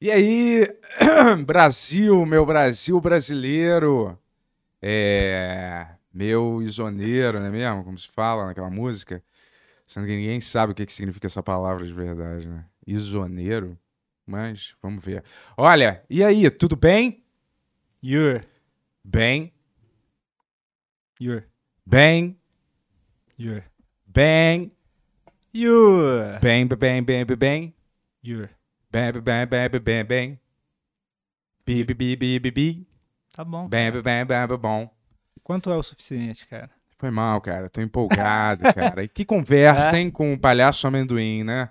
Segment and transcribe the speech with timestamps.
[0.00, 0.66] E aí,
[1.44, 4.18] Brasil, meu Brasil brasileiro,
[4.80, 7.84] é, meu isoneiro, não é mesmo?
[7.84, 9.22] Como se fala naquela música.
[9.86, 12.64] Sendo que ninguém sabe o que, que significa essa palavra de verdade, né?
[12.86, 13.78] Isoneiro.
[14.26, 15.22] Mas vamos ver.
[15.54, 17.22] Olha, e aí, tudo bem?
[18.02, 18.42] You're,
[19.04, 19.52] Bem,
[21.18, 21.44] you're,
[21.86, 22.38] bem,
[23.36, 23.64] you're,
[24.06, 24.72] bem,
[25.52, 27.74] you're, bem, bem, bem, bem, bem,
[28.22, 28.59] you're.
[28.90, 30.40] Bem, bem, bem, bem, bem, bem.
[31.66, 32.86] Bi, bi, bi, bi, bi, bi.
[33.34, 33.68] Tá bom.
[33.68, 34.90] Bem, bem, bem, bem, bem, bom.
[35.42, 36.70] Quanto é o suficiente, cara?
[36.98, 37.68] Foi mal, cara.
[37.70, 39.04] Tô empolgado, cara.
[39.04, 41.70] E que conversa, hein, com o palhaço amendoim, né?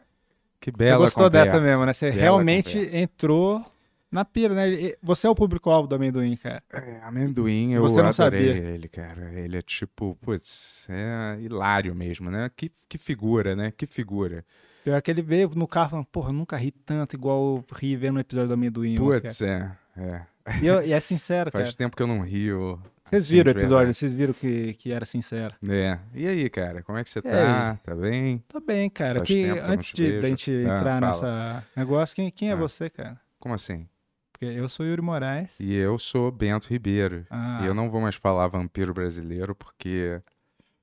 [0.60, 1.52] Que Você bela gostou conversa.
[1.54, 1.94] dessa mesmo, né?
[1.94, 2.98] Você Bela realmente conversa.
[2.98, 3.66] entrou
[4.12, 4.94] na pira, né?
[5.02, 6.64] Você é o público-alvo do amendoim, cara.
[6.74, 8.70] É, amendoim, eu Você não adorei sabia.
[8.70, 9.32] ele, cara.
[9.40, 12.50] Ele é tipo, putz, é hilário mesmo, né?
[12.56, 13.72] Que, que figura, né?
[13.72, 14.44] Que figura.
[14.90, 17.96] Pior que ele veio no carro falando, porra, eu nunca ri tanto igual eu ri
[17.96, 18.96] vendo o episódio do amendoim.
[18.96, 20.00] Putz, é, é.
[20.00, 20.28] cara.
[20.62, 21.64] E, eu- e é sincero, cara.
[21.64, 22.80] Faz tempo que eu não rio.
[23.06, 25.54] Vocês assim, viram o episódio, vocês viram que, que era sincero.
[25.68, 25.98] É.
[26.14, 27.78] E aí, cara, como é que você tá?
[27.84, 28.44] Tá bem?
[28.48, 29.16] Tô bem, cara.
[29.20, 31.00] Faz Que, que antes te de, da gente Ah, entrar fala.
[31.02, 32.56] nessa negócio, quem, quem é Ah.
[32.56, 33.20] você, cara?
[33.40, 33.88] Como assim?
[34.32, 35.52] Porque eu sou Yuri Moraes.
[35.60, 37.26] E eu sou Bento Ribeiro.
[37.30, 40.22] Ah, E eu não vou mais falar vampiro brasileiro porque,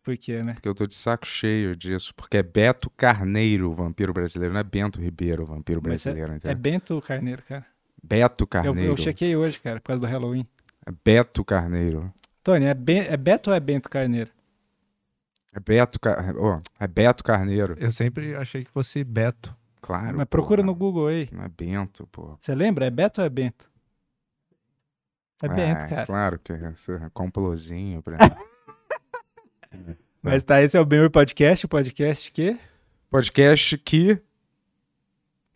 [0.06, 0.54] por quê, né?
[0.54, 2.14] porque eu tô de saco cheio disso.
[2.14, 6.32] Porque é Beto Carneiro o vampiro brasileiro, não é Bento Ribeiro o vampiro Mas brasileiro,
[6.32, 6.56] É entendeu?
[6.56, 7.66] Bento Carneiro, cara.
[8.00, 8.92] Beto Eu, Carneiro.
[8.92, 10.46] eu chequei hoje, cara, por causa do Halloween.
[10.86, 12.14] É Beto Carneiro.
[12.44, 14.30] Tony, é, Ben- é Beto ou é Bento Carneiro?
[15.52, 16.36] É Beto, Car...
[16.36, 17.74] oh, é Beto Carneiro.
[17.80, 19.56] Eu sempre achei que fosse Beto.
[19.82, 20.18] Claro.
[20.18, 20.66] Mas procura porra.
[20.66, 21.28] no Google aí.
[21.32, 22.38] Não é Bento, pô.
[22.40, 22.84] Você lembra?
[22.86, 23.68] É Beto ou é Bento?
[25.42, 26.06] É Bento, cara.
[26.06, 28.02] Claro que é esse complozinho.
[28.02, 28.16] Pra...
[30.22, 32.58] Mas tá, esse é o Benhur Podcast, o podcast que...
[33.10, 34.20] Podcast que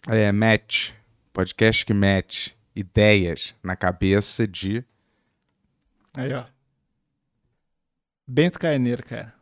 [0.09, 0.93] é match.
[1.33, 4.85] Podcast que match ideias na cabeça de
[6.17, 6.45] Aí, ó.
[8.27, 9.33] Bento Carneiro, cara.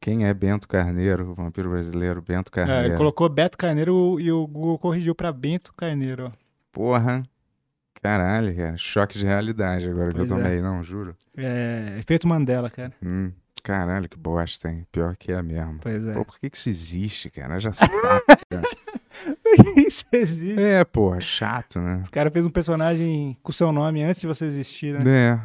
[0.00, 2.86] quem é Bento Carneiro, o vampiro brasileiro, Bento É, Carneiro.
[2.88, 6.32] ele colocou Beto Carneiro e o Google corrigiu pra Bento Carneiro, ó.
[6.72, 7.22] Porra.
[8.00, 8.76] Caralho, cara.
[8.76, 10.42] Choque de realidade agora que eu Pois é.
[10.44, 11.16] tomei, não, juro.
[11.36, 12.92] É, efeito Mandela, cara.
[13.02, 13.32] Hum,
[13.68, 14.86] caralho, que bosta, hein?
[14.90, 15.78] Pior que é mesmo.
[15.82, 16.14] Pois é.
[16.14, 17.60] Pô, por que que isso existe, cara?
[17.60, 17.92] Já sabe.
[19.76, 20.60] Isso existe.
[20.60, 22.00] é, porra, chato, né?
[22.04, 25.32] Os caras fez um personagem com seu nome antes de você existir, né?
[25.34, 25.40] É,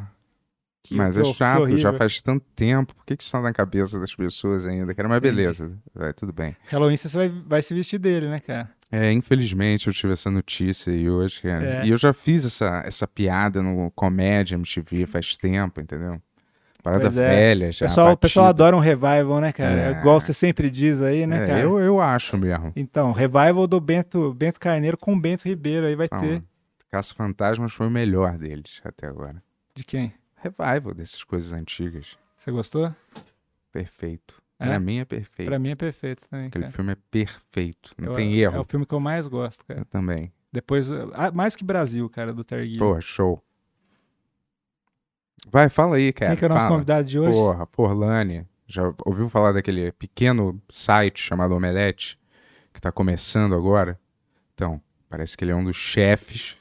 [0.84, 2.94] Que- mas que é que chato, já faz tanto tempo.
[2.94, 4.94] Por que que isso tá na cabeça das pessoas ainda?
[4.94, 5.36] Cara, mas Entendi.
[5.36, 6.56] beleza, vai, tudo bem.
[6.68, 8.70] Halloween você vai, vai se vestir dele, né, cara?
[8.92, 11.66] É, infelizmente eu tive essa notícia aí hoje, cara.
[11.66, 11.86] É.
[11.86, 16.22] E eu já fiz essa, essa piada no Comédia MTV faz tempo, entendeu?
[16.84, 17.30] Parada Pois é.
[17.30, 17.88] velha, já.
[17.88, 18.64] pessoal, o pessoal batida.
[18.66, 19.82] adora um revival, né, cara?
[19.82, 19.92] É.
[20.00, 21.60] Igual você sempre diz aí, né, É, cara?
[21.62, 22.74] eu, eu acho mesmo.
[22.76, 26.44] Então, revival do Bento, Bento Carneiro com Bento Ribeiro aí vai Não, ter.
[26.92, 29.42] Caça Fantasmas foi o melhor deles até agora.
[29.74, 30.14] De quem?
[30.36, 32.18] Revival dessas coisas antigas.
[32.38, 32.94] Você gostou?
[33.72, 34.36] Perfeito.
[34.60, 34.66] É?
[34.68, 35.50] Pra mim é perfeito.
[35.50, 36.76] Pra mim é perfeito também, Aquele cara.
[36.76, 37.92] filme é perfeito.
[37.98, 38.62] Não Eu- tem É erro.
[38.62, 39.80] o filme que eu mais gosto, cara.
[39.82, 40.32] Eu também.
[40.52, 42.80] Depois, ah, mais que Brasil, cara, do Terguilho.
[42.80, 43.42] Porra, show.
[45.52, 46.32] Vai, fala aí, cara.
[46.32, 46.76] Quem que é o nosso fala.
[46.76, 47.32] convidado de hoje?
[47.32, 48.48] Porra, Porlane.
[48.66, 52.20] Já ouviu falar daquele pequeno site chamado Omelete?
[52.74, 54.00] Que tá começando agora?
[54.54, 56.56] Então, parece que ele é um dos chefes,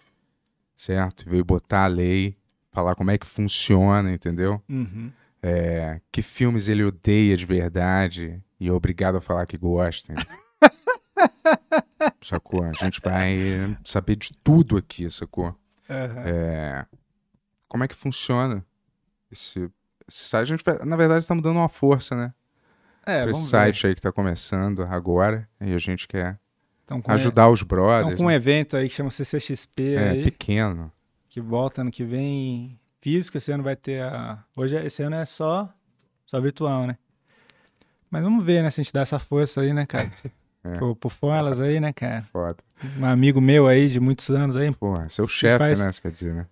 [0.75, 1.29] certo?
[1.29, 2.37] Veio botar a lei,
[2.71, 4.61] falar como é que funciona, entendeu?
[4.69, 5.11] Uhum.
[5.43, 10.15] É, que filmes ele odeia de verdade e é obrigado a falar que gosta.
[12.21, 12.63] sacou?
[12.65, 13.37] A gente vai
[13.85, 15.55] saber de tudo aqui, sacou?
[15.89, 16.23] Aham.
[16.27, 16.87] É,
[17.69, 18.65] como é que funciona
[19.33, 19.61] esse,
[20.09, 20.53] esse site?
[20.53, 22.33] A gente na verdade, estamos dando uma força, né?
[23.05, 26.39] É, pra esse site aí que tá começando agora e a gente quer
[26.83, 28.17] Estão ajudar os Estão brothers.
[28.17, 28.35] com um né?
[28.35, 30.93] evento aí que chama CCXP É, aí, pequeno.
[31.29, 33.37] que volta ano que vem físico.
[33.39, 34.45] Esse ano vai ter a...
[34.57, 35.69] Hoje, esse ano é só,
[36.27, 36.97] só virtual, né?
[38.11, 38.71] Mas vamos ver, né?
[38.71, 40.11] Se a gente dá essa força aí, né, cara?
[40.65, 40.79] É.
[40.79, 42.23] Pro Folas aí, né, cara?
[42.23, 42.59] Foda.
[42.97, 44.71] Um amigo meu aí de muitos anos aí.
[44.71, 45.91] Porra, seu chefe, faz- né?
[45.91, 46.47] Você quer dizer, né?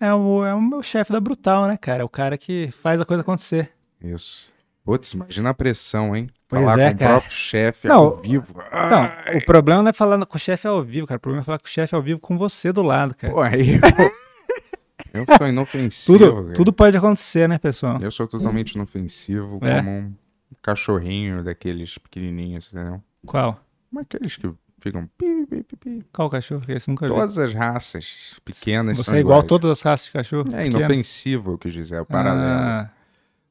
[0.00, 2.04] É o, é o meu chefe da Brutal, né, cara?
[2.04, 3.70] O cara que faz a coisa acontecer.
[4.00, 4.46] Isso.
[4.84, 6.30] Putz, imagina a pressão, hein?
[6.48, 7.10] Pois Falar é, com cara.
[7.10, 8.54] o próprio chefe ao vivo.
[8.68, 11.18] Então, Ai, o problema não é falar com o chefe ao vivo, cara.
[11.18, 13.34] O problema é falar com o chefe ao vivo com você do lado, cara.
[13.34, 13.74] Pô, aí
[15.12, 16.18] eu, eu sou inofensivo.
[16.18, 16.54] tudo, cara.
[16.54, 17.98] tudo pode acontecer, né, pessoal?
[18.00, 19.76] Eu sou totalmente inofensivo, É?
[19.76, 20.14] como um
[20.62, 23.02] cachorrinho daqueles pequenininhos, entendeu?
[23.26, 23.60] Qual?
[23.90, 24.48] Como aqueles que
[24.88, 26.06] ficam pi, pi, pi, pi.
[26.12, 26.88] Qual cachorro que é esse?
[26.88, 27.14] Nunca vi.
[27.14, 30.48] Todas as raças pequenas Você são é igual a todas as raças de cachorro?
[30.52, 30.74] É pequenos?
[30.80, 32.46] inofensivo, eu quis dizer, é o paralelo.
[32.46, 32.90] Ah,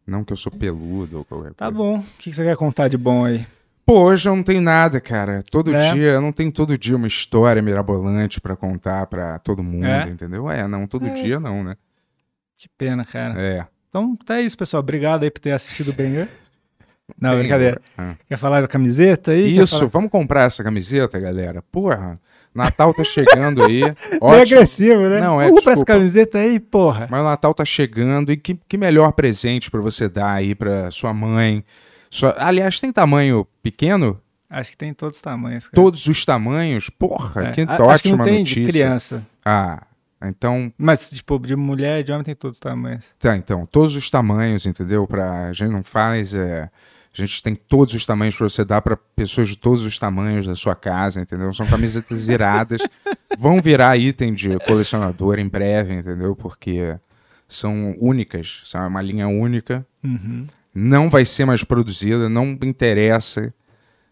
[0.06, 1.78] Não que eu sou peludo ou qualquer tá coisa.
[1.78, 2.00] bom.
[2.00, 3.46] O que que você quer contar de bom aí?
[3.86, 5.44] Pô, hoje eu não tenho nada, cara.
[5.50, 5.94] Todo É?
[5.94, 10.10] dia, eu não tenho todo dia uma história mirabolante pra contar pra todo mundo, É?
[10.10, 10.50] entendeu?
[10.50, 11.76] É, não, todo dia não, né?
[12.58, 13.40] Que pena, cara.
[13.40, 13.66] É.
[13.90, 14.82] Então, tá isso, pessoal.
[14.82, 16.28] Obrigado aí por ter assistido o Banger.
[17.20, 17.82] Não, Tem- brincadeira.
[17.98, 18.16] Ah.
[18.28, 19.58] Quer falar da camiseta aí?
[19.58, 21.62] Isso, falar- vamos comprar essa camiseta, galera.
[21.72, 22.20] Porra,
[22.54, 23.82] Natal tá chegando aí.
[24.22, 24.42] Ótimo.
[24.42, 25.20] agressivo, né?
[25.22, 27.08] Não, é, Vamos pra essa camiseta aí, porra.
[27.10, 30.92] Mas o Natal tá chegando e que, que melhor presente pra você dar aí pra
[30.92, 31.64] sua mãe.
[32.10, 32.36] Sua...
[32.38, 34.20] Aliás, tem tamanho pequeno?
[34.50, 35.66] Acho que tem todos os tamanhos.
[35.68, 35.76] Cara.
[35.76, 36.90] Todos os tamanhos?
[36.90, 37.52] Porra, É.
[37.52, 38.64] que A- que ótima tem notícia.
[38.66, 39.28] de criança.
[39.46, 39.84] Ah,
[40.24, 43.04] então Mas, tipo, de mulher e de homem tem todos os tamanhos.
[43.20, 45.06] Tá, então, todos os tamanhos, entendeu?
[45.06, 46.34] Pra, a gente não faz.
[46.34, 46.70] é,
[47.18, 50.46] a gente tem todos os tamanhos pra você dar pra pessoas de todos os tamanhos
[50.46, 51.52] da sua casa, entendeu?
[51.54, 52.82] São camisetas iradas.
[53.38, 56.36] Vão virar item de colecionador em breve, entendeu?
[56.36, 56.98] Porque
[57.48, 59.86] são únicas, são uma linha única.
[60.04, 60.48] Uhum.
[60.74, 63.54] Não vai ser mais produzida, não interessa.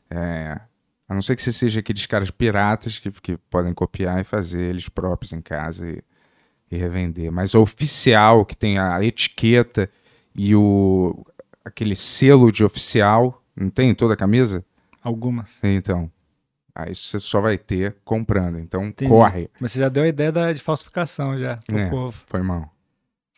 [0.10, 0.60] é,
[1.08, 4.72] a não ser que você seja aqueles caras piratas que, que podem copiar e fazer
[4.72, 6.02] eles próprios em casa e,
[6.72, 7.32] e revender.
[7.32, 9.88] Mas a oficial, que tem a etiqueta
[10.36, 11.24] e o
[11.66, 14.64] aquele selo de oficial, não tem em toda a camisa?
[15.02, 15.60] Algumas.
[15.64, 16.10] Então,
[16.74, 18.60] aí você só vai ter comprando.
[18.60, 19.10] Então, Entendi.
[19.10, 19.50] corre.
[19.60, 21.90] Mas você já deu a ideia da, de falsificação já pro É.
[21.90, 22.24] povo.
[22.28, 22.72] Foi mal.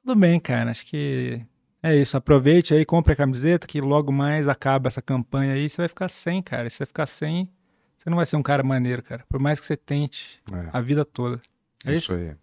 [0.01, 0.71] Tudo bem, cara.
[0.71, 1.41] Acho que
[1.83, 2.15] é isso.
[2.15, 5.69] Aproveite aí, compre a camiseta, que logo mais acaba essa campanha aí.
[5.69, 6.69] Você vai ficar sem, cara.
[6.69, 7.49] Se você ficar sem,
[7.97, 9.25] você não vai ser um cara maneiro, cara.
[9.27, 11.41] Por mais que você tente É, a vida toda.
[11.85, 12.13] É isso?
[12.13, 12.33] aí.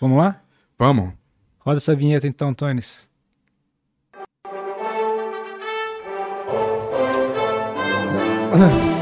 [0.00, 0.42] Vamos lá?
[0.76, 1.12] Vamos.
[1.60, 3.08] Roda essa vinheta então, Tones.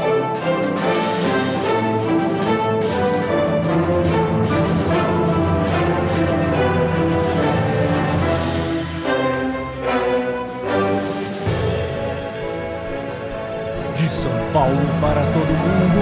[13.95, 16.01] De São Paulo para todo mundo,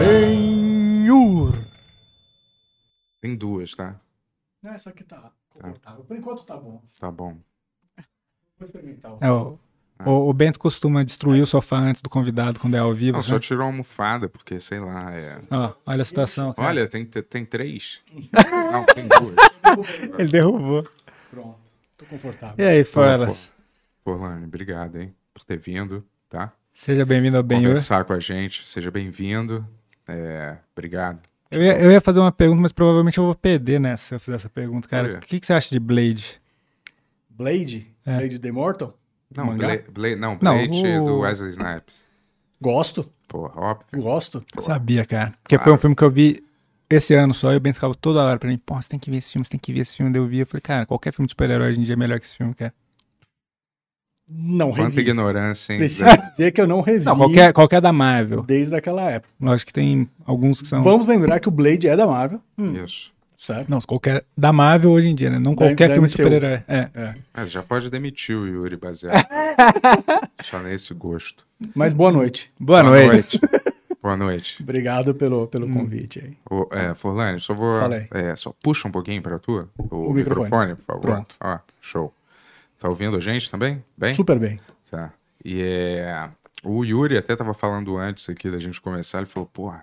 [0.00, 1.52] Benhur.
[3.20, 4.00] Tem duas, tá?
[4.60, 6.02] Não, essa aqui tá confortável.
[6.04, 6.82] Por enquanto tá bom.
[6.98, 7.38] Tá bom.
[8.58, 9.16] Vou experimentar.
[9.20, 9.56] É, o,
[10.04, 13.12] o, o Bento costuma destruir o sofá antes do convidado quando é ao vivo.
[13.12, 13.40] Não, só né?
[13.40, 15.38] tirou a almofada, porque, sei lá, é...
[15.50, 16.52] Ó, olha a situação.
[16.52, 16.68] cara.
[16.68, 18.00] Olha, tem, tem três?
[18.72, 19.36] Não, tem duas.
[20.18, 20.86] Ele derrubou.
[21.30, 21.58] Pronto.
[21.96, 22.56] Tô confortável.
[22.58, 23.52] E aí, Forlas?
[24.04, 26.52] Forlane, obrigado, hein, por ter vindo, tá?
[26.74, 27.68] Seja bem-vindo ao Benhur.
[27.68, 28.66] Conversar com a gente.
[28.66, 29.66] Seja bem-vindo.
[30.08, 31.20] É, obrigado.
[31.50, 34.20] Eu ia, eu ia fazer uma pergunta, mas provavelmente eu vou perder nessa se eu
[34.20, 35.18] fizer essa pergunta, cara.
[35.18, 36.40] O que, que você acha de Blade?
[37.28, 37.86] Blade?
[38.04, 38.16] É.
[38.16, 38.98] Blade The Immortal?
[39.36, 39.66] Não, Mangá?
[39.68, 42.04] Bla Bla não, Não, Blade o- do Wesley Snipes.
[42.60, 43.08] Gosto.
[43.28, 44.02] Porra, óbvio.
[44.02, 44.44] Gosto.
[44.58, 45.32] Sabia, cara.
[45.42, 45.74] Porque foi Claro.
[45.74, 46.44] um filme que eu vi
[46.90, 49.10] esse ano só e o Ben ficava toda hora pra mim, pô, você tem que
[49.10, 50.12] ver esse filme, você tem que ver esse filme.
[50.12, 52.20] Daí eu vi, eu falei, cara, qualquer filme de super-herói hoje em dia é melhor
[52.20, 52.74] que esse filme, cara.
[54.30, 55.00] Não Quanta revi.
[55.00, 55.78] ignorância, hein?
[55.78, 58.42] Preciso dizer que eu não revi Não, qualquer, qualquer da Marvel.
[58.42, 59.32] desde aquela época.
[59.40, 60.82] Lógico que tem alguns que são...
[60.82, 62.40] Vamos lembrar que o Blade é da Marvel.
[62.84, 63.12] Isso.
[63.44, 63.68] Certo?
[63.68, 65.36] Não, qualquer da Marvel hoje em dia, né?
[65.36, 66.62] Não Da- qualquer da filme de super-herói.
[66.68, 66.88] É.
[67.34, 69.26] Ah, já pode demitir o Yuri baseado.
[70.40, 71.44] Só nesse gosto.
[71.74, 72.52] Mas boa noite.
[72.58, 73.40] Boa, noite.
[74.00, 74.62] Boa noite.
[74.62, 75.74] Obrigado pelo, pelo Hum.
[75.74, 76.36] convite aí.
[76.48, 77.80] Ô, é, Forlane, só vou.
[78.12, 79.68] É, só puxa um pouquinho pra tu.
[79.76, 80.44] O, O microfone.
[80.44, 80.74] microfone.
[80.76, 81.00] por favor.
[81.00, 81.34] Pronto.
[81.40, 82.14] Ó, show.
[82.78, 83.82] Tá ouvindo a gente também?
[83.98, 84.14] Bem?
[84.14, 84.60] Super bem.
[84.88, 85.12] Tá.
[85.44, 86.28] E é.
[86.64, 89.82] O Yuri até tava falando antes aqui da gente começar, ele falou, porra,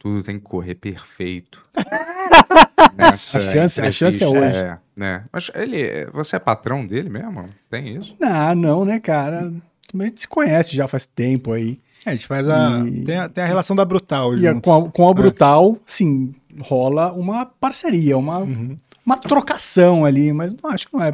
[0.00, 1.64] tudo tem que correr perfeito.
[2.96, 4.56] Nessa A chance- a chance é hoje.
[4.56, 5.24] É, né?
[5.32, 6.06] Mas ele.
[6.12, 7.48] Você é patrão dele mesmo?
[7.70, 8.16] Tem isso?
[8.20, 9.52] Ah, não, né, cara?
[9.94, 11.78] A gente se conhece já faz tempo aí.
[12.04, 12.82] É, a gente faz a...
[12.86, 13.28] E- Tem, a...
[13.28, 18.16] tem a relação da Brutal E com, a, com a Brutal, sim, rola uma parceria,
[18.16, 18.38] uma,
[19.04, 21.12] uma trocação ali, mas não acho que não é.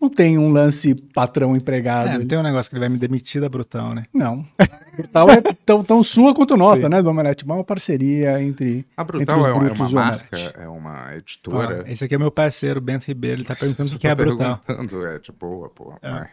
[0.00, 2.08] Não tem um lance patrão empregado.
[2.08, 4.04] É, não tem um negócio que ele vai me demitir da Brutal, né?
[4.14, 4.46] Não.
[4.58, 4.64] A
[4.96, 6.88] Brutal é tão, tão sua quanto nossa, Sim.
[6.88, 7.46] né, do Omelete?
[7.46, 8.86] Mas é uma parceria entre.
[8.96, 11.84] A Entre Brutal os é, uma- é uma marca, é uma editora.
[11.86, 13.36] esse aqui é meu parceiro, Bento Ribeiro.
[13.42, 14.58] Ele tá perguntando o que, é a Brutal.
[14.66, 15.98] perguntando, é de boa, porra.
[16.02, 16.28] mas-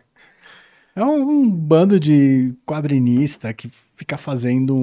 [0.95, 4.75] É um, um bando de quadrinista que fica fazendo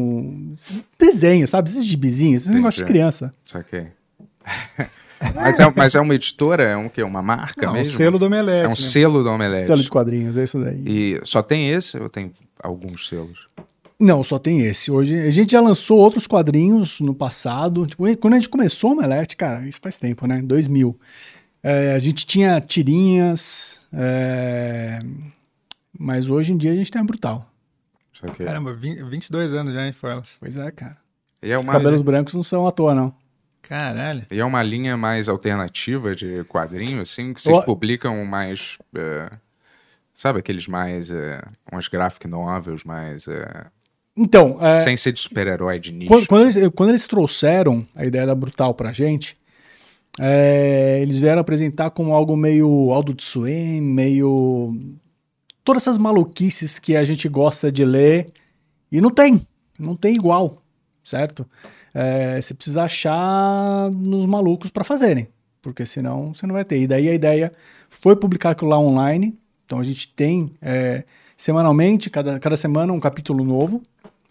[0.99, 1.71] desenho, sabe?
[1.71, 3.33] Esses gibizinhos, esses negócios de criança.
[3.45, 3.89] Saquei.
[5.35, 6.63] mas, é, mas é uma editora?
[6.65, 7.03] É um quê?
[7.03, 7.97] Uma marca Não, mesmo?
[7.97, 8.65] selo do Omelete.
[8.65, 8.75] É um né?
[8.77, 9.67] selo da Omelete.
[9.67, 10.83] Selo de quadrinhos, é isso daí.
[10.87, 13.49] E só tem esse ou tem alguns selos?
[13.99, 14.91] Não, só tem esse.
[14.91, 17.87] Hoje a gente já lançou outros quadrinhos no passado.
[17.87, 20.43] Tipo, quando a gente começou o Omelete, cara, isso faz tempo, né?
[20.43, 20.99] 2000.
[21.63, 25.01] É, a gente tinha tirinhas, é,
[25.99, 27.51] mas hoje em dia a gente tem a Brutal.
[28.13, 28.45] Saquei.
[28.45, 30.37] Caramba, 20, 22 anos já, hein, Forlas?
[30.39, 30.99] Pois é, cara.
[31.43, 33.15] E é Os cabelos brancos não são à toa, não.
[33.69, 34.23] Caralho.
[34.31, 38.79] e é uma linha mais alternativa de quadrinho, assim, que vocês publicam mais.
[38.95, 39.31] é,
[40.13, 41.11] sabe, aqueles mais.
[41.11, 41.43] É,
[41.73, 43.27] umas graphic novels mais.
[43.27, 43.67] É,
[44.17, 46.09] Então, é, Sem ser de super-herói de nicho.
[46.09, 49.35] Quando, quando eles, quando eles trouxeram a ideia da Brutal pra gente,
[50.21, 54.77] é, eles vieram apresentar como algo meio Adult Swim, meio.
[55.65, 58.27] Todas essas maluquices que a gente gosta de ler.
[58.93, 59.41] E não tem.
[59.79, 60.63] Não tem igual,
[61.03, 61.45] certo?
[61.95, 65.29] É, você precisa achar nos malucos pra fazerem.
[65.63, 66.79] Porque senão você não vai ter.
[66.81, 67.53] E daí a ideia
[67.89, 69.39] foi publicar aquilo lá online.
[69.65, 71.05] Então a gente tem é,
[71.37, 73.81] semanalmente, cada, cada semana, um capítulo novo.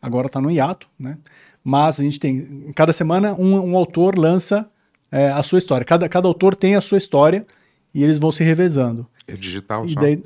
[0.02, 1.18] Agora tá no hiato, né?
[1.64, 4.70] Mas a gente tem, cada semana, um, um autor lança
[5.10, 5.86] é, a sua história.
[5.86, 7.48] Cada, cada autor tem a sua história
[7.94, 9.08] e eles vão se revezando.
[9.26, 10.02] É digital E só.
[10.02, 10.22] daí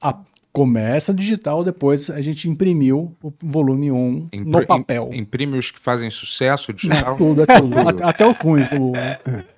[0.00, 0.20] a-
[0.56, 5.10] começa digital, depois a gente imprimiu o volume 1 Impri- no papel.
[5.12, 7.16] im- Imprime os que fazem sucesso É digital.
[7.18, 7.76] tudo, é tudo.
[7.86, 8.70] Até, até os ruins.
[8.72, 8.92] o-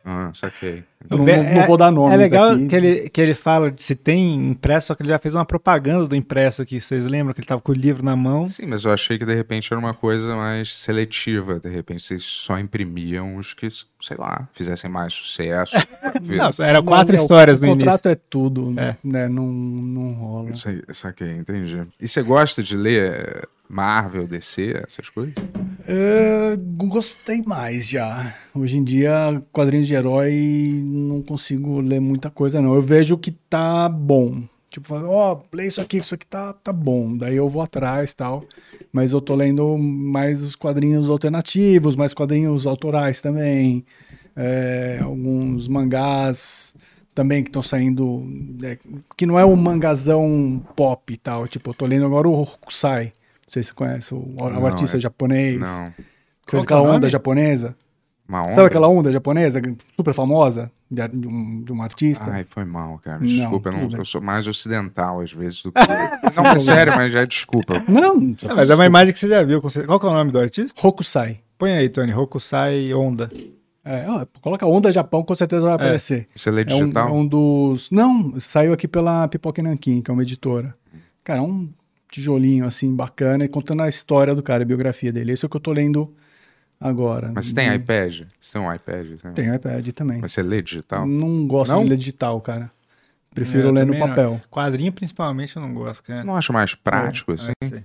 [0.05, 0.83] Ah, saquei.
[1.11, 2.67] Eu não, não- não vou dar nomes É legal aqui.
[2.67, 5.45] que ele, que ele fala de se tem impresso, só que ele já fez uma
[5.45, 6.81] propaganda do impresso aqui.
[6.81, 8.49] Vocês lembram que ele tava com o livro na mão?
[8.49, 11.59] Sim, mas eu achei que de repente era uma coisa mais seletiva.
[11.61, 15.77] De repente vocês só imprimiam os que, sei lá, fizessem mais sucesso.
[16.25, 17.81] Não, eram quatro Não, histórias o no início.
[17.87, 18.97] contrato é tudo, É.
[19.03, 19.29] né?
[19.29, 20.51] Não, não rola.
[20.51, 21.83] Isso aí, saquei, entendi.
[22.01, 25.35] E você gosta de ler Marvel, DC, essas coisas?
[25.91, 26.55] É,
[26.87, 28.35] gostei mais já.
[28.55, 32.75] Hoje em dia, quadrinhos de herói, não consigo ler muita coisa, não.
[32.75, 34.43] Eu vejo que tá bom.
[34.69, 37.17] Tipo, ó, lê isso aqui, isso aqui tá, tá bom.
[37.17, 38.45] Daí eu vou atrás tal.
[38.93, 43.83] Mas eu tô lendo mais os quadrinhos alternativos, mais quadrinhos autorais também.
[44.37, 46.75] É, alguns mangás
[47.15, 48.27] também que estão saindo.
[48.63, 48.77] é,
[49.17, 51.49] que não é um mangazão pop e tal.
[51.49, 53.13] Tipo, eu tô lendo agora o Hokusai.
[53.49, 55.59] Não sei se você conhece, o, o Não, artista é- japonês.
[55.59, 55.67] Não.
[55.67, 57.75] Que Qual fez que é aquela onda japonesa.
[58.29, 58.53] Uma onda?
[58.53, 59.59] Sabe aquela onda japonesa
[59.97, 62.31] super famosa de, de um, de um artista?
[62.31, 63.19] Ai, foi mal, cara.
[63.21, 63.99] Não, Desculpa, eu, não- tudo bem.
[64.01, 65.81] eu sou mais ocidental às vezes do que.
[66.37, 67.83] não, é sério, mas já desculpa.
[67.89, 69.63] Não, Ah, mas é uma imagem que você já viu.
[69.63, 70.87] Qual que é o nome do artista?
[70.87, 71.41] Hokusai.
[71.57, 72.13] Põe aí, Tony.
[72.13, 73.31] Hokusai Onda.
[73.85, 76.27] É, ó, coloca onda Japão, com certeza vai aparecer.
[76.37, 77.09] Você lê É um, digital?
[77.09, 77.91] é um dos.
[77.91, 80.75] Não, saiu aqui pela Pipoca Nanquim, que é uma editora.
[81.25, 81.71] Cara, é um
[82.11, 85.33] tijolinho assim, bacana, e contando a história do cara, a biografia dele.
[85.33, 86.15] Esse é o que eu tô lendo
[86.81, 87.31] agora.
[87.35, 88.23] Mas você tem E- iPad?
[88.41, 89.07] Você tem um iPad?
[89.21, 89.33] Tem.
[89.35, 90.19] Tem iPad também.
[90.21, 91.07] Mas você lê digital?
[91.07, 91.83] Não gosto Não?
[91.85, 92.71] de ler digital, cara.
[93.35, 94.09] Prefiro É, eu ler no também não.
[94.09, 94.41] papel.
[94.51, 96.25] Quadrinho, principalmente, eu não gosto, Você cara.
[96.25, 97.53] não acha mais prático assim?
[97.63, 97.85] É, sei.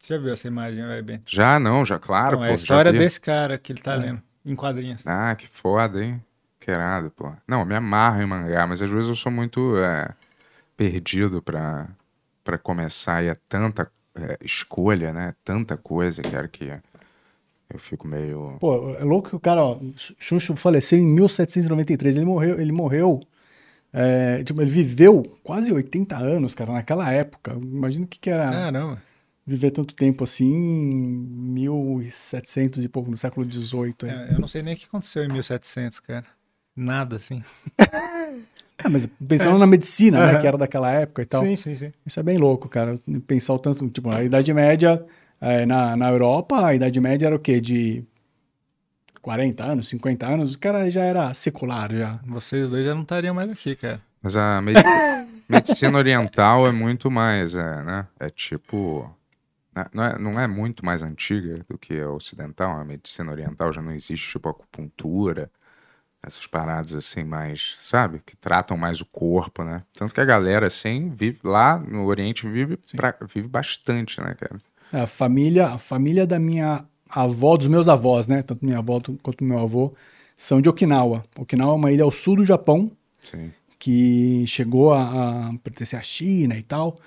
[0.00, 1.20] Você já viu essa imagem, vai bem?
[1.26, 2.44] Já não, já claro, Não, pô.
[2.44, 5.02] é a já história desse cara que ele tá lendo, em quadrinhos.
[5.06, 6.22] Ah, que foda, hein?
[6.60, 7.32] Que irado, pô.
[7.46, 10.08] Não, eu me amarro em mangá, mas às vezes eu sou muito é,
[10.76, 11.88] perdido pra,
[12.46, 15.34] pra começar e é tanta é, escolha, né?
[15.44, 16.72] Tanta coisa, cara, que
[17.68, 18.56] eu fico meio.
[18.60, 19.80] Pô, é louco que o cara, ó,
[20.18, 22.16] Xuxo faleceu em 1793.
[22.16, 23.20] Ele morreu, ele morreu.
[23.92, 27.52] é, tipo, ele viveu quase 80 anos, cara, naquela época.
[27.60, 29.02] Imagina o que, que era Caramba.
[29.44, 33.96] viver tanto tempo assim, em 1700 e pouco, no século XVIII.
[34.04, 36.26] É, eu não sei nem o que aconteceu em 1700, cara.
[36.76, 37.42] Nada, assim.
[38.78, 41.42] É, mas pensando na medicina, né, que era daquela época e tal.
[41.44, 41.92] Sim, sim, sim.
[42.04, 42.98] Isso é bem louco, cara.
[43.26, 45.04] Pensar o tanto, tipo, a Idade Média,
[45.40, 47.60] é, na, na Europa, a Idade Média era o quê?
[47.60, 48.04] De
[49.22, 50.54] 40 anos, 50 anos?
[50.54, 52.20] O cara já era secular, já.
[52.26, 54.00] Vocês dois já não estariam mais aqui, cara.
[54.22, 54.88] Mas a medici-
[55.48, 58.06] medicina oriental é muito mais, é, né?
[58.20, 59.10] É tipo.
[59.74, 62.78] né, Não é, não é muito mais antiga do que a ocidental.
[62.78, 65.50] A medicina oriental já não existe, tipo, acupuntura,
[66.26, 68.20] essas paradas assim, mais, sabe?
[68.26, 69.82] Que tratam mais o corpo, né?
[69.94, 74.60] Tanto que a galera, assim, vive lá no Oriente, vive, pra- vive bastante, né, cara?
[74.92, 78.42] A família, a família da minha avó, dos meus avós, né?
[78.42, 79.94] Tanto minha avó quanto meu avô,
[80.36, 81.24] são de Okinawa.
[81.38, 82.90] Okinawa é uma ilha ao sul do Japão,
[83.20, 83.52] Sim.
[83.78, 86.98] que chegou a, a pertencer à China e tal.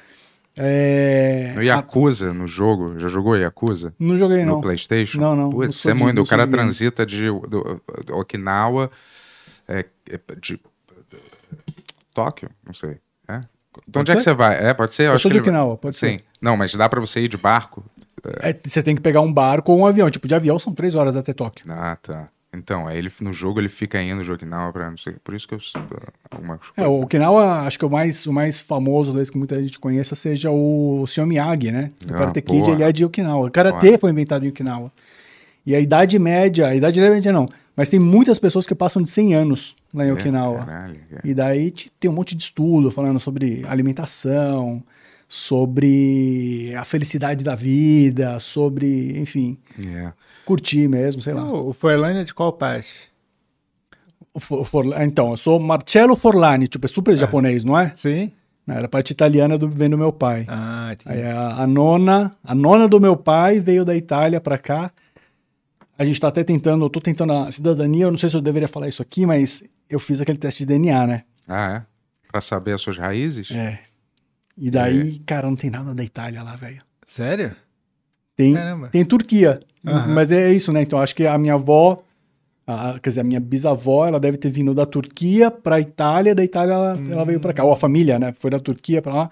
[0.62, 3.90] É, No Yakuza, no jogo, já jogou Yakuza?
[3.90, 4.62] a- não joguei, No não.
[4.62, 5.20] PlayStation?
[5.22, 6.22] Não, não, Putz, é de- muito.
[6.22, 8.92] O cara de transita de, do- do Okinawa
[9.68, 10.60] é, é, de.
[12.14, 12.50] Tóquio?
[12.66, 12.98] Não sei.
[13.28, 13.40] É?
[13.88, 14.32] De onde é que ser?
[14.32, 14.64] você vai?
[14.66, 15.04] É, pode ser?
[15.08, 16.18] Eu acho sou de ele- Okinawa, pode Sim.
[16.18, 16.24] ser.
[16.42, 17.84] Não, mas dá pra você ir de barco?
[18.42, 20.10] É, você tem que pegar um barco ou um avião.
[20.10, 21.66] Tipo, de avião são três horas até Tóquio.
[21.70, 22.28] Ah, tá.
[22.52, 25.14] Então, aí ele, no jogo ele fica indo de Okinawa pra não sei.
[25.24, 25.60] Por isso que eu.
[26.32, 29.78] Algumas É, o Okinawa, acho que o mais, o mais famoso, talvez que muita gente
[29.80, 31.28] conheça, seja o Sr.
[31.28, 31.92] Miyagi, né?
[32.10, 33.48] O Ah, Karate Kid, ele é de Okinawa.
[33.48, 33.98] O Karatê Foda.
[34.00, 34.92] foi inventado em Okinawa.
[35.66, 39.10] E a Idade Média, a Idade Média não, mas tem muitas pessoas que passam de
[39.10, 40.60] 100 anos lá em É, Okinawa.
[40.66, 41.22] caralho, cara.
[41.24, 44.82] E daí te- tem um monte de estudo falando sobre alimentação,
[45.28, 50.12] sobre a felicidade da vida, sobre, enfim, É.
[50.50, 51.44] curtir mesmo, sei lá.
[51.46, 52.92] O, o Forlane é de qual parte?
[54.34, 57.92] O For- então, eu sou Marcello Forlani, tipo, é super japonês, não é?
[57.94, 58.32] Sim.
[58.68, 60.46] Era a parte italiana do vem do meu pai.
[60.48, 61.18] Ah, entendi.
[61.18, 64.92] Aí a, a nona, a nona do meu pai veio da Itália pra cá.
[65.98, 68.42] A gente tá até tentando, eu tô tentando a cidadania, eu não sei se eu
[68.42, 71.24] deveria falar isso aqui, mas eu fiz aquele teste de DNA, né?
[71.48, 72.30] Ah, é?
[72.32, 73.52] Pra saber as suas raízes?
[73.52, 73.80] É.
[74.56, 76.82] E daí, cara, não tem nada da Itália lá, velho.
[77.06, 77.56] Sério?
[78.36, 78.88] Tem, Caramba.
[78.90, 79.60] tem Turquia.
[79.84, 80.82] Mas é isso, né?
[80.82, 81.98] Então acho que a minha avó,
[82.68, 86.44] a- quer dizer, a minha bisavó, ela deve ter vindo da Turquia pra Itália, da
[86.44, 87.64] Itália ela, ela veio pra cá.
[87.64, 88.34] Ou a família, né?
[88.34, 89.30] Foi da Turquia pra lá.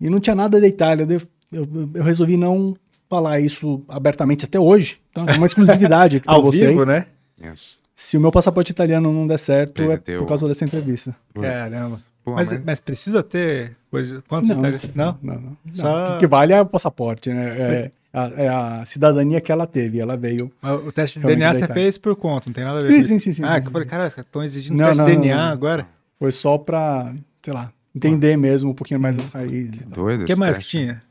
[0.00, 1.06] E não tinha nada da Itália.
[1.08, 1.20] Eu,
[1.52, 2.74] eu, eu resolvi não
[3.08, 4.98] falar isso abertamente até hoje.
[5.10, 6.70] Então é uma exclusividade aqui pra Ao vocês.
[6.70, 7.06] vivo, né?
[7.52, 7.78] Isso.
[7.94, 10.20] Se o meu passaporte italiano não der certo, é Perdeu.
[10.20, 11.14] por causa dessa entrevista.
[11.34, 12.00] Caramba.
[12.24, 14.22] Pô, Mas, mas- mas precisa ter coisa.
[14.28, 14.96] Quantos Não, italianos?
[14.96, 15.18] Não?
[15.22, 15.56] não, não.
[15.74, 17.48] Só- O que vale é o passaporte, né?
[17.58, 19.98] É, a, é a cidadania que ela teve.
[20.00, 20.50] Ela veio.
[20.62, 22.98] Mas O teste de DNA você fez por conta, não tem nada a ver Sim,
[22.98, 23.24] com sim, isso.
[23.24, 25.20] sim, sim, Ah, sim, que eu falei, cara, estão exigindo Não, teste não, de não,
[25.22, 25.52] DNA não.
[25.52, 25.86] agora.
[26.18, 29.80] Foi só pra, sei lá, entender mesmo um pouquinho mais as raízes.
[29.80, 30.04] e tal.
[30.04, 30.78] Doido O que mais que teste.
[30.78, 31.02] tinha?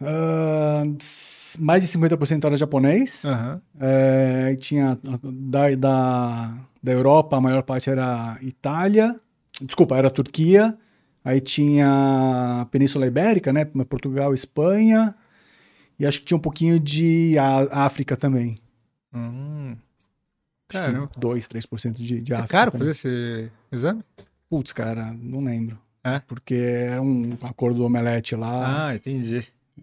[0.00, 3.24] Ah, s- mais de 50% era japonês.
[3.24, 3.60] Aham.
[3.80, 4.98] É, tinha
[5.32, 9.18] da, da, da Europa, a maior parte era Itália.
[9.62, 10.76] Desculpa, era Turquia.
[11.24, 13.64] Aí tinha a Península Ibérica, né?
[13.64, 15.14] Portugal, Espanha.
[15.98, 17.34] E acho que tinha um pouquinho de
[17.70, 18.58] África também.
[19.14, 19.76] Hum.
[20.68, 21.06] Acho Caramba.
[21.08, 22.52] que 2, 3% de, de É África.
[22.52, 22.88] caro também.
[22.88, 24.02] fazer esse exame?
[24.50, 25.78] Putz, cara, não lembro.
[26.02, 26.18] É?
[26.20, 28.88] Porque era um acordo do omelete lá.
[28.88, 29.38] Ah, entendi.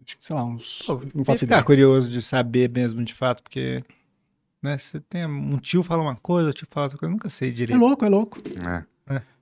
[0.06, 0.84] Acho que, sei lá, uns.
[0.86, 1.64] Pô, não faço ideia.
[1.64, 3.84] curioso de saber mesmo de fato, porque
[4.62, 7.30] né, você tem um tio fala uma coisa, outro tio fala outra coisa, eu nunca
[7.30, 7.80] sei É direito.
[7.80, 8.40] louco, é louco.
[8.68, 8.84] É.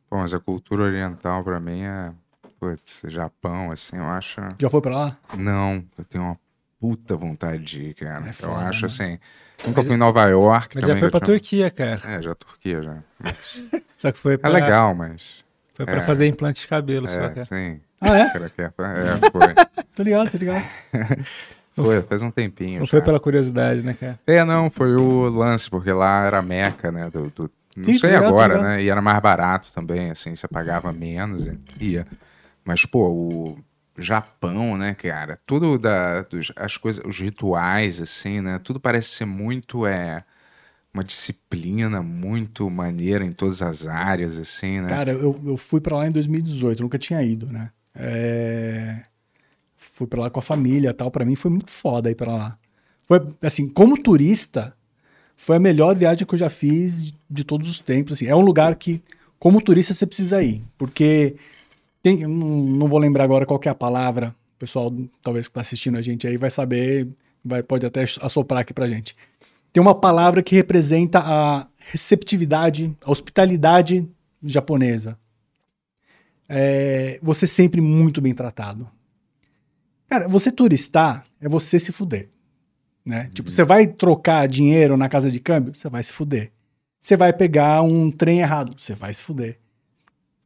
[0.10, 0.16] É.
[0.16, 2.12] Pô, mas a cultura oriental pra mim é.
[2.60, 4.42] Putz, Japão, assim, eu acho.
[4.60, 5.18] Já foi pra lá?
[5.38, 6.38] Não, eu tenho uma
[6.80, 8.26] puta vontade de ir, cara.
[8.26, 8.86] É eu foda, acho né?
[8.88, 9.20] assim.
[9.66, 10.96] Nunca fui em Nova York Mas também.
[10.96, 12.02] já foi pra tinha- Turquia, cara.
[12.06, 12.98] É, já Turquia já.
[13.98, 15.44] Só que foi É pra, legal, mas.
[15.74, 16.02] Foi pra É.
[16.02, 17.46] fazer implante de cabelo, só, É, cara.
[17.46, 17.80] sim.
[18.02, 18.30] Ah, é?
[18.50, 19.54] Que é, é, foi.
[19.96, 20.66] Tô ligado, tô ligado.
[21.76, 22.80] Foi, faz um tempinho.
[22.82, 23.06] Não foi já.
[23.06, 24.20] pela curiosidade, né, cara?
[24.28, 27.10] É, não, foi o lance, porque lá era a meca, né?
[27.10, 28.84] Do, do- não Sim, sei ligado, tô agora, né?
[28.84, 32.06] E era mais barato também, assim, você pagava menos e ia.
[32.64, 33.58] Mas, pô, o
[34.00, 35.40] Japão, né, cara?
[35.46, 36.22] Tudo da.
[36.24, 38.60] Dos, as coisas, os rituais, assim, né?
[38.60, 39.86] Tudo parece ser muito.
[39.86, 40.24] É,
[40.94, 44.90] uma disciplina muito maneira em todas as áreas, assim, né?
[44.90, 47.70] Cara, eu, eu fui pra lá em 2018, nunca tinha ido, né?
[47.94, 49.04] É,
[49.76, 51.10] Fui pra lá com a família e tal.
[51.12, 52.58] Pra mim foi muito foda ir pra lá.
[53.06, 54.76] Foi, assim, como turista,
[55.42, 58.14] foi a melhor viagem que eu já fiz de, de todos os tempos.
[58.14, 59.02] Assim, é um lugar que,
[59.40, 60.62] como turista, você precisa ir.
[60.78, 61.38] Porque
[62.04, 64.36] tem, não, não vou lembrar agora qual é a palavra.
[64.58, 67.08] O pessoal, talvez que tá assistindo a gente aí, vai saber,
[67.44, 69.16] vai, pode até assoprar aqui pra gente.
[69.72, 74.06] Tem uma palavra que representa a receptividade, a hospitalidade
[74.44, 75.18] japonesa.
[76.50, 78.90] É, você sempre muito bem tratado.
[80.10, 82.28] Cara, você turistar é você se fuder.
[83.10, 83.28] Né?
[83.34, 86.52] Tipo, você vai trocar dinheiro na casa de câmbio, você vai se fuder.
[87.00, 89.58] Você vai pegar um trem errado, você vai se fuder.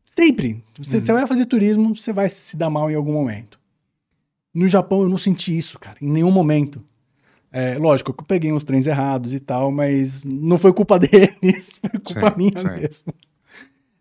[0.05, 0.63] Sempre.
[0.77, 3.59] Você, você vai fazer turismo, você vai se dar mal em algum momento.
[4.53, 6.81] No Japão eu não senti isso, cara, em nenhum momento.
[7.51, 11.77] É, lógico que eu peguei uns trens errados e tal, mas não foi culpa deles,
[11.81, 12.81] foi culpa Sim, minha sim.
[12.81, 13.13] mesmo.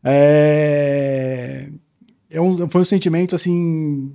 [0.04, 1.68] É,
[2.30, 4.14] é um- foi um sentimento assim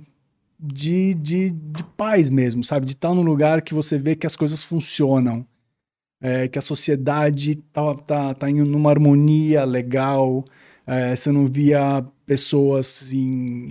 [0.58, 2.86] de, de, de paz mesmo, sabe?
[2.86, 5.46] De estar num lugar que você vê que as coisas funcionam,
[6.20, 10.44] é, que a sociedade tá, tá, tá em uma harmonia legal,
[10.86, 13.18] é, você não via pessoas em-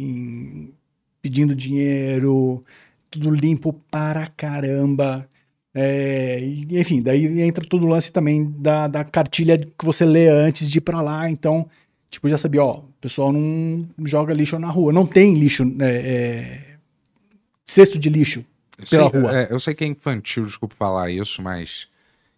[0.02, 0.74] em-
[1.22, 2.64] pedindo dinheiro,
[3.12, 5.28] tudo limpo para caramba.
[5.74, 6.40] É,
[6.72, 10.78] enfim, daí entra todo o lance também da, da cartilha que você lê antes de
[10.80, 11.30] ir pra lá.
[11.30, 11.68] Então,
[12.10, 14.92] tipo, já sabia, ó, o pessoal não joga lixo na rua.
[14.94, 16.67] Não tem lixo, é, é,
[17.68, 18.44] cesto de lixo
[18.80, 19.38] Eu pela sei, rua.
[19.38, 21.88] é, eu sei que é infantil, desculpa falar isso, mas,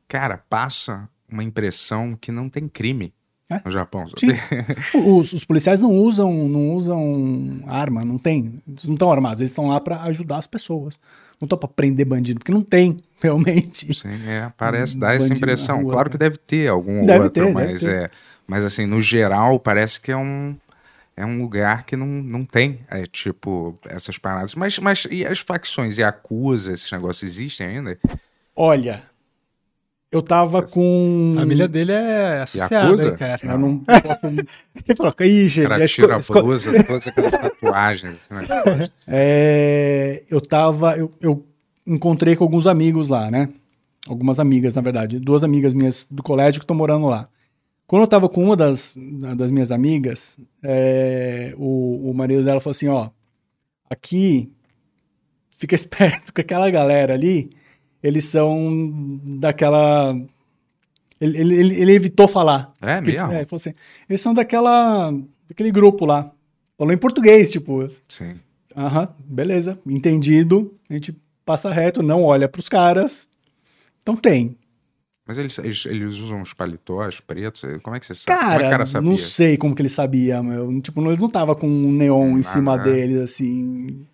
[0.07, 3.13] cara, passa uma impressão que não tem crime
[3.49, 3.61] É?
[3.63, 4.05] no Japão.
[5.05, 8.61] Os, os policiais não usam, não usam arma, não tem.
[8.67, 10.99] Eles não estão armados, eles estão lá pra ajudar as pessoas.
[11.39, 13.93] Não estão pra prender bandido, porque não tem, realmente.
[13.93, 15.81] Sim, é, parece, Um dá essa impressão.
[15.83, 16.29] rua, claro que cara.
[16.29, 18.09] deve ter algum Deve outro, ter, mas é.
[18.45, 20.55] Mas assim, no geral, parece que é um.
[21.19, 24.55] É um lugar que não, não tem, é, tipo, essas paradas.
[24.55, 27.99] Mas, mas e as facções e acusa, esses negócios existem ainda?
[28.55, 29.03] Olha,
[30.10, 31.34] eu tava com.
[31.36, 33.41] A família dele é associada, hein, cara.
[33.43, 33.84] Eu não
[34.88, 38.15] Ele falou, cara já tira a blusa, todas aquelas tatuagens.
[38.32, 38.89] Assim?
[39.05, 40.95] É, eu tava.
[40.95, 41.45] Eu, eu
[41.86, 43.49] encontrei com alguns amigos lá, né?
[44.08, 45.19] Algumas amigas, na verdade.
[45.19, 47.27] Duas amigas minhas do colégio que estão morando lá.
[47.89, 48.95] Quando eu tava com uma das,
[49.36, 53.10] das minhas amigas, é, o, o marido dela falou assim, ó,
[53.89, 54.52] aqui
[55.49, 57.49] fica esperto com aquela galera ali,
[58.04, 60.15] eles são daquela...
[61.19, 62.71] Ele, ele, ele- evitou falar.
[62.80, 63.34] É Porque- mesmo?
[63.34, 63.73] É, assim,
[64.08, 65.12] eles são daquela,
[65.47, 66.32] daquele grupo lá.
[66.78, 68.36] Falou em português, tipo, Sim.
[68.78, 70.78] aham, beleza, entendido.
[70.88, 73.28] A gente passa reto, não olha pros caras.
[74.04, 74.56] Então tem.
[75.29, 77.61] Mas eles, eles, eles usam os paletós pretos?
[77.83, 78.39] Como é que você sabe?
[78.39, 79.07] Como é que o Cara, cara sabia?
[79.11, 80.81] não sei como que ele sabia, meu.
[80.81, 82.77] Tipo, eles não tava com um neon em cima é.
[82.79, 84.07] deles, assim.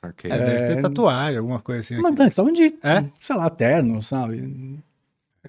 [0.00, 0.30] Saquei.
[0.30, 2.00] É, deve ter tatuagem, alguma coisa assim.
[2.00, 3.04] Mas eles estavam de, É?
[3.20, 4.38] sei lá, terno, sabe?
[4.38, 4.80] Eles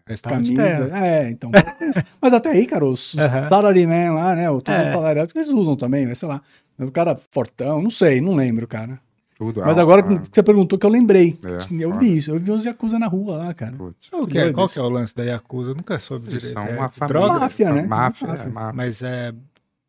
[0.10, 0.90] estavam de Camisa.
[0.90, 0.96] terno.
[0.98, 1.52] É, então.
[2.20, 3.48] Mas até aí, cara, os Aham.
[3.48, 4.48] salaryman lá, né?
[4.50, 4.92] Todos os É.
[4.92, 6.42] salariados que eles usam também, mas sei lá.
[6.78, 9.00] O cara fortão, não sei, não lembro, cara.
[9.38, 10.18] Tudo Mas agora né?
[10.18, 11.38] que você perguntou que eu lembrei.
[11.44, 12.00] É, eu foda.
[12.00, 13.74] vi isso, eu vi os Yakuza na rua lá, cara.
[13.74, 14.10] Putz.
[14.14, 14.54] O que é?
[14.54, 15.72] Qual que é o lance da Yakuza?
[15.72, 16.54] Eu nunca soube Eles direito.
[16.54, 17.20] são É uma família.
[17.22, 17.40] droga?
[17.40, 17.82] Máfia, né?
[17.84, 18.48] Máfia, Máfia.
[18.48, 18.74] é, máfia.
[18.74, 19.34] Mas é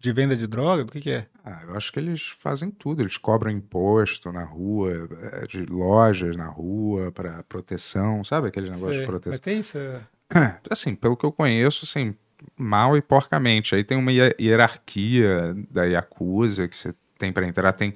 [0.01, 0.85] de venda de droga?
[0.85, 1.27] Do que que é?
[1.45, 3.03] Ah, eu acho que eles fazem tudo.
[3.03, 8.99] Eles cobram imposto na rua, é, de lojas na rua para proteção, sabe aquele negócio
[9.01, 9.33] de proteção?
[9.33, 9.77] Mas tem isso.
[9.79, 10.01] é-
[10.71, 12.15] Assim, pelo que eu conheço, assim,
[12.57, 13.75] mal e porcamente.
[13.75, 17.95] Aí tem uma hie- hierarquia da Yakuza que você tem para entrar, tem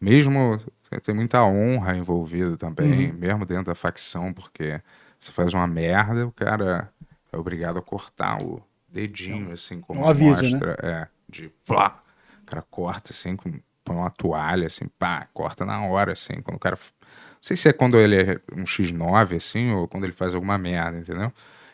[0.00, 0.60] mesmo
[1.02, 3.18] tem muita honra envolvida também, Uhum.
[3.18, 4.80] mesmo dentro da facção, porque
[5.20, 6.90] você faz uma merda, o cara
[7.32, 10.50] é obrigado a cortar o dedinho, assim, como um aviso, né?
[10.52, 12.00] mostra, é, de plá,
[12.42, 13.52] o cara corta assim, com,
[13.84, 17.68] põe uma toalha, assim, pá, corta na hora, assim, quando o cara, não sei se
[17.68, 21.30] é quando ele é um X9, assim, ou quando ele faz alguma merda, entendeu?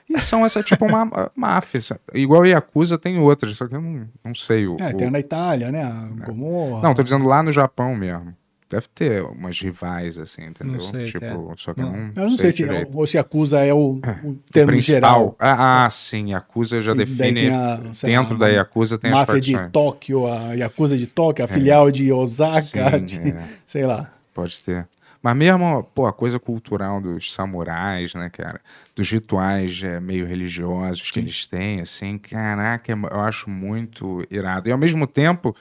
[0.09, 1.81] E são essa, tipo, uma máfia.
[2.13, 4.77] Igual a Yakuza tem outras, só que eu não, não sei o.
[4.79, 5.83] É, o- tem na Itália, né?
[5.83, 6.83] A Gomorra.
[6.83, 8.37] Não, tô dizendo lá no Japão mesmo.
[8.69, 10.81] Deve ter umas rivais, assim, entendeu?
[10.81, 11.39] sei, tipo, cara.
[11.57, 11.89] só que Não.
[11.89, 12.97] eu não, Eu não sei, se, direito.
[12.99, 15.01] ou se Yakuza é o, o O termo principal.
[15.01, 15.37] geral.
[15.39, 17.41] Ah, ah, sim, Yakuza já define.
[17.41, 19.71] tem a, sei dentro lá, da Yakuza tem as máfia de facções.
[19.73, 22.63] Tóquio, a Yakuza de Tóquio, a filial de Osaka,
[22.99, 23.45] Sim, de- é.
[23.67, 24.11] sei lá.
[24.33, 24.89] Pode ter.
[25.23, 28.61] Mas mesmo, pô, a coisa cultural dos samurais, né, cara?
[28.97, 34.69] Dos rituais é, meio religiosos que eles têm, assim, caraca, é- eu acho muito irado.
[34.69, 35.55] E ao mesmo tempo,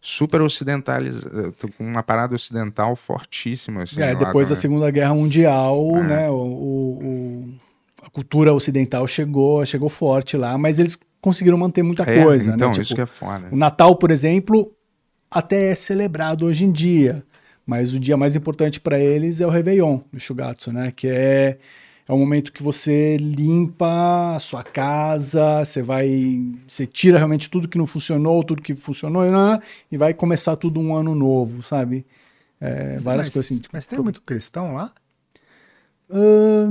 [0.00, 4.00] super ocidentalizado, com uma parada ocidental fortíssima, assim.
[4.00, 4.62] É, depois da também.
[4.62, 6.02] Segunda Guerra Mundial, É.
[6.02, 7.48] né, o, o-
[8.02, 12.68] a cultura ocidental chegou, chegou forte lá, mas eles conseguiram manter muita É, coisa, então,
[12.68, 12.72] né?
[12.72, 13.48] Tipo, isso que é foda.
[13.52, 14.72] O Natal, por exemplo,
[15.30, 17.22] até é celebrado hoje em dia,
[17.66, 20.90] mas o dia mais importante para eles é o Réveillon, o Shugatsu, né?
[20.96, 21.58] Que é,
[22.10, 27.68] é o momento que você limpa a sua casa, você vai, você tira realmente tudo
[27.68, 29.60] que não funcionou, tudo que funcionou né,
[29.92, 32.04] e vai começar tudo um ano novo, sabe?
[32.60, 33.62] É, várias mas, coisas assim.
[33.72, 34.92] Mas tem muito cristão lá?
[36.10, 36.68] Ahn,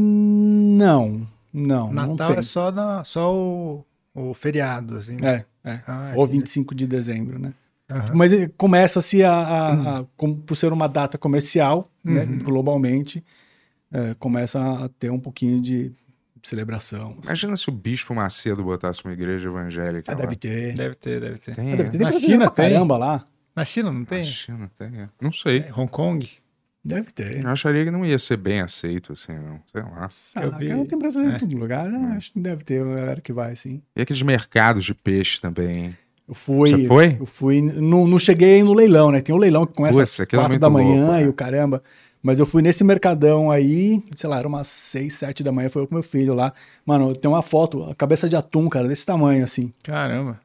[0.77, 2.39] não, não, não Natal tem.
[2.39, 5.17] é só, na, só o, o feriado, assim.
[5.23, 5.79] É, é.
[5.87, 6.39] Ah, Ou entendi.
[6.39, 7.53] 25 de dezembro, né?
[7.89, 8.13] Aham.
[8.13, 13.23] Mas eh, começa-se a, a- a- como por ser uma data comercial, né, globalmente,
[13.91, 15.91] eh, começa a ter um pouquinho de
[16.43, 17.11] celebração.
[17.19, 17.21] assim.
[17.27, 20.21] Imagina se o Bispo Macedo botasse uma igreja evangélica Ah, lá.
[20.21, 20.73] deve ter.
[20.75, 21.55] Deve ter, deve ter.
[21.55, 21.95] Tem, Ah, deve ter.
[21.97, 21.99] é?
[21.99, 22.71] Tem Na China tem.
[22.71, 23.25] caramba lá.
[23.55, 24.23] Na China não Na tem?
[24.23, 25.09] China tem, é.
[25.21, 25.59] Não sei.
[25.67, 26.27] É, Hong Kong?
[26.83, 27.43] Deve ter.
[27.43, 29.59] Eu acharia que não ia ser bem aceito, assim, não.
[29.69, 30.07] Sei lá.
[30.35, 30.67] Ah, Eu vi.
[30.67, 31.35] cara, não tem brasileiro É.
[31.35, 31.85] em todo lugar.
[31.89, 32.13] né?
[32.15, 33.81] Acho que deve ter uma galera que vai, sim.
[33.95, 35.95] E aqueles mercados de peixe também.
[36.25, 36.69] Eu fui.
[36.69, 37.17] Você foi?
[37.19, 37.61] Eu fui.
[37.61, 39.19] Não, não cheguei no leilão, né?
[39.19, 41.27] Tem um leilão que começa Putz, às é quatro muito da manhã louco, e né?
[41.29, 41.83] o caramba.
[42.21, 45.81] Mas eu fui nesse mercadão aí, sei lá, era umas seis, sete da manhã, foi
[45.83, 46.51] eu com meu filho lá.
[46.85, 49.71] Mano, tem uma foto, a cabeça de atum, cara, desse tamanho, assim.
[49.83, 50.39] Caramba.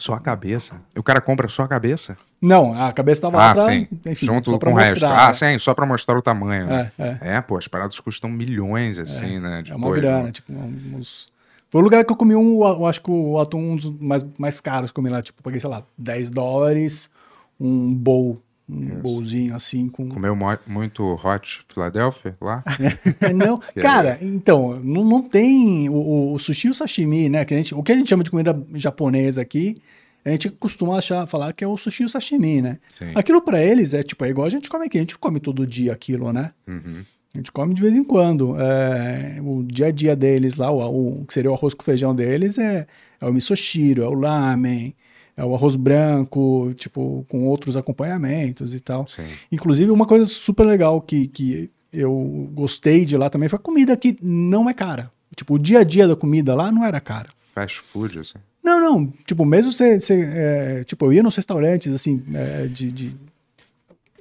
[0.00, 0.74] Só a cabeça.
[0.96, 2.18] O cara compra só a cabeça?
[2.42, 3.88] Não, a cabeça tava lá Ah, pra, sim.
[4.04, 5.06] enfim, Junto só pra com o resto.
[5.06, 6.66] Ah, sim, só pra mostrar o tamanho.
[6.66, 6.92] né?
[6.98, 7.36] É, é.
[7.36, 9.62] É, pô, as paradas custam milhões, assim, né?
[9.66, 10.32] É uma grana, né?
[10.32, 11.28] tipo, uns...
[11.70, 14.24] Foi o lugar que eu comi um, eu acho que o atum um dos mais,
[14.38, 17.10] mais caros que eu comi lá, tipo, paguei, sei lá, 10 dólares,
[17.58, 20.08] um bowl, um bowlzinho assim com...
[20.08, 22.64] Comeu muito Hot Philadelphia lá?
[23.20, 27.44] É, não, cara, então, não, não tem o, o sushi e o sashimi, né?
[27.44, 29.80] Que a gente, o que a gente chama de comida japonesa aqui,
[30.24, 32.78] a gente costuma achar, falar que é o sushi e o sashimi, né?
[32.98, 33.12] Sim.
[33.14, 35.66] Aquilo pra eles é tipo, é igual a gente come aqui, a gente come todo
[35.66, 36.50] dia aquilo, né?
[36.66, 37.02] Uhum.
[37.32, 38.56] A gente come de vez em quando.
[38.58, 42.14] É, o dia a dia deles lá, o, o que seria o arroz com feijão
[42.14, 42.86] deles, é,
[43.20, 44.94] é o misoshiro, é o lamen,
[45.36, 49.06] é o arroz branco, tipo, com outros acompanhamentos e tal.
[49.06, 49.26] Sim.
[49.52, 53.96] Inclusive, uma coisa super legal que, que eu gostei de lá também foi a comida
[53.96, 55.10] que não é cara.
[55.34, 57.28] Tipo, o dia a dia da comida lá não era cara.
[57.36, 58.38] Fast food, assim.
[58.62, 59.12] Não, não.
[59.26, 59.98] Tipo, mesmo você.
[60.10, 63.14] é, tipo, eu ia nos restaurantes, assim, é, de, de-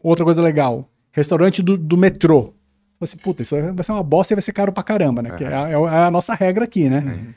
[0.04, 0.88] Outra coisa legal.
[1.12, 2.54] Restaurante do, do metrô.
[3.02, 5.32] Assim, puta, isso vai ser uma bosta e vai ser caro pra caramba, né?
[5.32, 7.34] Que é, a- é a nossa regra aqui, né?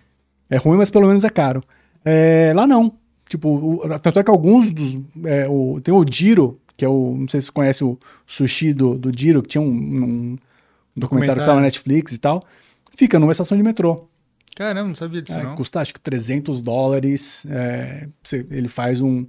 [0.51, 1.63] É ruim, mas pelo menos é caro.
[2.05, 2.93] É, lá não.
[3.29, 3.49] Tipo,
[3.85, 4.99] o- tanto é que alguns dos.
[5.25, 7.15] é, o- tem o Diro, que é o.
[7.19, 10.39] Não sei se você conhece o sushi do, do Diro, que tinha um, um
[10.97, 12.43] documentário que tá na Netflix e tal.
[12.97, 14.09] Fica numa estação de metrô.
[14.57, 15.55] Caramba, não sabia disso, É, não.
[15.55, 17.47] custa acho que 300 dólares.
[17.49, 19.25] é, você- ele faz um,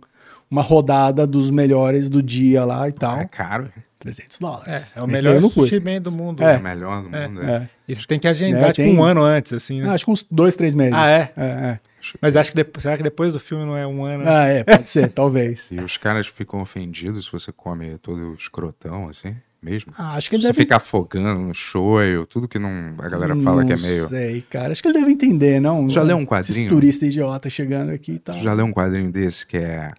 [0.50, 3.20] uma rodada dos melhores do dia lá e tal.
[3.20, 3.72] É caro.
[4.00, 4.72] 300 É, dólares.
[4.72, 6.42] é o Esse daí melhor sushi man do mundo.
[6.42, 6.58] É, É.
[6.58, 7.28] o melhor do É.
[7.28, 7.42] mundo.
[7.44, 7.70] É.
[7.92, 9.90] Isso tem que agendar, É, tipo, tem- um ano antes, assim, né?
[9.90, 10.94] Ah, acho que uns dois, três meses.
[10.98, 11.32] Ah, é?
[11.36, 11.80] É, é.
[12.22, 14.24] Mas acho que depois, será que depois do filme não é um ano?
[14.28, 15.70] Ah, é, pode ser, talvez.
[15.74, 19.92] E os caras ficam ofendidos se você come todo escrotão, assim, mesmo.
[19.98, 23.36] Ah, acho que ele Você deve fica afogando no shoyu, tudo que não, a galera
[23.36, 24.04] fala que é meio...
[24.04, 24.72] Não sei, cara.
[24.72, 25.90] Acho que ele deve entender, não?
[25.90, 26.70] Já leu um quadrinho?
[26.70, 28.36] turistas idiotas chegando aqui e tal.
[28.38, 29.92] Tu já leu um quadrinho desse que é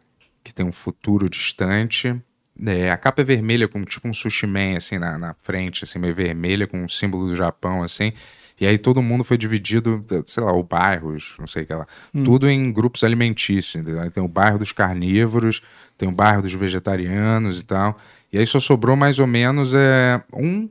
[0.43, 2.19] que tem um futuro distante?
[2.67, 5.99] É, a capa é vermelha com tipo um sushi man, assim, na, na frente, assim,
[5.99, 8.13] meio vermelha, com um símbolo do Japão, assim.
[8.61, 11.87] E aí todo mundo foi dividido, sei lá, o bairros, não sei o que lá.
[12.25, 14.11] Tudo em grupos alimentícios, entendeu?
[14.11, 15.63] Tem o bairro dos carnívoros,
[15.97, 17.99] tem o bairro dos vegetarianos e tal.
[18.31, 20.69] E aí só sobrou mais ou menos é, um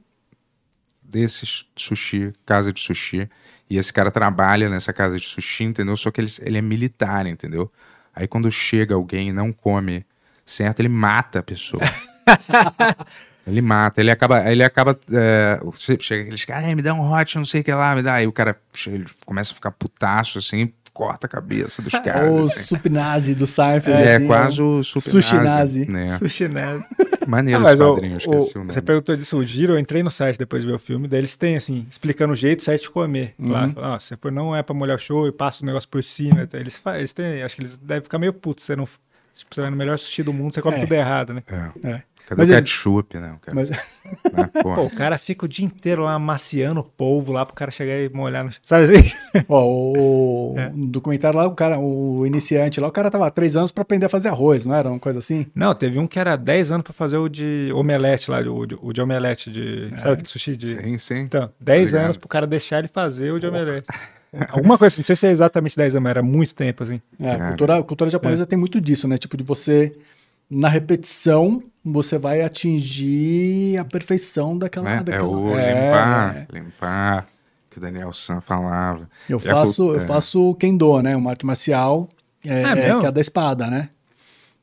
[1.04, 3.28] desses sushi, casa de sushi.
[3.68, 5.98] E esse cara trabalha nessa casa de sushi, entendeu?
[5.98, 7.72] Só que ele, ele é militar, entendeu?
[8.14, 10.06] Aí quando chega alguém e não come
[10.50, 11.82] certo, ele mata a pessoa.
[13.48, 15.60] ele mata, ele acaba, ele acaba, é,
[16.00, 18.16] chega aqueles caras, "Ai, me dá um hot, não sei o que lá, me dá.
[18.16, 18.56] Aí o cara
[18.88, 22.32] ele começa a ficar putaço, assim, corta a cabeça dos caras.
[22.34, 22.62] O assim.
[22.64, 23.98] supinazi do Seinfeld.
[24.02, 24.68] É, assim, quase né?
[24.68, 25.90] o super Sushi nazi.
[25.90, 26.10] Né?
[26.20, 26.84] Sushi né?
[27.26, 28.74] Maneiro Ah, mas esse o- quadrinho, o- esqueci o nome.
[28.74, 31.20] você perguntou disso, o Giro, eu entrei no site depois de ver o filme, daí
[31.22, 33.34] eles têm, assim, explicando o jeito certo de comer.
[33.40, 33.52] Uhum.
[33.52, 36.48] Lá, "Ah, você não é pra molhar o show e passa o negócio por cima.
[36.54, 38.66] Eles, eles têm, acho que eles devem ficar meio putos.
[38.66, 38.88] Você não.
[39.40, 40.82] Tipo, você vai no melhor sushi do mundo, você come É.
[40.82, 41.44] tudo errado, né?
[41.48, 41.88] É.
[41.90, 42.02] É.
[42.28, 43.34] Cadê Mas o ele- ketchup, né?
[43.36, 43.78] O cara, Mas, né?
[44.62, 47.72] Pô, Pô, o cara fica o dia inteiro lá amaciando o polvo lá pro cara
[47.72, 48.52] chegar e molhar no.
[48.62, 49.12] Sabe assim?
[49.48, 50.70] ó, o, É.
[50.70, 53.82] no documentário lá, o cara, o iniciante lá, o cara tava há três anos pra
[53.82, 55.48] aprender a fazer arroz, não era uma coisa assim?
[55.56, 58.78] Não, teve um que era 10 anos pra fazer o de omelete lá, o de,
[58.80, 59.90] o de omelete de.
[59.98, 60.68] Sabe aquele sushi de.
[60.78, 61.18] sim, sim.
[61.22, 62.04] Então, 10 Obrigado.
[62.06, 63.88] anos pro cara deixar ele fazer o de omelete.
[64.50, 67.02] Alguma coisa assim, não sei se é exatamente 10 anos, mas era muito tempo, assim.
[67.20, 69.18] É, a cultura, a cultura japonesa tem muito disso, né?
[69.18, 69.96] Tipo, de você,
[70.50, 74.86] na repetição, você vai atingir a perfeição daquela...
[74.86, 74.98] né?
[74.98, 75.28] É daquela...
[75.28, 76.48] o É, limpar, é.
[76.54, 77.28] limpar,
[77.72, 79.10] que o Daniel San falava.
[79.28, 80.08] Eu E faço, cult- eu é.
[80.08, 81.16] faço kendo, né?
[81.16, 82.08] Uma arte marcial,
[82.46, 83.90] é, é, que é a da espada, né?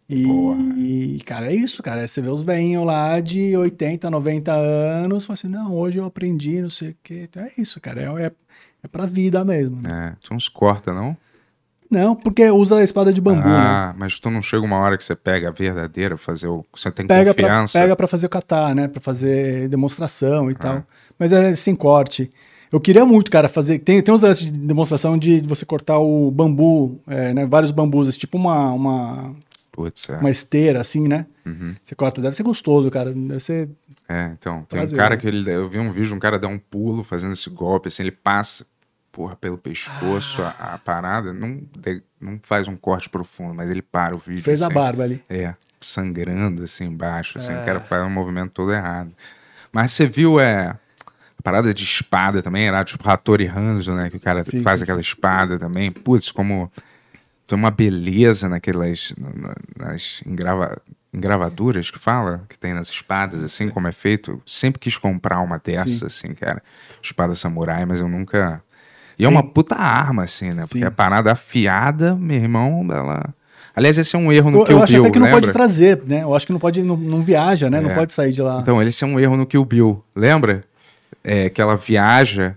[0.09, 0.57] E, Boa.
[0.77, 2.07] e, cara, é isso, cara.
[2.07, 6.63] Você vê os velhinhos lá de 80, 90 anos, fala assim, não, hoje eu aprendi,
[6.63, 7.23] não sei o quê.
[7.29, 8.01] Então é isso, cara.
[8.03, 8.33] É, é,
[8.87, 9.81] é pra vida mesmo.
[9.85, 10.15] né?
[10.15, 11.17] É, tu não se corta, não?
[11.89, 13.55] Não, porque usa a espada de bambu, né?
[13.57, 16.65] ah, mas tu não chega uma hora que você pega a verdadeira, fazer o.
[16.75, 17.79] Você tem Pega pra, confiança.
[17.79, 18.89] pega pra fazer o kata, né?
[18.89, 20.59] Pra fazer demonstração e Ah.
[20.59, 20.85] tal.
[21.17, 22.29] Mas é sem corte.
[22.73, 23.79] Eu queria muito, cara, fazer.
[23.79, 27.47] Tem, tem uns lances de demonstração de você cortar o bambu, é, né?
[27.47, 29.37] Vários bambus, tipo uma, uma,
[29.71, 30.17] Putz, é.
[30.17, 31.25] uma esteira, assim, né?
[31.47, 31.77] Uhum.
[31.85, 33.13] Você corta, deve ser gostoso, cara.
[33.15, 33.69] Deve ser.
[34.09, 35.21] É, então, tem Prazer, um cara né?
[35.21, 35.49] que ele.
[35.49, 38.67] Eu vi um vídeo, um cara dá um pulo fazendo esse golpe, assim, ele passa,
[39.17, 40.55] porra, pelo pescoço Ah.
[40.59, 44.43] a, a parada, não, de- não faz um corte profundo, mas ele para o vídeo.
[44.43, 44.75] Fez a assim.
[44.75, 45.25] barba ali.
[45.27, 47.63] É, sangrando assim embaixo, assim, É.
[47.63, 49.11] o cara faz um movimento todo errado.
[49.73, 50.77] Mas você viu, é.
[51.39, 54.11] A parada de espada também, era tipo Hattori Hanzo, né?
[54.11, 55.07] Que o cara Sim, faz sim, aquela sim.
[55.09, 55.91] espada também.
[55.91, 56.71] Putz, como
[57.47, 59.15] tem uma beleza naquelas.
[59.19, 59.55] na- na-
[59.87, 60.77] nas engrava,
[61.15, 64.43] engravaduras que fala, que tem nas espadas, assim, como é feito.
[64.45, 66.63] Sempre quis comprar uma dessa, assim, cara.
[67.03, 68.63] Espada samurai, mas eu nunca.
[69.19, 70.63] E é uma puta arma, assim, né?
[70.69, 70.85] Porque Sim.
[70.85, 73.25] a parada afiada, meu irmão, ela.
[73.75, 75.41] Aliás, esse é um erro no Eu, Kill eu acho Bill, até que não lembra?
[75.41, 76.23] pode trazer, né?
[76.23, 77.81] Eu acho que não pode, não, não viaja, né?
[77.81, 77.95] Não É.
[77.95, 78.59] pode sair de lá.
[78.61, 80.03] Então, esse é um erro no Kill Bill.
[80.15, 80.65] Lembra?
[81.23, 82.55] É que ela viaja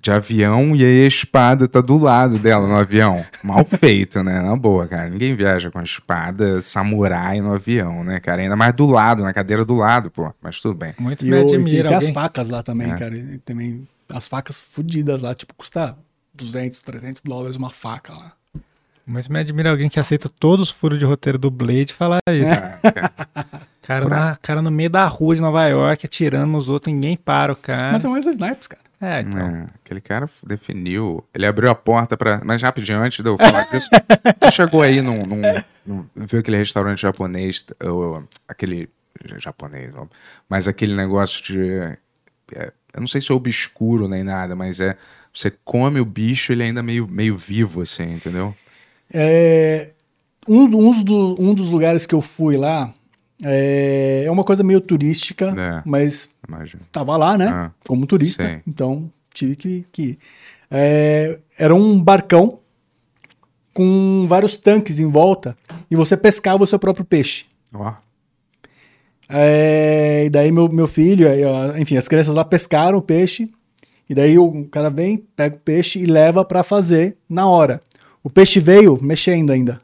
[0.00, 3.24] de avião e aí a espada tá do lado dela no avião.
[3.42, 4.40] Mal feito, né?
[4.42, 5.08] Na boa, cara.
[5.08, 8.42] Ninguém viaja com a espada samurai no avião, né, cara?
[8.42, 10.32] Ainda mais do lado, na cadeira do lado, pô.
[10.42, 10.92] Mas tudo bem.
[10.98, 12.96] Muito E, me o- e tem, admira tem as facas lá também, É.
[12.96, 13.16] cara.
[13.16, 15.96] E também as facas fodidas lá, tipo, custa
[16.34, 18.32] 200, 300 dólares uma faca lá.
[19.06, 22.20] Muito me admira alguém que aceita todos os furos de roteiro do Blade e falar
[22.30, 22.48] isso.
[22.48, 23.64] Ah, cara.
[23.86, 27.52] Cara, na, cara no meio da rua de Nova York, atirando nos outros, ninguém para
[27.52, 27.92] o cara.
[27.92, 28.82] Mas é um Wesley Snipes, cara.
[28.98, 29.38] É, então.
[29.38, 31.22] É, aquele cara definiu.
[31.34, 32.40] Ele abriu a porta pra.
[32.42, 33.90] Mas rapidinho, antes de eu falar disso,
[34.40, 35.26] tu chegou aí num.
[35.26, 35.42] num,
[35.84, 38.88] num viu aquele restaurante japonês, ou, aquele.
[39.36, 40.06] japonês, ó,
[40.48, 41.80] mas aquele negócio de.
[42.54, 44.96] é, eu não sei se é obscuro nem nada, mas é.
[45.32, 48.54] Você come o bicho, ele é ainda meio, meio vivo, assim, entendeu?
[49.12, 49.90] É,
[50.48, 52.94] um, uns do- um dos lugares que eu fui lá
[53.42, 55.82] é, é uma coisa meio turística, É.
[55.84, 56.82] mas Imagina.
[56.92, 57.48] tava lá, né?
[57.48, 58.60] Ah, como turista, sim.
[58.66, 60.18] então tive que, que ir.
[60.70, 62.60] é, era um barcão
[63.72, 65.56] com vários tanques em volta
[65.90, 67.46] e você pescava o seu próprio peixe.
[67.74, 67.92] Ó,
[69.28, 73.50] É, e daí meu, meu filho, aí, ó, enfim, as crianças lá pescaram o peixe,
[74.08, 77.80] e daí o cara vem, pega o peixe e leva pra fazer na hora.
[78.22, 79.80] O peixe veio mexendo ainda.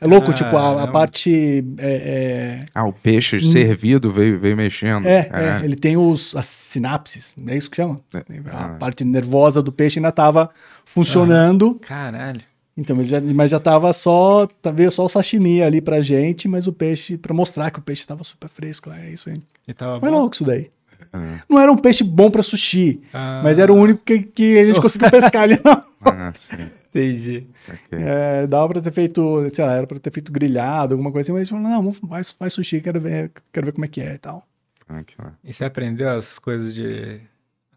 [0.00, 1.64] É louco, tipo, a, a parte.
[1.76, 5.04] É, Ah, o peixe servido veio, veio mexendo.
[5.04, 8.00] é, é, é, ele tem os, as sinapses, é isso que chama?
[8.52, 8.68] A Ah.
[8.78, 10.50] parte nervosa do peixe ainda tava
[10.84, 11.74] funcionando.
[11.80, 12.40] Caralho.
[12.80, 14.46] Então, mas já, mas já tava só.
[14.62, 17.82] tá- Veio só o sashimi ali pra gente, mas o peixe, pra mostrar que o
[17.82, 18.88] peixe tava super fresco.
[18.92, 19.36] É isso aí.
[19.66, 20.18] E tava Foi bom?
[20.18, 20.70] louco isso daí.
[21.12, 21.40] É.
[21.48, 23.40] Não era um peixe bom pra sushi, Ah.
[23.42, 25.58] mas era o único que, que a gente conseguiu pescar ali.
[25.64, 25.82] Não.
[26.02, 26.68] Ah, sim.
[26.90, 27.46] Entendi.
[27.68, 27.98] ok.
[28.00, 31.32] É, dava pra ter feito, sei lá, era pra ter feito grelhado, alguma coisa assim,
[31.32, 33.88] mas a gente falou, não, vamos, faz, faz sushi, quero ver, quero ver como é
[33.88, 34.46] que é e tal.
[34.88, 35.26] Aqui, ó.
[35.44, 37.20] E você aprendeu as coisas de.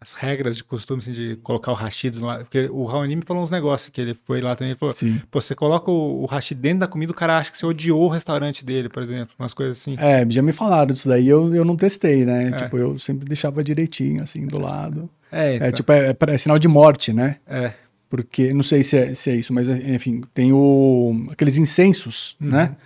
[0.02, 2.40] As regras de costume, assim, de colocar o hashi do lado.
[2.44, 4.72] Porque o Raoni me falou uns negócios que ele foi lá também.
[4.72, 5.22] Ele falou: Sim.
[5.30, 8.02] Pô, você coloca o, o hashi dentro da comida, o cara acha que você odiou
[8.02, 9.32] o restaurante dele, por exemplo.
[9.38, 9.94] Umas coisas assim.
[10.00, 12.48] É, já me falaram disso daí, eu, eu não testei, né?
[12.48, 12.50] É.
[12.56, 15.08] Tipo, eu sempre deixava direitinho, assim, do lado.
[15.30, 17.36] É, É, então, tipo, é, é sinal de morte, né?
[17.46, 17.72] é.
[18.10, 22.48] Porque, não sei se é, se é isso, mas enfim, tem o, aqueles incensos, Uhum.
[22.50, 22.76] né?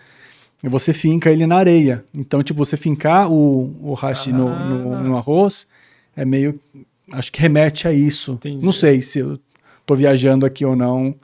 [0.63, 2.05] E você finca ele na areia.
[2.15, 5.01] Então, tipo, você fincar o, o hashi no, no, Ah.
[5.01, 5.67] no arroz
[6.15, 6.61] é meio.
[7.13, 8.33] Acho que remete a isso.
[8.35, 8.65] Entendi.
[8.65, 9.39] Não sei se eu
[9.85, 11.15] tô viajando aqui ou não,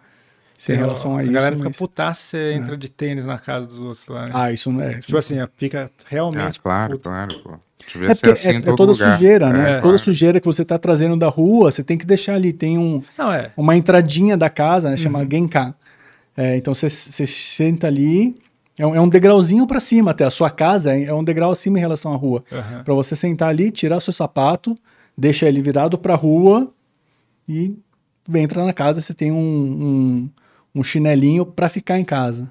[0.56, 1.32] se em relação a, a isso.
[1.32, 4.24] galera fica mas- putaça se você entra de tênis na casa dos outros lá.
[4.26, 4.30] né?
[4.32, 4.98] Ah, isso não é.
[4.98, 6.60] tipo assim, fica Ah, realmente.
[6.60, 7.02] claro, puto.
[7.08, 7.50] claro, pô.
[7.92, 9.12] Devia É, ser porque assim é, em é todo toda lugar.
[9.14, 9.58] sujeira, né?
[9.62, 9.98] É, Toda claro.
[9.98, 12.52] sujeira que você tá trazendo da rua, você tem que deixar ali.
[12.52, 13.50] Tem um, Não, é.
[13.56, 14.98] uma entradinha da casa, né, Uhum.
[15.02, 15.74] chama Genkan.
[16.36, 18.36] É, então você, senta ali,
[18.78, 20.24] é um, é um degrauzinho para cima até.
[20.24, 22.44] A sua casa é é um degrau acima em relação à rua.
[22.52, 22.84] Aham.
[22.84, 24.78] Para você sentar ali, tirar seu sapato,
[25.16, 26.72] deixa ele virado para a rua
[27.48, 27.76] e
[28.26, 29.00] vem entrar na casa.
[29.00, 30.30] Você tem um, um,
[30.76, 32.50] um chinelinho para ficar em casa.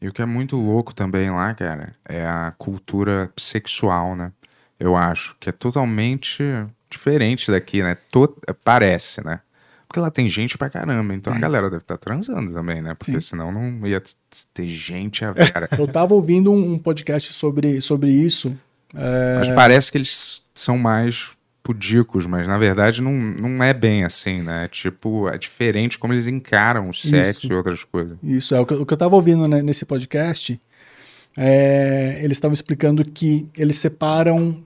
[0.00, 4.32] E o que é muito louco também lá, cara, é a cultura sexual, né?
[4.78, 6.42] Eu acho que é totalmente
[6.88, 7.96] diferente daqui, né?
[8.12, 9.40] To- Parece, né?
[9.88, 12.94] Porque lá tem gente pra caramba, então a galera deve estar transando também, né?
[12.94, 13.20] Porque Sim.
[13.20, 14.00] senão não ia
[14.52, 15.66] ter gente a vera.
[15.78, 18.54] Eu tava ouvindo um, um podcast sobre, sobre isso.
[18.94, 21.32] É, Mas parece que eles são mais
[21.68, 24.68] pudicos, mas na verdade não, não é bem assim, né?
[24.68, 28.16] Tipo, é diferente como eles encaram o sexo e outras coisas.
[28.22, 30.58] Isso, é o que, o que eu estava ouvindo né, nesse podcast.
[31.36, 34.62] é, eles estavam explicando que eles separam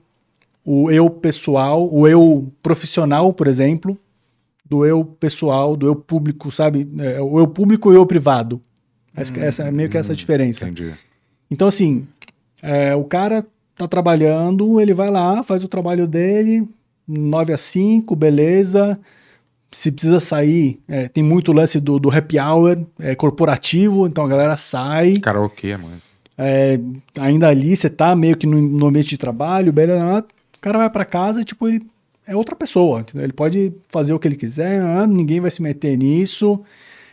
[0.63, 3.97] o eu pessoal, o eu profissional, por exemplo,
[4.65, 6.89] do eu pessoal, do eu público, sabe?
[6.99, 8.61] É, o eu público e o eu privado.
[9.13, 10.65] Essa, essa- meio que essa a diferença.
[10.69, 10.93] Entendi.
[11.51, 12.07] Então, assim,
[12.61, 16.65] é, o cara tá trabalhando, ele vai lá, faz o trabalho dele,
[17.07, 18.99] 9 a 5, beleza.
[19.71, 24.27] Se precisa sair, é, tem muito lance do, do happy hour é, corporativo, então a
[24.27, 25.19] galera sai.
[25.19, 25.99] Karaokê, mano.
[26.37, 26.79] é,
[27.19, 30.89] ainda ali, você tá meio que no, no ambiente de trabalho, beleza, o cara vai
[30.89, 31.81] pra casa e, tipo, ele
[32.27, 33.23] é outra pessoa, entendeu?
[33.23, 36.61] Ele pode fazer o que ele quiser, ninguém vai se meter nisso.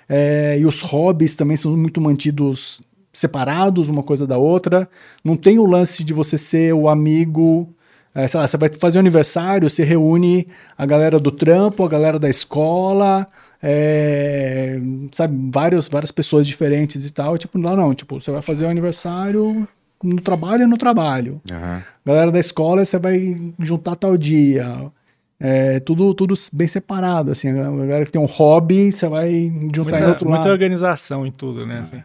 [0.09, 4.89] É, e os hobbies também são muito mantidos separados uma coisa da outra.
[5.25, 7.69] Não tem o lance de você ser o amigo.
[8.15, 10.47] É, sei lá, você vai fazer um aniversário, você reúne
[10.77, 13.27] a galera do trampo, a galera da escola,
[13.63, 14.81] é,
[15.13, 17.39] sabe, várias, várias pessoas diferentes e tal.
[17.39, 19.69] Tipo, não, não, tipo, você vai fazer o aniversário
[20.03, 21.41] no trabalho é no trabalho.
[21.51, 21.83] Aham.
[22.05, 24.91] Galera da escola, você vai juntar tal dia.
[25.39, 27.49] É, tudo, tudo bem separado, assim.
[27.51, 29.31] A galera que tem um hobby, você vai
[29.75, 30.53] juntar em Muita, outro muita lado.
[30.53, 31.79] organização em tudo, né?
[31.81, 32.03] assim.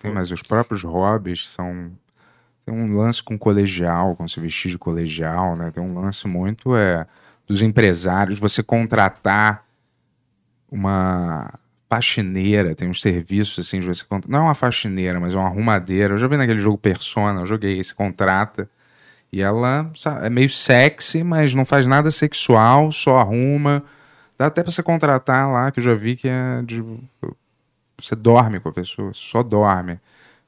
[0.00, 1.90] Sim, mas os próprios hobbies são.
[2.64, 5.70] Tem um lance com colegial, com se vestir de colegial, né?
[5.70, 7.06] Tem um lance muito é,
[7.46, 9.64] dos empresários, você contratar
[10.70, 11.58] uma
[11.90, 14.04] faxineira, tem uns serviços assim de você.
[14.28, 16.14] Não é uma faxineira, mas é uma arrumadeira.
[16.14, 18.68] Eu já vi naquele jogo Persona, eu joguei esse contrata.
[19.32, 19.90] E ela
[20.22, 23.82] é meio sexy, mas não faz nada sexual, só arruma.
[24.38, 26.82] Dá até pra você contratar lá, que eu já vi que é de
[28.00, 29.98] você dorme com a pessoa, só dorme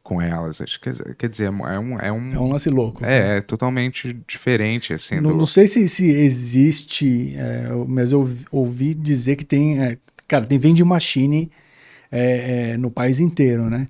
[0.05, 0.61] com elas.
[0.61, 1.99] Acho que- Quer dizer, é um.
[1.99, 3.05] É um, É um lance louco.
[3.05, 5.17] é, é totalmente diferente, assim.
[5.17, 9.83] Não, do- não sei se, se existe, é, mas eu ouvi- dizer que tem.
[9.83, 9.99] é,
[10.29, 11.51] cara, tem vending machine
[12.13, 13.87] é, é, no país inteiro, né?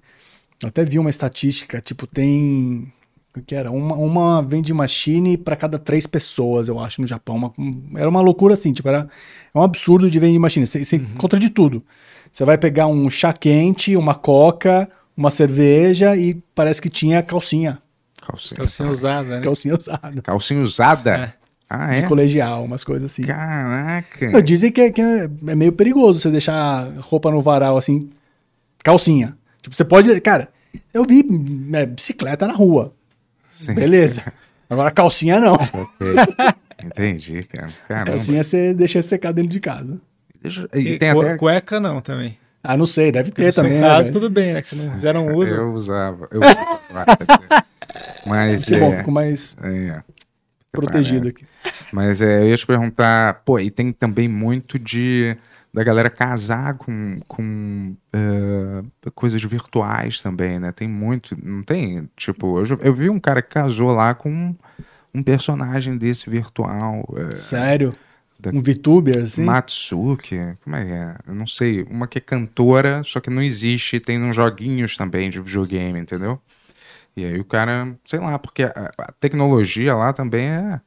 [0.62, 2.90] Eu até vi uma estatística, tipo, tem.
[3.36, 3.68] O que era?
[3.72, 7.34] Uma, uma vending machine para cada três pessoas, eu acho, no Japão.
[7.36, 9.08] Uma- um- era uma loucura assim, tipo, era
[9.52, 10.64] é um absurdo de vending machine.
[10.64, 11.82] Você, você encontra de tudo.
[12.30, 17.78] Você vai pegar um chá quente, uma coca, uma cerveja e parece que tinha calcinha.
[18.20, 19.44] Calcinha, Calcinha usada, né?
[19.44, 20.22] Calcinha usada.
[20.22, 21.10] Calcinha usada?
[21.16, 21.44] É.
[21.68, 22.06] Ah, de é?
[22.06, 23.24] colegial, umas coisas assim.
[23.24, 24.30] Caraca.
[24.30, 28.10] Não, dizem que, é, que é é meio perigoso você deixar roupa no varal assim,
[28.82, 29.36] calcinha.
[29.60, 30.20] Tipo, você pode.
[30.20, 30.48] Cara,
[30.92, 31.24] eu vi
[31.72, 32.92] é, bicicleta na rua.
[33.50, 33.74] Sim.
[33.74, 34.32] Beleza.
[34.68, 35.54] Agora calcinha não.
[35.72, 36.14] Ok.
[36.84, 37.70] Entendi, cara.
[37.88, 38.10] Caramba.
[38.10, 39.98] Calcinha você deixa secar dentro de casa.
[40.74, 41.36] E E tem até.
[41.38, 42.36] Cueca não também.
[42.64, 43.74] Ah, não sei, deve ter também.
[43.74, 44.12] né, caso, velho?
[44.12, 44.62] tudo bem, né?
[44.62, 45.54] Que você não, já não usa.
[45.54, 46.28] Eu usava.
[46.30, 46.40] Eu
[46.90, 47.66] usava.
[48.24, 50.02] Mas Que bom, é, fico mais é,
[50.72, 51.44] protegido aqui.
[51.92, 55.36] Mas é, eu ia te perguntar, pô, e tem também muito de
[55.74, 60.70] da galera casar com, com eh, coisas virtuais também, né?
[60.70, 62.08] Tem muito, não tem?
[62.16, 64.54] Tipo, eu, eu vi um cara que casou lá com
[65.12, 67.92] um, personagem desse virtual, eh, Sério?
[68.38, 69.42] Da- Um VTuber, assim?
[69.44, 71.16] Matsuki, como é que é?
[71.28, 75.30] Eu não sei, uma que é cantora, só que não existe, tem uns joguinhos também
[75.30, 76.40] de videogame, entendeu?
[77.16, 80.80] E aí o cara, sei lá, porque a, a tecnologia lá também é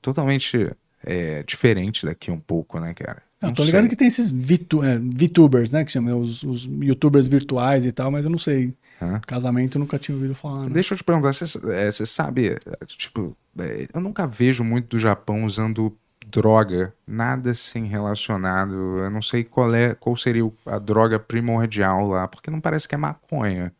[0.00, 0.70] totalmente
[1.04, 3.22] é, diferente daqui um pouco, né, cara?
[3.42, 3.90] Eu Não tô ligado sei.
[3.90, 5.84] que tem esses VTu- é, VTubers, né?
[5.84, 8.72] Que chamam os, os YouTubers virtuais e tal, mas eu não sei.
[9.00, 9.20] Hã?
[9.26, 10.62] Casamento eu nunca tinha ouvido falar.
[10.62, 10.70] né?
[10.70, 14.98] Deixa eu te perguntar, você é, sabe, é, tipo, é, eu nunca vejo muito do
[14.98, 15.94] Japão usando
[16.40, 22.26] droga, nada assim relacionado, eu não sei qual é, qual seria a droga primordial lá,
[22.28, 23.72] porque não parece que é maconha.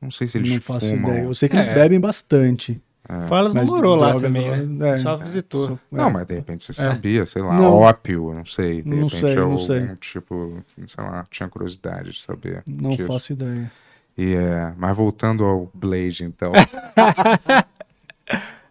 [0.00, 1.10] Não sei se eles não faço fumam.
[1.12, 1.24] ideia.
[1.24, 1.74] Eu sei que eles É.
[1.74, 2.80] bebem bastante.
[3.28, 4.90] Falas não Mas morou lá também, né?
[4.90, 4.96] é.
[4.96, 5.66] Só visitou.
[5.68, 6.12] Só- Não, é.
[6.12, 7.74] mas de repente você sabia, sei lá, Não.
[7.74, 8.80] ópio, não sei.
[8.80, 9.96] De Não repente sei, é não algum sei.
[9.96, 12.62] tipo, sei lá, tinha curiosidade de saber.
[12.66, 13.06] Não disso.
[13.06, 13.70] faço ideia.
[14.16, 16.52] E, é, mas voltando ao Blade, então.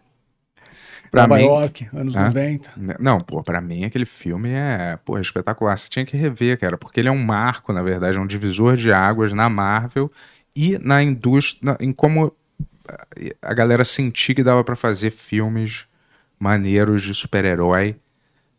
[1.12, 2.24] pra Nova mim, York, anos Hã?
[2.24, 2.72] 90.
[2.76, 5.78] Né, Não, pô, pra mim aquele filme é, pô, é espetacular.
[5.78, 8.74] Você tinha que rever, cara, porque ele é um marco, na verdade, é um divisor
[8.76, 10.10] de águas na Marvel
[10.56, 12.32] e na indústria, em como
[13.40, 15.84] a galera sentia que dava pra fazer filmes
[16.38, 17.94] maneiros de super-herói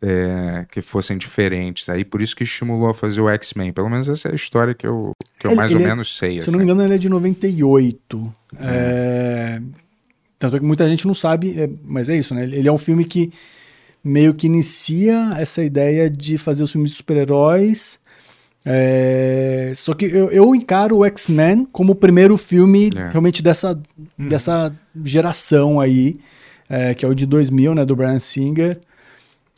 [0.00, 1.88] eh, que fossem diferentes.
[1.88, 3.72] Aí por isso que estimulou a fazer o X-Men.
[3.72, 5.88] Pelo menos essa é a história que eu, que eu Ele- mais ele ou é-
[5.90, 6.40] menos sei.
[6.40, 6.72] Se eu não me assim.
[6.72, 8.34] engano, ele é de 98.
[8.66, 9.60] É...
[10.44, 12.44] Tanto é que muita gente não sabe, é, mas é isso, né?
[12.44, 13.32] Ele é um filme que
[14.04, 17.98] meio que inicia essa ideia de fazer os filmes de super-heróis.
[18.62, 23.08] É, Só que eu, eu encaro o X-Men como o primeiro filme É.
[23.08, 23.80] realmente dessa,
[24.18, 24.70] dessa
[25.02, 26.18] geração aí,
[26.68, 28.78] é, que é o de 2000, né, do Brian Singer.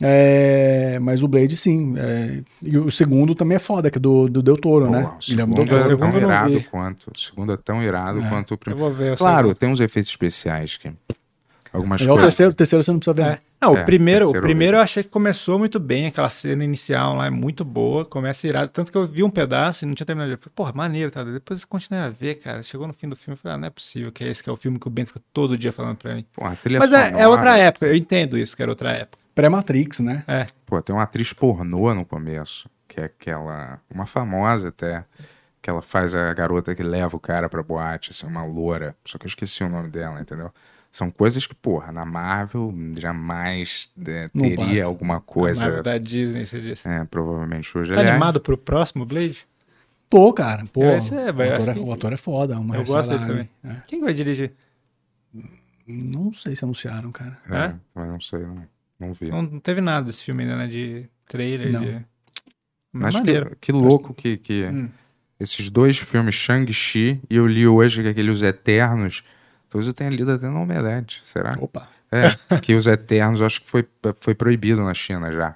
[0.01, 1.95] É, mas o Blade, sim.
[1.97, 4.99] é, e o segundo também é foda, que é do, do Del Toro, Pô, né?
[4.99, 5.97] o Guilherme segundo Del é Toro.
[5.97, 7.11] tão eu irado quanto.
[7.15, 8.29] O segundo é tão irado É.
[8.29, 8.85] quanto o Eu primeiro.
[8.85, 9.11] vou ver.
[9.13, 10.91] eu Claro, tem uns efeitos especiais que.
[11.73, 12.23] Algumas Já o coisas.
[12.33, 13.23] terceiro, o terceiro você não precisa ver.
[13.23, 13.39] É.
[13.59, 13.71] não.
[13.73, 16.63] Não, É, o primeiro, o primeiro eu eu achei que começou muito bem, aquela cena
[16.63, 19.95] inicial lá é muito boa, começa irado, tanto que eu vi um pedaço e não
[19.95, 20.37] tinha terminado ver.
[20.37, 21.23] Falei, Porra, maneiro, tá?
[21.23, 22.61] Depois eu continuei a ver, cara.
[22.61, 24.49] Chegou no fim do filme, eu falei, ah, não é possível que é esse que
[24.49, 26.23] é o filme que o Bento fica todo dia falando pra mim.
[26.33, 29.16] Pô, a trilha Mas é, é outra época, eu entendo isso, que era outra época.
[29.37, 30.23] Pré-Matrix, né?
[30.27, 33.79] É, Pô, tem uma atriz pornô no começo, que é aquela.
[33.89, 35.05] Uma famosa até.
[35.61, 38.95] Que ela faz a garota que leva o cara pra boate, assim, uma loura.
[39.05, 40.51] Só que eu esqueci o nome dela, entendeu?
[40.91, 45.83] São coisas que, porra, na Marvel jamais é, teria alguma coisa coisa.
[45.83, 46.87] da Disney, você disse.
[46.87, 47.93] É, provavelmente hoje.
[47.93, 49.45] Tá Aliás, animado pro próximo Blade?
[50.09, 50.65] Tô, cara.
[50.71, 52.57] Pô, Esse é, o, ator é, que- o ator é foda.
[52.57, 53.49] Uma Eu gosto dele também.
[53.87, 54.53] Quem vai dirigir?
[55.85, 57.37] Não sei se anunciaram, cara.
[57.49, 57.75] É, É?
[57.93, 58.55] mas não sei, não,
[58.99, 59.29] não vi.
[59.29, 60.67] Não, não teve nada desse filme ainda, né?
[60.67, 61.81] De trailer, Não.
[61.81, 62.05] de...
[62.91, 64.89] Mas que, que louco que, que Hum.
[65.39, 69.23] esses dois filmes, Shang-Chi, e eu li hoje que aquele Os Eternos,
[69.69, 71.53] talvez eu tenha lido até no Omelete, será?
[71.59, 71.87] Opa.
[72.11, 73.85] É, que Os Eternos acho que foi,
[74.15, 75.55] foi proibido na China já.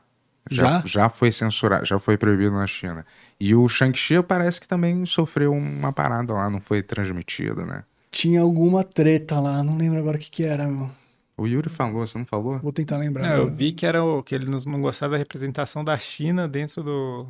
[0.50, 0.84] Já?
[0.86, 3.06] Já foi censurado, já foi proibido na China.
[3.40, 7.84] E o Shang-Chi parece que também sofreu uma parada lá, não foi transmitido, né?
[8.12, 10.92] Tinha alguma treta lá, não lembro agora o que que era, meu.
[11.38, 12.60] O Yuri falou, você não falou?
[12.60, 13.28] Vou tentar lembrar.
[13.30, 16.84] Não, eu vi que era o que eles não gostaram da representação da China dentro
[16.84, 17.26] do.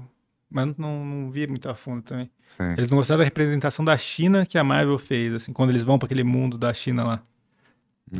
[0.50, 2.30] Mas não, não vi muito a fundo também.
[2.58, 2.74] Sim.
[2.74, 5.98] Eles não gostaram da representação da China que a Marvel fez, assim, quando eles vão
[5.98, 7.24] pra aquele mundo da China lá.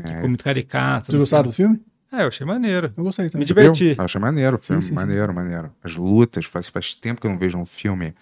[0.02, 0.08] É.
[0.08, 1.08] Ficou muito caricato.
[1.08, 1.82] Vocês gostaram do filme?
[2.10, 2.94] É, eu achei maneiro.
[2.96, 3.46] Eu gostei Me também.
[3.48, 3.96] diverti.
[3.98, 4.94] Eu achei maneiro o filme, sim, sim.
[4.94, 5.72] maneiro, maneiro.
[5.84, 8.14] As lutas, faz, faz tempo que eu não vejo um filme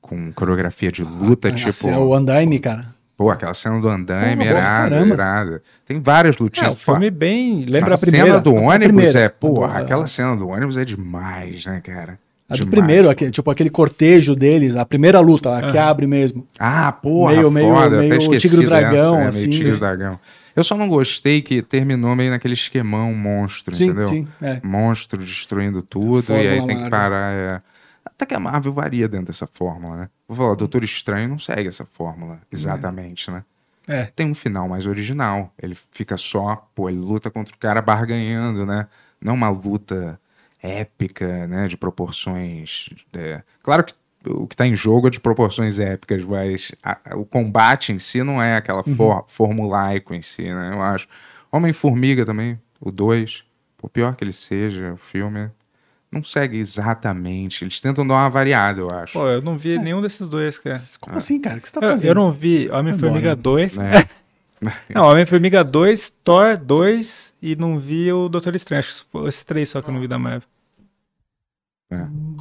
[0.00, 1.88] com coreografia de luta, Ah, tipo.
[1.88, 2.92] É o Andaime, cara.
[3.22, 5.62] Pô, aquela cena do andaime, irada, irada.
[5.86, 6.74] Tem várias É, lutinhas.
[6.74, 7.64] o filme bem.
[7.68, 8.26] Lembra a a primeira?
[8.26, 9.20] cena do a ônibus primeira.
[9.20, 12.18] é, A porra, do- aquela cena do ônibus é demais, né, cara?
[12.48, 12.70] A do Demais.
[12.70, 16.46] primeiro, aquele, tipo aquele cortejo deles, a primeira luta, a que abre mesmo.
[16.58, 19.40] Ah, porra, Meio- meio- foda, meio até esqueci Tigre e o Dragão, dessa, é, assim,
[19.42, 19.76] meio Tigre e né?
[19.76, 20.20] o Dragão.
[20.54, 24.06] Eu só não gostei que terminou meio naquele esquemão monstro, Sim, entendeu?
[24.08, 24.28] sim.
[24.42, 24.58] É.
[24.62, 27.32] Monstro destruindo tudo, Fórmula e aí tem que parar.
[27.32, 27.60] é.
[28.22, 30.08] Até que a Marvel varia dentro dessa fórmula, né?
[30.28, 33.44] Vou falar, o Doutor Estranho não segue essa fórmula exatamente, né?
[33.88, 34.04] É.
[34.04, 35.52] Tem um final mais original.
[35.60, 38.86] Ele fica só, pô, ele luta contra o cara barganhando, né?
[39.20, 40.20] não é uma luta
[40.62, 41.66] épica, né?
[41.66, 42.88] De proporções.
[43.12, 43.94] é, Claro que
[44.24, 48.22] o que tá em jogo é de proporções épicas, mas a- o combate em si
[48.22, 50.70] não é aquela for, formulaico em si, né?
[50.72, 51.08] Eu acho.
[51.50, 53.42] Homem-Formiga também, o 2,
[53.76, 55.50] por pior que ele seja, o filme
[56.12, 57.64] não segue exatamente.
[57.64, 59.14] Eles tentam dar uma variada, eu acho.
[59.14, 60.76] Pô, eu não vi nenhum desses dois, cara.
[61.00, 61.56] Como assim, cara?
[61.58, 62.08] O que você tá Eu, fazendo?
[62.10, 63.36] eu não vi Homem-Formiga Embora.
[63.36, 63.76] 2.
[63.78, 64.04] Né?
[64.94, 68.78] Não, Homem-Formiga 2, Thor 2 e não vi o Doutor Estranho.
[68.80, 70.42] Acho que foi esses três só que eu não vi da Marvel.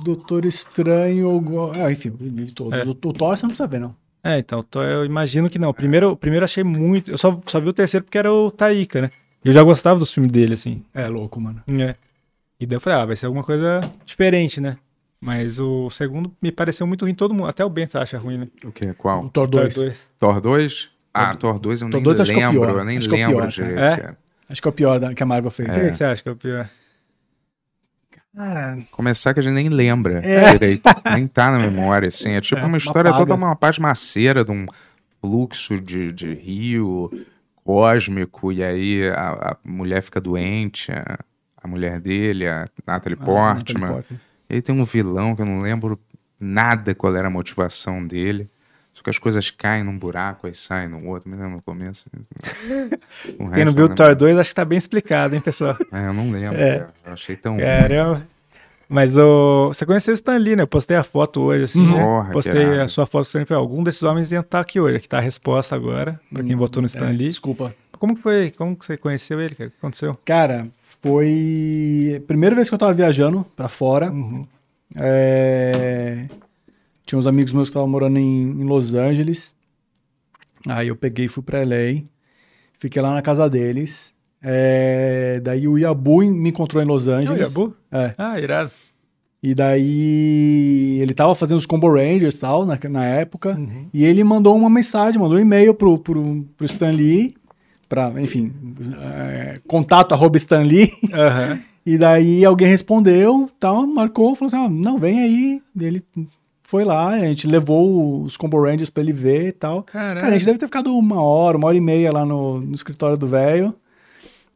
[0.03, 1.41] Doutor Estranho.
[1.43, 2.80] eu Ah, enfim, vi todos.
[2.80, 2.84] É.
[2.84, 3.95] O, o Thor você não precisa ver, não.
[4.24, 5.69] É, então, o Thor eu imagino que não.
[5.69, 7.11] O primeiro, o primeiro eu achei muito.
[7.11, 9.11] Eu só, só vi o terceiro porque era o Taika, né?
[9.43, 10.84] Eu já gostava dos filmes dele, assim.
[10.93, 11.63] É louco, mano.
[11.80, 11.95] É.
[12.62, 14.78] E daí eu falei, ah, vai ser alguma coisa diferente, né?
[15.20, 17.47] Mas o segundo me pareceu muito ruim, todo mundo.
[17.47, 18.47] Até o Bento acha ruim, né?
[18.64, 18.86] O que?
[18.91, 19.28] O Qual?
[19.30, 19.74] Thor 2.
[19.76, 20.09] Thor 2.
[20.20, 20.89] Thor 2?
[21.14, 22.80] Ah, Thor 2 eu Thor nem 2 acho que é o lembro, pior.
[22.80, 23.80] eu nem Acho é o lembro pior, direito.
[23.80, 23.97] É?
[23.97, 24.18] cara.
[24.47, 25.70] Acho que é o pior da, que a Marvel fez.
[25.70, 26.70] O que, você acha que é o pior?
[28.36, 30.84] Cara, Começar que a gente nem lembra direito,
[31.16, 32.32] nem tá na memória, assim.
[32.32, 33.24] É tipo É, uma uma história paga.
[33.26, 34.66] toda uma parte maceira de um
[35.20, 37.09] fluxo de, de rio
[37.64, 41.20] cósmico, e aí a, a mulher fica doente, a,
[41.64, 43.82] a mulher dele, a Natalie ah, Portman.
[43.82, 44.20] Natalie Portman.
[44.49, 45.99] E aí tem um vilão que eu não lembro
[46.39, 48.49] nada qual era a motivação dele.
[48.93, 52.05] Só que as coisas caem num buraco e saem no outro, me lembro no começo.
[53.39, 54.20] O Quem não viu o Thor lembro.
[54.26, 55.78] 2, acho que tá bem explicado, hein, pessoal?
[55.91, 56.59] É, eu não lembro.
[56.59, 56.80] É.
[56.80, 56.93] cara.
[57.05, 57.57] Eu achei tão.
[57.57, 58.28] Caramba.
[58.89, 59.68] Mas o...
[59.70, 60.64] você conheceu o Stan Lee, né?
[60.64, 61.95] Eu postei a foto hoje, assim, Uhum.
[61.95, 62.03] né?
[62.03, 64.97] Porra, que postei a sua foto, falei, algum desses homens ia estar aqui hoje.
[64.97, 67.30] Aqui tá a resposta agora, pra quem votou no Stan É, Lee.
[67.30, 67.74] desculpa.
[67.97, 68.51] Como que foi?
[68.51, 69.53] Como que você conheceu ele?
[69.53, 70.20] O que aconteceu?
[70.26, 70.68] Cara,
[71.02, 72.14] foi.
[72.18, 74.12] a Primeira vez que eu tava viajando pra fora.
[74.12, 74.45] Uhum.
[74.95, 76.28] É,
[77.06, 79.56] Tinha uns amigos meus que estavam morando em, em Los Angeles.
[80.68, 82.04] Aí eu peguei e fui pra LA.
[82.78, 84.14] Fiquei lá na casa deles.
[84.41, 87.49] É, Daí o Yabu me encontrou em Los É o Angeles.
[87.54, 87.76] Yabu?
[87.91, 88.14] É.
[88.18, 88.72] Ah, irado.
[89.43, 93.56] E daí ele tava fazendo os Combo Rangers e tal, na, na época.
[93.58, 93.88] Uhum.
[93.91, 97.34] E ele mandou uma mensagem, mandou um e-mail pro, pro, pro Stan Lee.
[97.91, 98.53] Pra, enfim,
[99.01, 100.89] é, contato arroba Stan Lee.
[101.13, 101.59] Aham.
[101.83, 105.63] E daí alguém respondeu, tal, marcou, falou assim: ah, não, vem aí.
[105.75, 106.03] E ele
[106.61, 109.81] foi lá, a gente levou os Combo Rangers pra ele ver e tal.
[109.81, 110.21] Caramba.
[110.21, 112.75] Cara, a gente deve ter ficado uma hora, uma hora e meia lá no, no
[112.75, 113.73] escritório do velho,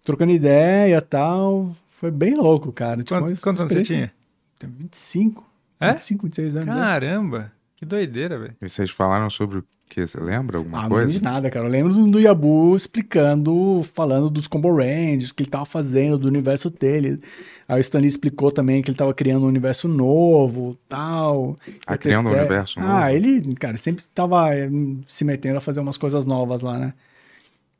[0.03, 1.75] trocando ideia e tal.
[1.89, 3.01] Foi bem louco, cara.
[3.01, 4.11] Tipo, Quantos, quantos anos você tinha?
[4.59, 5.43] Tem 25.
[5.79, 5.93] É?
[5.93, 6.69] 25, 26 anos.
[6.69, 6.71] é.
[6.77, 7.51] Caramba.
[7.75, 8.55] Que doideira, velho.
[8.61, 10.05] E vocês falaram sobre o que?
[10.05, 11.05] Você lembra alguma Ah, não coisa?
[11.05, 11.65] lembro de nada, cara.
[11.65, 16.69] Eu lembro do, Yabu explicando, falando dos Combo Rangers, que ele tava fazendo, do universo
[16.69, 17.19] dele.
[17.67, 21.55] Aí o Stanley explicou também que ele tava criando um universo novo, tal.
[21.88, 22.91] Ah, Eu criando um testei- universo novo?
[22.91, 24.69] Ah, ele, cara, sempre tava eh,
[25.07, 26.93] se metendo a fazer umas coisas novas lá, né?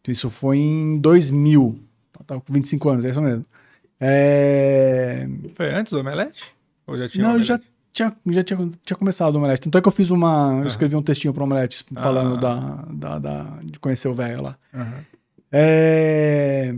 [0.02, 1.78] Então, Isso foi em 2000.
[2.20, 3.46] Eu tava com 25 anos, é isso mesmo.
[4.00, 5.28] É...
[5.56, 6.44] Foi antes do Omelete?
[6.88, 7.60] Ou já tinha Não, já
[7.96, 9.62] tinha, já tinha, tinha começado o Omelete.
[9.62, 10.60] Tanto é que eu fiz uma.
[10.60, 12.40] Eu escrevi um textinho pro Omelete falando Ah.
[12.40, 14.58] da, da, da- de conhecer o velho lá.
[14.74, 14.94] Aham.
[15.52, 16.76] É,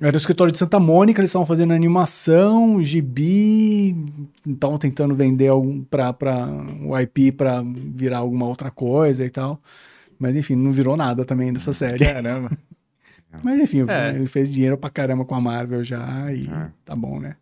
[0.00, 3.96] Era o escritório de Santa Mônica, eles estavam fazendo animação, gibi,
[4.46, 6.46] estavam tentando vender algum pra, pra,
[6.84, 9.60] o IP pra virar alguma outra coisa e tal.
[10.18, 12.04] Mas enfim, não virou nada também dessa série.
[12.04, 12.50] Caramba.
[13.42, 14.10] Mas enfim, É.
[14.14, 16.68] ele fez dinheiro pra caramba com a Marvel já e É.
[16.84, 17.34] tá bom, né?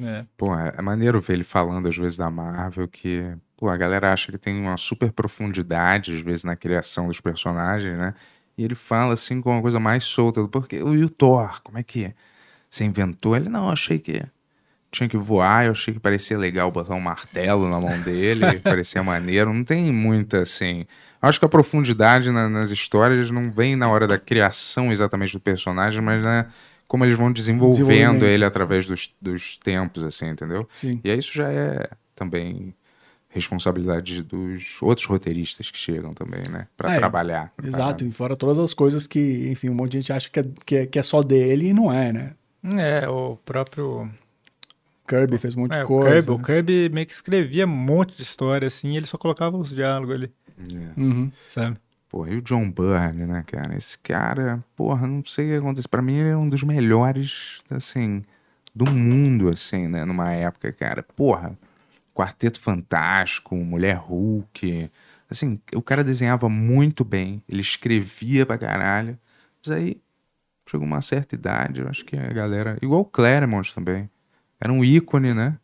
[0.00, 0.24] É.
[0.36, 3.22] Pô, é é maneiro ver ele falando às vezes da Marvel, que
[3.56, 7.96] pô, a galera acha que tem uma super profundidade, às vezes, na criação dos personagens,
[7.96, 8.14] né?
[8.58, 11.82] E ele fala assim com uma coisa mais solta, porque e o Thor, como é
[11.82, 12.12] que
[12.70, 13.36] você inventou?
[13.36, 14.22] Ele, não, achei que
[14.92, 19.02] tinha que voar, eu achei que parecia legal botar um martelo na mão dele, parecia
[19.02, 19.52] maneiro.
[19.52, 20.86] Não tem muita assim.
[21.20, 25.40] Acho que a profundidade na- nas histórias não vem na hora da criação exatamente do
[25.40, 26.46] personagem, mas né,
[26.88, 30.68] como eles vão desenvolvendo ele através dos, dos tempos, assim, entendeu?
[30.76, 31.00] Sim.
[31.02, 32.74] E aí isso já é também
[33.28, 36.68] responsabilidade dos outros roteiristas que chegam também, né?
[36.76, 37.52] Pra É, trabalhar.
[37.62, 40.44] Exato, e fora todas as coisas que, enfim, um monte de gente acha que é,
[40.64, 42.32] que é, que é só dele e não é, né?
[42.78, 44.08] É, o próprio.
[45.06, 46.26] Kirby fez um monte É, de o coisa.
[46.28, 49.56] Kirby, o Kirby meio que escrevia um monte de história assim, e ele só colocava
[49.56, 51.00] os diálogos ali, É.
[51.00, 51.30] Uhum.
[51.48, 51.76] sabe?
[52.28, 53.76] E o John Byrne, né, cara?
[53.76, 55.88] Esse cara, porra, não sei o que acontece.
[55.88, 58.22] Pra mim, ele é um dos melhores, assim,
[58.72, 60.04] do mundo, assim, né?
[60.04, 61.02] Numa época, cara.
[61.02, 61.58] Porra,
[62.14, 64.90] Quarteto Fantástico, Mulher Hulk.
[65.28, 67.42] Assim, o cara desenhava muito bem.
[67.48, 69.18] Ele escrevia pra caralho.
[69.64, 70.00] Mas aí,
[70.68, 72.78] chegou uma certa idade, eu acho que a galera...
[72.80, 74.08] Igual o Claremont também.
[74.60, 75.58] Era um ícone, né?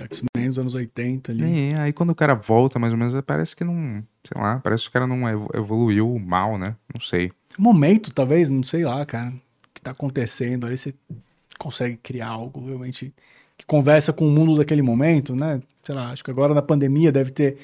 [0.00, 1.72] X-Men dos anos 80 ali.
[1.72, 4.02] É, aí quando o cara volta, mais ou menos, parece que não...
[4.24, 6.76] Sei lá, parece que o cara não evo- evoluiu mal, né?
[6.92, 7.32] Não sei.
[7.58, 10.94] momento, talvez, não sei lá, cara, o que tá acontecendo ali, você
[11.58, 13.12] consegue criar algo realmente
[13.56, 15.60] que conversa com o mundo daquele momento, né?
[15.84, 17.58] Sei lá, acho que agora na pandemia deve ter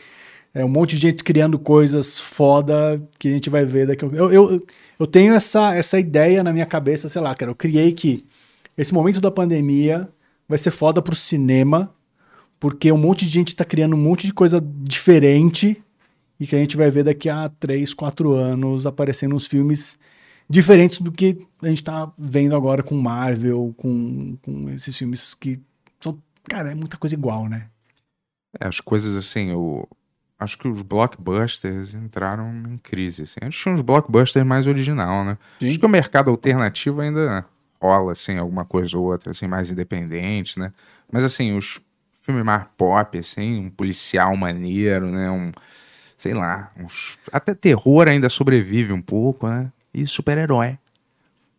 [0.55, 4.09] é, um monte de gente criando coisas foda que a gente vai ver daqui a
[4.09, 4.67] eu, eu,
[4.99, 8.25] eu tenho essa, essa ideia na minha cabeça, sei lá, cara, eu criei que
[8.77, 10.09] esse momento da pandemia
[10.49, 11.93] vai ser foda pro cinema,
[12.61, 15.83] porque um monte de gente tá criando um monte de coisa diferente
[16.41, 19.99] e que a gente vai ver daqui a 3, 4 anos aparecendo uns filmes
[20.49, 25.61] diferentes do que a gente tá vendo agora com Marvel, com, com esses filmes que
[26.01, 27.69] são, cara, é muita coisa igual, né?
[28.61, 29.87] É, as coisas assim, eu
[30.39, 33.23] acho que os blockbusters entraram em crise.
[33.23, 33.41] Assim.
[33.43, 35.37] Antes tinha uns blockbusters mais original, né?
[35.59, 35.67] Sim.
[35.67, 37.45] Acho que o mercado alternativo ainda
[37.81, 40.73] rola, assim, alguma coisa ou outra, assim, mais independente, né?
[41.11, 41.81] Mas assim, os
[42.29, 45.31] filmes mais pop, assim, um policial maneiro, né?
[45.31, 45.51] Um,
[46.17, 49.73] sei lá, uns- até terror ainda sobrevive um pouco, né?
[49.95, 50.79] E super-herói.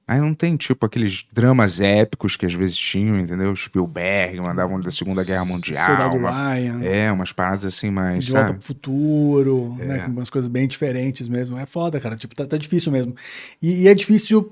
[0.07, 3.55] Aí não tem, tipo, aqueles dramas épicos que às vezes tinham, entendeu?
[3.55, 5.86] Spielberg mandavam da Segunda Guerra Mundial.
[5.86, 9.86] Soldado uma- Ryan, é, umas paradas assim mais, De Volta pro Futuro, É.
[9.86, 9.99] né?
[9.99, 11.57] Com umas coisas bem diferentes mesmo.
[11.59, 12.15] É foda, cara.
[12.15, 13.15] Tipo, tá, tá difícil mesmo.
[13.61, 14.51] E, e é difícil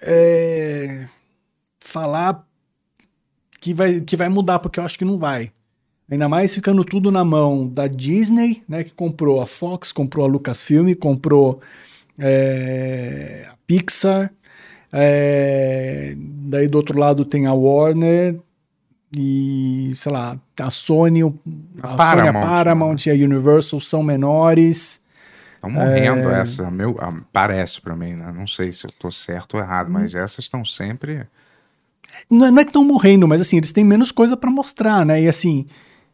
[0.00, 1.06] é,
[1.80, 2.45] falar
[3.66, 5.50] que vai, que vai mudar, porque eu acho que não vai.
[6.08, 8.84] Ainda mais ficando tudo na mão da Disney, né?
[8.84, 11.60] Que comprou a Fox, comprou a Lucasfilm, comprou
[12.16, 14.32] é, a Pixar.
[14.92, 18.36] é, daí do outro lado tem a Warner
[19.16, 21.40] e, sei lá, a Sony, A a, Sony,
[21.82, 25.02] a Paramount, Paramount e a Universal são menores.
[25.56, 26.40] Estão morrendo É.
[26.40, 28.32] essa, meu, ah, parece pra mim, né?
[28.32, 30.18] Não sei se eu tô certo ou errado, mas Hum.
[30.18, 31.26] essas estão sempre.
[32.30, 35.04] Não é, não é que estão morrendo, mas assim, eles têm menos coisa pra mostrar,
[35.04, 35.22] né?
[35.22, 35.66] E assim,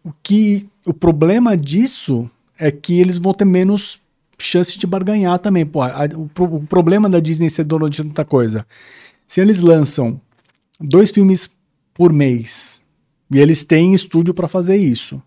[0.05, 2.29] o que o problema disso
[2.59, 4.01] é que eles vão ter menos
[4.39, 5.65] chance de barganhar também.
[5.65, 8.67] Pô, a- o, o problema da Disney ser dona de tanta coisa.
[9.27, 10.21] Se eles lançam
[10.81, 11.49] dois filmes
[11.95, 12.83] por mês
[13.31, 15.23] e eles têm estúdio pra fazer isso.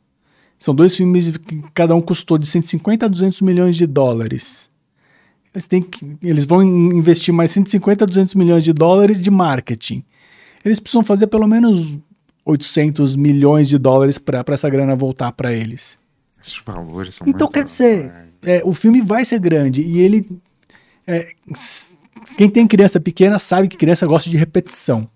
[0.59, 4.69] São dois filmes que cada um custou de 150 a 200 milhões de dólares.
[5.53, 9.29] Eles, têm que, eles vão in- investir mais 150 a 200 milhões de dólares de
[9.31, 10.03] marketing.
[10.65, 11.95] Eles precisam fazer pelo menos
[12.43, 15.99] 800 milhões de dólares para essa grana voltar para eles.
[16.41, 18.11] Esses valores são Então, quer dizer,
[18.43, 20.27] é, o filme vai ser grande e ele.
[21.07, 21.29] é,
[22.35, 25.07] quem tem criança pequena sabe que criança gosta de repetição.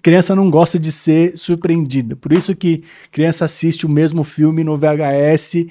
[0.00, 2.14] Criança não gosta de ser surpreendida.
[2.14, 5.66] Por isso que criança assiste o mesmo filme no VHS,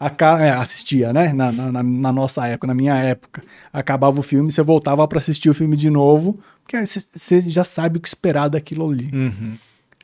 [0.00, 1.32] aca- é, assistia, né?
[1.32, 3.42] Na, na- na- nossa época, na minha época.
[3.72, 7.98] Acabava o filme, você voltava para assistir o filme de novo, porque você- já sabe
[7.98, 9.10] o que esperar daquilo ali.
[9.12, 9.54] Uhum.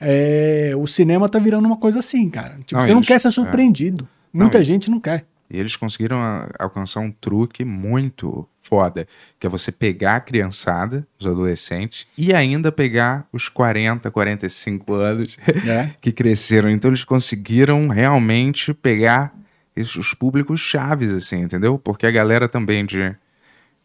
[0.00, 2.56] É, o cinema tá virando uma coisa assim, cara.
[2.66, 3.30] Tipo, Não, você não eles- quer ser é.
[3.30, 4.06] surpreendido.
[4.32, 5.24] Muita Não, gente não quer.
[5.48, 9.06] E eles conseguiram ah, alcançar um truque muito foda,
[9.38, 15.38] que é você pegar a criançada, os adolescentes, e ainda pegar os 40, 45 anos
[15.66, 15.88] É.
[16.02, 16.68] que cresceram.
[16.68, 19.32] Então eles conseguiram realmente pegar
[19.76, 21.78] os públicos chaves, assim, entendeu?
[21.78, 23.14] Porque a galera também de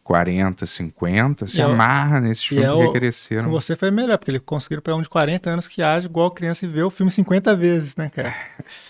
[0.02, 3.44] 40, 50 se E é amarra nesses e filmes é que cresceram.
[3.44, 6.30] Com você foi melhor, porque ele conseguiram pegar um de 40 anos que age igual
[6.30, 8.34] criança e vê o filme 50 vezes, né, cara?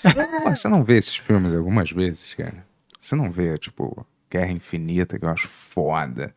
[0.45, 2.65] Mas você não vê esses filmes algumas vezes, cara?
[2.99, 6.33] Você não vê, tipo, Guerra Infinita, que eu acho foda.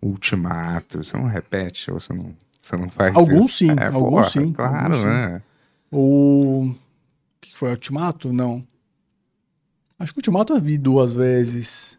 [0.00, 1.02] Ultimato.
[1.02, 3.58] Você não repete, ou você não, você não faz Alguns isso?
[3.58, 5.06] sim, É, alguns porra, sim, Claro, alguns sim.
[5.06, 5.42] né?
[5.90, 6.64] O.
[6.70, 6.74] O
[7.40, 7.70] que que foi?
[7.70, 8.32] Ultimato?
[8.32, 8.64] Não.
[9.98, 11.98] Acho que o Ultimato eu vi duas vezes.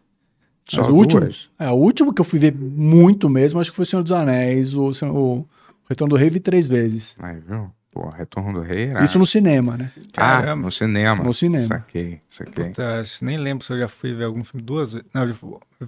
[0.68, 1.48] Só Mas o último, duas?
[1.58, 4.12] é, o último que eu fui ver muito mesmo, acho que foi o Senhor dos
[4.12, 5.46] Anéis, o, o
[5.88, 7.16] Retorno do Rei vi três vezes.
[7.20, 7.70] Aí, viu?
[7.90, 9.02] Pô, Retorno do Rei era...
[9.02, 9.90] Isso no cinema, né?
[9.96, 10.62] Ah, Caramba.
[10.62, 11.24] no cinema.
[11.24, 11.66] No cinema.
[11.66, 12.66] Saquei, saquei.
[12.66, 15.08] Puta, acho- nem lembro se eu já fui ver algum filme duas vezes.
[15.14, 15.34] Não, eu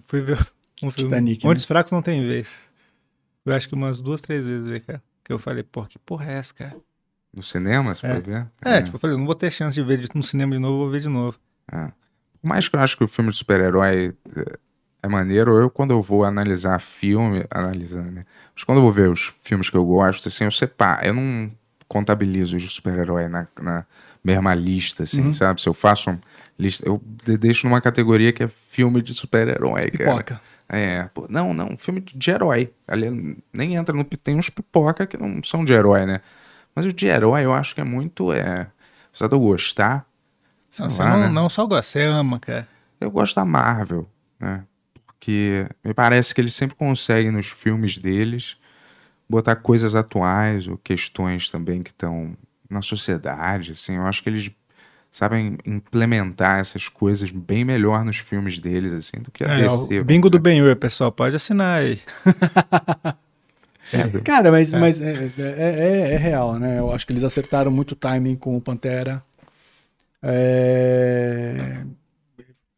[0.08, 0.38] fui ver
[0.82, 1.10] um filme.
[1.10, 1.58] Titanic, Onde né?
[1.58, 2.48] os fracos não tem vez.
[3.44, 5.02] Eu acho que umas duas, três vezes ver, cara.
[5.22, 6.76] Que eu falei, pô, que porra é essa, cara?
[7.32, 8.12] No cinema, você É.
[8.14, 8.46] foi ver?
[8.62, 10.58] É, tipo, eu falei, eu não vou ter chance de ver de- no cinema de
[10.58, 11.38] novo, eu vou ver de novo.
[11.72, 11.86] É.
[12.40, 14.56] Por mais que eu acho que o filme de super-herói é,
[15.02, 18.24] é maneiro, eu quando eu vou analisar filme, analisando, né?
[18.54, 21.48] Mas quando eu vou ver os filmes que eu gosto, assim, eu separo, eu não
[21.86, 23.84] contabilizo os de super-herói na, na
[24.24, 25.32] mesma lista, assim, Uhum.
[25.32, 25.60] sabe?
[25.60, 26.20] Se eu faço uma
[26.58, 30.10] lista, eu de- deixo numa categoria que é filme de super-herói, cara.
[30.10, 30.40] Pipoca.
[30.68, 32.72] É, pô, não, não, filme de herói.
[32.86, 34.04] Ali nem entra no.
[34.04, 36.20] Tem uns pipoca que não são de herói, né?
[36.74, 38.32] Mas o de herói eu acho que é muito.
[38.32, 38.68] É,
[39.10, 40.06] apesar de eu gostar.
[40.70, 41.28] Sei Não, você lá, não, né?
[41.28, 42.68] não só gosta, você ama, cara.
[43.00, 44.08] Eu gosto da Marvel,
[44.38, 44.64] né?
[45.06, 48.56] Porque me parece que eles sempre conseguem nos filmes deles
[49.28, 52.34] botar coisas atuais ou questões também que estão
[52.68, 53.96] na sociedade, assim.
[53.96, 54.50] Eu acho que eles
[55.10, 60.02] sabem implementar essas coisas bem melhor nos filmes deles, assim, do que a É, DC.
[60.04, 60.38] bingo do.
[60.38, 62.00] Ben-Hur, pessoal, pode assinar aí.
[64.24, 66.78] Cara, mas, mas é, é, é- é real, né?
[66.78, 69.22] Eu acho que eles acertaram muito o timing com o Pantera.
[70.22, 71.84] É,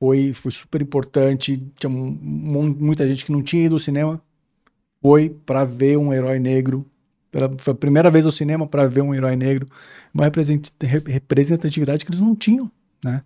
[0.01, 1.59] Foi, foi super importante.
[1.78, 4.20] Tinha mu- mu- muita gente que não tinha ido ao cinema.
[5.03, 6.86] Foi pra ver um herói negro.
[7.30, 9.66] Pela, foi a primeira vez ao cinema pra ver um herói negro.
[10.14, 12.70] Uma represent- re- representatividade que eles não tinham,
[13.05, 13.22] né?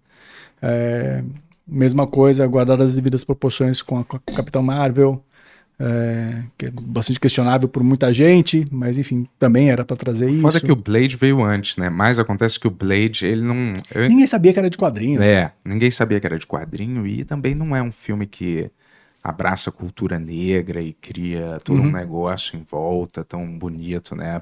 [0.62, 1.24] É,
[1.66, 5.24] mesma coisa, guardadas as devidas proporções com a, com a Capitão Marvel
[5.78, 10.40] é, que é bastante questionável por muita gente, mas enfim, também era pra trazer isso.
[10.40, 11.90] Foda que o Blade veio antes, né?
[11.90, 13.74] Mas acontece que o Blade, ele não.
[13.94, 15.22] eu- Ninguém sabia que era de quadrinhos.
[15.24, 18.70] É, ninguém sabia que era de quadrinho e também não é um filme que
[19.22, 24.40] abraça a cultura negra e cria todo um negócio em volta tão bonito, né?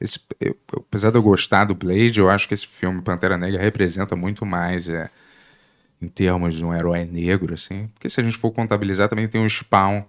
[0.00, 3.60] Esse, eu- apesar de eu gostar do Blade, eu acho que esse filme Pantera Negra
[3.62, 5.08] representa muito mais é,
[6.00, 7.88] em termos de um herói negro, assim.
[7.94, 10.02] Porque se a gente for contabilizar, também tem o Spawn.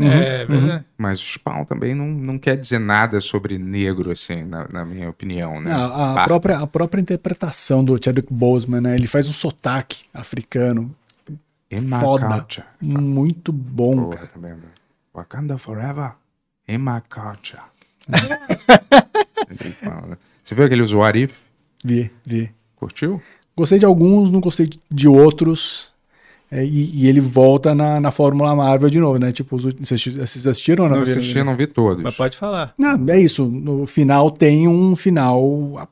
[0.00, 0.84] É, verdade.
[0.98, 5.08] Mas o Spawn também não, não quer dizer nada sobre negro, assim, na, na minha
[5.08, 5.72] opinião, né?
[5.72, 8.94] A, a Bah, própria, a própria interpretação do Chadwick Boseman, né?
[8.96, 10.94] Ele faz um sotaque africano
[12.00, 12.44] foda.
[12.80, 14.26] muito bom, Porra, cara.
[14.28, 14.68] também, né?
[15.14, 16.12] Wakanda forever
[16.68, 17.62] in my culture.
[18.08, 18.18] Né?
[20.42, 21.40] Você viu aquele If?
[21.84, 22.50] Vi, vi.
[22.76, 23.22] Curtiu?
[23.56, 25.93] Gostei de alguns, não gostei de outros.
[26.54, 29.32] É, e, e ele volta na, na Fórmula Marvel de novo, né?
[29.32, 30.98] Tipo, os vocês vocês assistiram ou não?
[30.98, 31.18] Não viram?
[31.18, 32.00] assisti, não vi todos.
[32.00, 32.72] Mas pode falar.
[32.78, 33.44] Não, é isso.
[33.44, 35.42] No final tem um final
[35.76, 35.88] ah,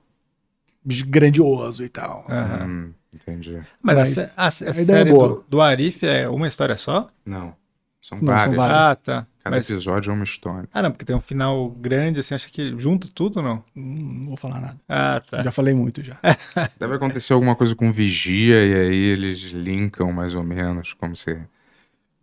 [1.08, 2.24] grandioso e tal.
[2.28, 2.64] Aham.
[2.64, 3.58] Hum, entendi.
[3.82, 5.28] Mas, Mas a, a, essa a ideia é série boa.
[5.28, 7.08] do, do Arif é uma história só?
[7.26, 7.54] Não.
[8.02, 8.56] São Não, são vários.
[8.56, 8.78] vários.
[8.78, 9.26] Ah, tá.
[9.44, 10.68] Cada Mas, episódio é uma história.
[10.72, 13.64] ah, não, porque tem um final grande, assim, acho que junta tudo ou não?
[13.76, 14.80] Hum, Não vou falar nada.
[14.88, 15.42] Ah, tá.
[15.42, 16.18] Já falei muito já.
[16.78, 21.40] Deve acontecer alguma coisa com vigia e aí eles linkam mais ou menos, como se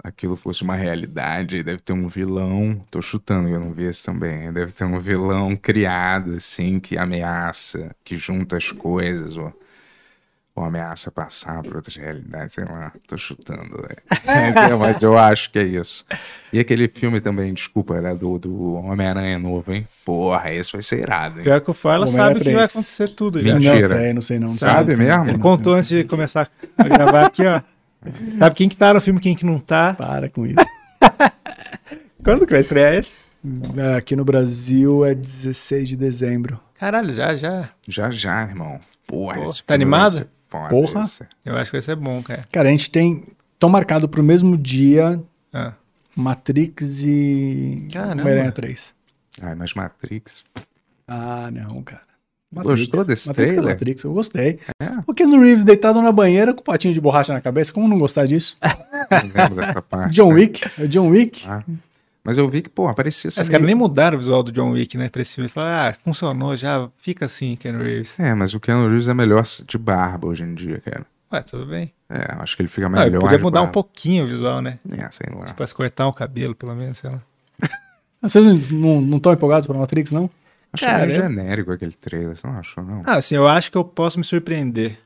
[0.03, 1.63] aquilo fosse uma realidade.
[1.63, 2.86] Deve ter um vilão.
[2.89, 4.51] Tô chutando, eu não vi esse também.
[4.53, 9.53] Deve ter um vilão criado, assim, que ameaça, que junta as coisas, ou,
[10.60, 12.91] ou ameaça passar para outras realidades, sei lá.
[13.07, 13.82] Tô chutando.
[13.82, 13.95] né?
[14.70, 16.05] É, mas eu acho que é isso.
[16.51, 19.88] E aquele filme também, desculpa, né, do, do Homem-Aranha novo, hein?
[20.05, 21.43] Porra, esse vai ser irado, hein?
[21.43, 22.72] Pior que o Fala sabe que vai 3.
[22.72, 23.53] acontecer tudo já.
[23.55, 23.88] Mentira.
[23.89, 24.49] Não sei, não sei não.
[24.49, 25.24] Sabe mesmo?
[25.30, 27.62] Ele contou antes de começar a gravar aqui, ó.
[28.38, 29.93] Sabe quem que tá no filme, quem que não tá?
[29.93, 30.55] Para com isso.
[32.24, 33.16] Quando que vai estrear esse?
[33.78, 36.60] É, Aqui no Brasil é 16 de dezembro.
[36.78, 37.70] Caralho, já, já.
[37.88, 38.80] Já, já, irmão.
[39.07, 40.12] Porra, Pô, esse tá filme vai animado?
[40.18, 41.03] ser Porra.
[41.03, 41.25] esse.
[41.45, 42.41] Eu acho que vai ser bom, cara.
[42.51, 43.23] Cara, a gente tem.
[43.53, 45.21] Estão marcado pro mesmo dia
[45.53, 45.73] Ah.
[46.15, 47.87] Matrix e.
[47.95, 48.95] Homem-Aranha 3.
[49.41, 50.43] Ai, mas Matrix.
[51.07, 52.01] Ah, não, cara.
[52.51, 53.73] Gostou desse Matrix é trailer?
[53.73, 54.59] Matrix, eu gostei.
[54.81, 54.89] É?
[55.05, 57.99] O Keanu Reeves deitado na banheira com o patinho de borracha na cabeça, como não
[57.99, 58.57] gostar disso?
[58.61, 60.13] Não lembro dessa parte.
[60.15, 60.33] John né?
[60.35, 61.47] Wick, é o John Wick.
[61.47, 61.63] Ah.
[62.24, 63.41] Mas eu vi que, pô, parecia ser.
[63.41, 65.47] Os caras nem mudaram o visual do John Wick, né, pra esse filme.
[65.47, 68.20] Falaram, ah, funcionou já, fica assim, Ken Reeves.
[68.20, 71.05] É, mas o Keanu Reeves é melhor de barba hoje em dia, cara.
[71.32, 71.93] Ué, tudo bem.
[72.09, 73.22] É, acho que ele fica Ah, melhor.
[73.22, 73.74] podia de mudar um barba.
[73.74, 74.80] pouquinho o visual, né?
[74.91, 75.45] É, sei lá.
[75.53, 77.20] Pra se cortar o cabelo, pelo menos, sei lá.
[78.22, 80.30] Vocês não estão empolgados pra Matrix, não?
[80.74, 83.01] Acho Cara, meio eu- genérico aquele trailer, você não achou, não?
[83.05, 84.99] Ah, assim, eu acho que eu posso me surpreender.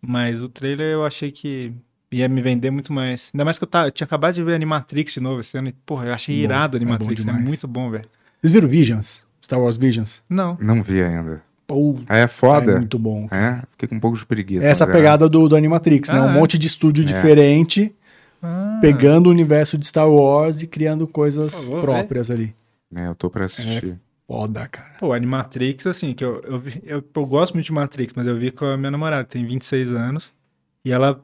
[0.00, 1.72] Mas o trailer eu achei que
[2.12, 3.30] ia me vender muito mais.
[3.34, 5.68] Ainda mais que eu, tava, eu tinha acabado de ver Animatrix de novo esse ano.
[5.68, 7.24] E, porra, eu achei Bom, irado é bom Animatrix.
[7.26, 8.04] É, muito bom, velho.
[8.40, 9.26] Vocês viram Visions?
[9.42, 10.22] Star Wars Visions?
[10.28, 10.56] Não.
[10.60, 11.42] Não vi ainda.
[11.66, 12.76] Pô, É é foda.
[12.78, 13.28] muito bom.
[13.30, 14.66] É, fiquei com um pouco de preguiça.
[14.66, 16.18] Essa é- pegada do, do Animatrix, né?
[16.18, 16.34] Ah, Um é?
[16.34, 17.06] monte de estúdio É.
[17.06, 17.94] diferente,
[18.42, 22.54] Ah, pegando o universo de Star Wars e criando coisas Pô, vou próprias ali.
[22.94, 23.98] É, eu tô pra assistir.
[24.26, 24.94] Foda, cara.
[24.98, 28.36] Pô, Animatrix, assim, que eu, eu, vi- eu, eu gosto muito de Matrix, mas eu
[28.38, 30.32] vi com a minha namorada, tem 26 anos,
[30.84, 31.22] e ela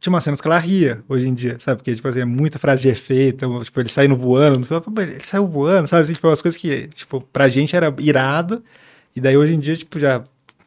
[0.00, 1.78] tinha umas cenas que ela ria hoje em dia, sabe?
[1.78, 4.58] Porque, tipo assim, é muita frase de efeito, tipo, ele saindo voando,
[5.00, 6.02] ele saiu voando, sabe?
[6.02, 8.62] Assim, tipo, umas coisas que, tipo, pra gente era irado,
[9.14, 10.22] e daí hoje em dia, tipo, já,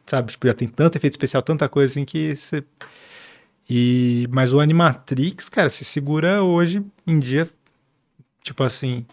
[0.06, 0.32] sabe?
[0.32, 2.62] Tipo, já tem tanto efeito especial, tanta coisa assim que você...
[3.70, 7.48] E, mas o Animatrix, cara, se segura hoje em dia,
[8.42, 9.06] tipo assim,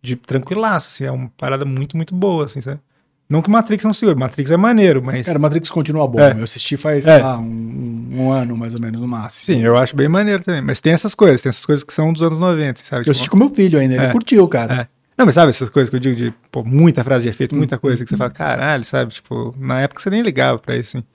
[0.00, 2.80] de tranquilaço, assim, é uma parada muito, muito boa, assim, sabe?
[3.28, 5.26] Não que Matrix não segure, Matrix é maneiro, mas...
[5.26, 6.20] Cara, Matrix continua bom.
[6.20, 6.32] É.
[6.38, 7.14] Eu assisti faz, É.
[7.16, 9.44] sei lá, um, um ano mais ou menos, no máximo.
[9.56, 12.12] Sim, eu acho bem maneiro também, mas tem essas coisas, tem essas coisas que são
[12.12, 13.00] dos anos 90, sabe?
[13.00, 14.12] Eu Tipo, assisti com meu filho ainda, ele É.
[14.12, 14.82] curtiu, cara.
[14.82, 14.88] É.
[15.18, 17.78] Não, mas sabe essas coisas que eu digo de, pô, muita frase de efeito, muita
[17.78, 19.12] coisa que você fala, caralho, sabe?
[19.12, 21.06] Tipo, na época você nem ligava pra isso, assim.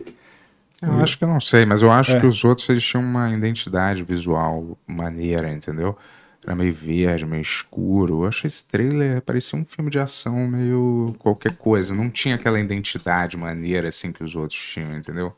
[0.82, 2.20] Eu acho que eu não sei, mas eu acho É.
[2.20, 5.96] que os outros eles tinham uma identidade visual maneira, entendeu?
[6.44, 8.24] Era meio verde, meio escuro.
[8.24, 11.94] Eu achei esse trailer parecia um filme de ação meio qualquer coisa.
[11.94, 15.36] Não tinha aquela identidade maneira assim que os outros tinham, entendeu?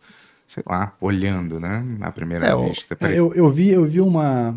[0.47, 1.83] Sei lá, olhando, né?
[2.01, 2.93] À primeira É, vista.
[2.93, 4.55] É, parecia- eu, eu vi, eu vi uma,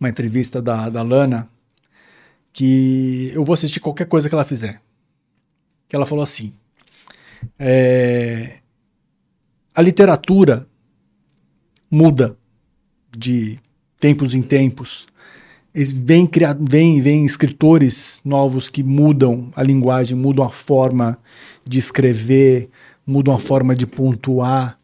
[0.00, 1.48] uma entrevista da, da Lana
[2.52, 4.80] que eu vou assistir qualquer coisa que ela fizer.
[5.88, 6.54] Que ela falou assim:
[7.58, 8.58] é,
[9.74, 10.66] a literatura
[11.90, 12.36] muda
[13.16, 13.58] de
[14.00, 15.06] tempos em tempos.
[15.74, 21.18] Vem, vem, vem escritores novos que mudam a linguagem, mudam a forma
[21.66, 22.68] de escrever,
[23.04, 24.78] mudam a forma de pontuar.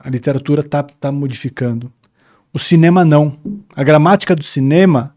[0.00, 1.92] A literatura está tá modificando.
[2.52, 3.38] O cinema não.
[3.76, 5.14] A gramática do cinema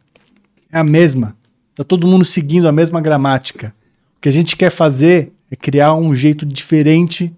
[0.72, 1.36] é a mesma.
[1.74, 3.74] Tá todo mundo seguindo a mesma gramática.
[4.18, 7.34] O que a gente quer fazer é criar um jeito diferente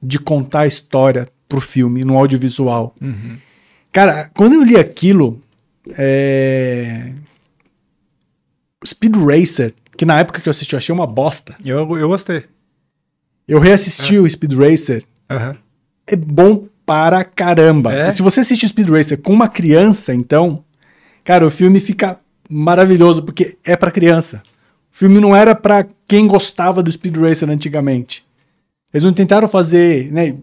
[0.00, 2.94] de contar a história pro filme, no audiovisual.
[3.92, 5.42] Cara, quando eu li aquilo,
[5.90, 7.12] é...
[8.86, 11.54] Speed Racer, que na época que eu assisti eu achei uma bosta.
[11.64, 12.44] Eu, eu gostei.
[13.46, 15.56] Eu reassisti o Speed Racer, Aham.
[16.06, 17.92] é bom para caramba.
[17.92, 18.10] É?
[18.10, 20.64] Se você assistir o Speed Racer com uma criança, então,
[21.22, 22.18] cara, o filme fica
[22.48, 24.42] maravilhoso porque é para criança.
[24.92, 28.24] O filme não era para quem gostava do Speed Racer antigamente.
[28.92, 30.36] Eles não tentaram fazer, né,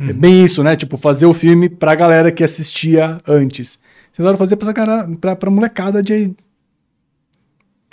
[0.00, 3.78] é bem isso, né, tipo fazer o filme pra galera que assistia antes.
[4.16, 6.34] Tentaram fazer pra, cara- pra, pra molecada de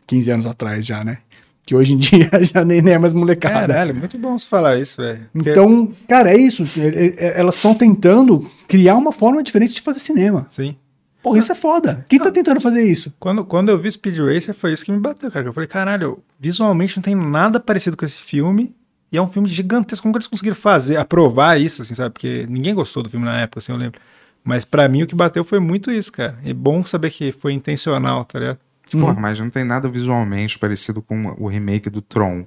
[0.07, 1.19] 15 anos atrás já, né?
[1.65, 3.67] Que hoje em dia já nem, nem é mais molecada.
[3.73, 5.27] Caralho, muito bom você falar isso, velho.
[5.33, 6.63] Porque- Então, cara, é isso.
[6.79, 10.45] É- é- Elas estão tentando criar uma forma diferente de fazer cinema.
[10.49, 10.75] Sim.
[11.23, 12.03] Pô, isso é foda.
[12.09, 13.13] Quem tá tentando fazer isso?
[13.19, 15.47] Quando, quando eu vi Speed Racer, foi isso que me bateu, cara.
[15.47, 18.73] Eu falei, caralho, visualmente não tem nada parecido com esse filme.
[19.11, 20.01] E é um filme gigantesco.
[20.01, 22.11] Como que eles conseguiram fazer, aprovar isso, assim, sabe?
[22.13, 23.99] Porque ninguém gostou do filme na época, assim, eu lembro.
[24.43, 26.37] Mas pra mim o que bateu foi muito isso, cara.
[26.43, 28.59] É bom saber que foi intencional, tá ligado?
[28.91, 32.45] Porra, mas não tem nada visualmente parecido com o remake do Tron.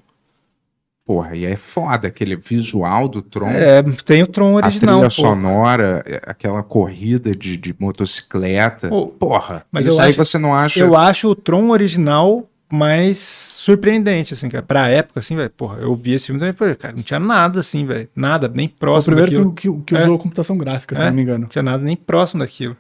[1.07, 3.51] Porra, e é foda aquele visual do Tron.
[3.51, 5.11] É, tem o Tron a original, trilha pô.
[5.11, 8.89] sonora, é, aquela corrida de, de motocicleta.
[8.89, 10.81] Pô, Porra, mas isso eu aí acho- você não acha.
[10.81, 14.63] Eu acho o Tron original mais surpreendente, assim, cara.
[14.63, 15.51] Pra época, assim, velho.
[15.51, 18.09] Porra, eu vi esse filme também e falei, cara, não tinha nada, assim, velho.
[18.15, 19.77] Nada, nem Foi o próximo primeiro daquilo.
[19.83, 20.03] que, que É.
[20.03, 21.07] usou computação gráfica, se É.
[21.07, 21.41] não me engano.
[21.41, 22.77] Não tinha nada nem próximo daquilo.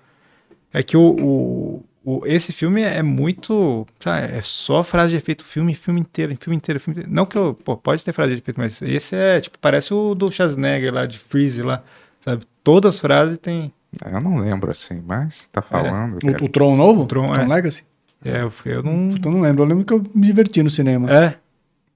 [0.73, 3.87] É que o, o, o- esse filme é muito.
[4.01, 7.15] Sabe, é só frase de efeito, filme, filme inteiro, filme inteiro, filme inteiro.
[7.15, 7.55] Não que eu.
[7.65, 11.07] Pô, pode ter frase de efeito, mas esse é, tipo, parece o do Schwarzenegger lá,
[11.07, 11.83] de Freeze lá.
[12.21, 12.43] Sabe?
[12.65, 13.73] Todas as frases tem.
[14.05, 16.19] Eu não lembro assim, mas tá falando.
[16.19, 16.43] cara.
[16.43, 17.03] O, o Tron novo?
[17.03, 17.47] O Tron, é.
[17.47, 17.85] Legacy?
[18.25, 19.11] É, eu, eu não.
[19.13, 19.63] Então não lembro.
[19.63, 21.11] Eu lembro que eu me diverti no cinema.
[21.11, 21.37] É.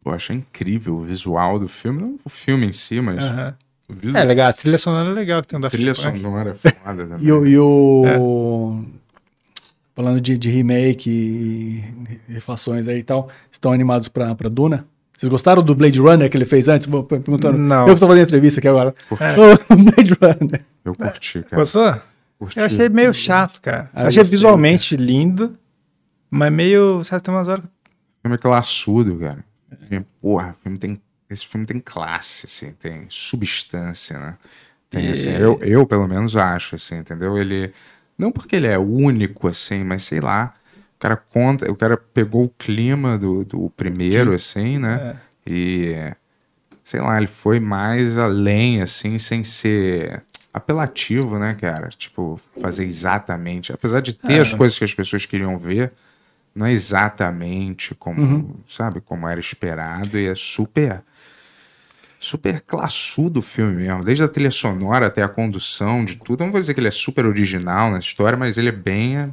[0.05, 2.01] Eu achei incrível o visual do filme.
[2.03, 3.25] Não o filme em si, mas
[3.89, 4.17] o vídeo.
[4.17, 7.07] É legal, a trilha sonora é legal que tem um da trilha sonora é foda
[7.07, 7.27] também.
[7.27, 8.05] E, o- e o.
[8.95, 8.99] É.
[9.95, 11.85] Falando de, de remake e
[12.33, 14.87] refações aí e tal, estão animados pra, pra Duna?
[15.17, 16.87] Vocês gostaram do Blade Runner que ele fez antes?
[16.87, 17.59] Vou per- perguntando.
[17.59, 17.89] Não.
[17.89, 18.95] Eu que tô fazendo entrevista aqui agora.
[19.19, 19.35] É.
[19.75, 20.65] O Blade Runner.
[20.85, 21.57] Eu curti, cara.
[21.57, 21.95] Gostou?
[22.39, 22.59] Curti.
[22.61, 23.91] Eu achei meio chato, cara.
[23.93, 25.59] Ah, eu achei gostei, visualmente lindo,
[26.31, 27.05] mas meio.
[27.05, 27.65] Sabe, tem umas horas.
[27.65, 27.71] O
[28.23, 29.45] filme é classudo, cara.
[29.91, 30.99] E, Porra, filme tem,
[31.31, 34.39] esse filme tem classe, assim, tem substância, né?
[34.91, 37.39] Tem, E- assim, eu, eu, pelo menos, acho, assim, entendeu?
[37.39, 37.73] Ele.
[38.19, 40.55] Não porque ele é único, assim, mas sei lá.
[40.97, 41.71] O cara conta.
[41.71, 45.21] O cara pegou o clima do, do primeiro, assim, né?
[45.47, 45.95] E.
[46.83, 50.23] Sei lá, ele foi mais além, assim, sem ser
[50.53, 51.89] apelativo, né, cara?
[51.91, 53.73] Tipo, fazer exatamente.
[53.73, 55.93] Apesar de ter as coisas que as pessoas queriam ver,
[56.59, 61.03] não é exatamente como, sabe, como era esperado e é super
[62.21, 66.43] super classudo o filme mesmo, desde a trilha sonora até a condução de tudo.
[66.43, 69.33] Eu não vou dizer que ele é super original na história, mas ele é bem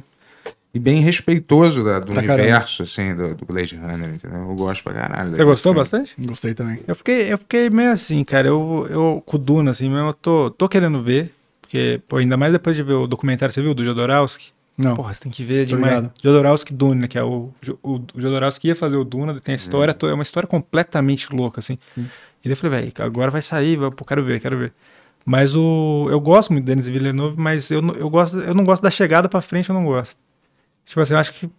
[0.72, 4.38] e bem respeitoso da- do Pra universo assim do, do Blade Runner, entendeu?
[4.38, 5.34] Eu gosto pra caralho.
[5.34, 5.80] Você gostou filme.
[5.80, 6.14] bastante?
[6.18, 6.76] Gostei também.
[6.86, 8.46] Eu fiquei, eu fiquei meio assim, cara.
[8.48, 11.32] Eu, eu com o Duna, assim mesmo, eu tô, tô querendo ver.
[11.62, 14.52] Porque, pô, ainda mais depois de ver o documentário, você viu, do Jodorowsky?
[14.78, 14.94] Não.
[14.94, 15.96] Porra, você tem que ver Tô demais.
[15.96, 16.12] ligado.
[16.22, 17.50] Jodorowsky Duna, que é o,
[17.82, 19.98] o, o Jodorowsky ia fazer o Duna, tem a história, Uhum.
[19.98, 21.78] toda- é uma história completamente louca, assim.
[21.96, 22.00] E
[22.44, 24.72] daí eu falei, velho, agora vai sair, vai- pô, quero ver, quero ver.
[25.24, 26.06] Mas o.
[26.10, 28.90] Eu gosto muito do Denis Villeneuve, mas eu, não- eu, gosto, eu não gosto da
[28.90, 30.16] chegada pra frente, eu não gosto.
[30.84, 31.50] Tipo assim, eu acho que.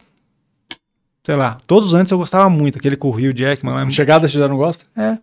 [1.26, 3.89] Sei lá, todos antes eu gostava muito, aquele com o Hugh Jackman lá.
[3.89, 4.86] Chegada, você já não gosta?
[4.95, 5.18] É.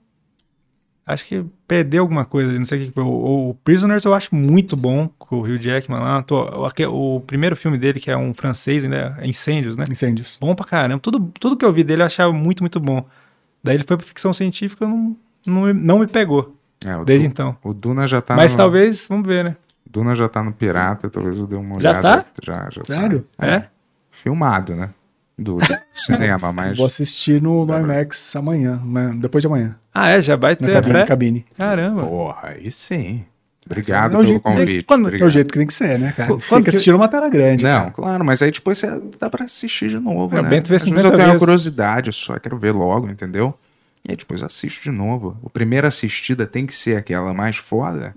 [1.07, 3.01] Acho que perdeu alguma coisa, não sei o que.
[3.01, 6.23] O, o Prisoners eu acho muito bom, com o Hugh Jackman lá.
[6.23, 6.43] Tô,
[6.89, 9.85] o, o primeiro filme dele, que é um francês, ainda é Incêndios, né?
[9.91, 10.39] Incêndios.
[10.41, 11.01] Bom pra caramba.
[11.01, 13.05] Tudo, tudo que eu vi dele eu achava muito, muito bom.
[13.63, 15.15] Daí ele foi pra ficção científica, não,
[15.47, 17.57] não, me- não me pegou É, o, desde Du- então.
[17.63, 19.57] o Duna já tá Mas no, talvez, vamos ver, né?
[19.87, 22.23] Duna já tá no Pirata, talvez eu dê uma Já olhada.
[22.23, 22.27] tá?
[22.43, 23.27] Já, já Sério?
[23.37, 23.47] Tá.
[23.47, 23.69] É?
[24.11, 24.91] Filmado, né?
[25.37, 29.75] Do, do cinema, mas Vou assistir no, IMAX amanhã, né, depois de amanhã.
[29.93, 30.23] Ah, é?
[30.23, 31.47] Já vai Na ter a cabine, cabine.
[31.57, 32.07] Caramba.
[32.07, 33.25] porra, aí sim.
[33.67, 34.79] Obrigado É o pelo jeito- convite.
[34.79, 35.27] É, quando- é obrigado.
[35.29, 36.29] o jeito que tem que ser, né, cara?
[36.29, 37.65] Quando Tem que assistir uma tela grande.
[37.65, 37.91] Não, cara.
[37.93, 40.51] claro, mas aí depois você dá pra assistir de novo, É, o né?
[40.51, 43.55] Vê Às vezes 50 eu tenho uma curiosidade só, quero ver logo, entendeu?
[44.07, 45.37] E aí depois eu assisto de novo.
[45.45, 48.15] A primeira assistida tem que ser aquela mais foda.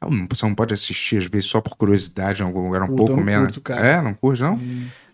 [0.00, 2.96] Não- Você não pode assistir, às vezes, só por curiosidade em algum lugar um Puta,
[3.06, 3.46] pouco menos.
[3.46, 3.86] curto, cara.
[3.86, 4.60] É, não curte, não?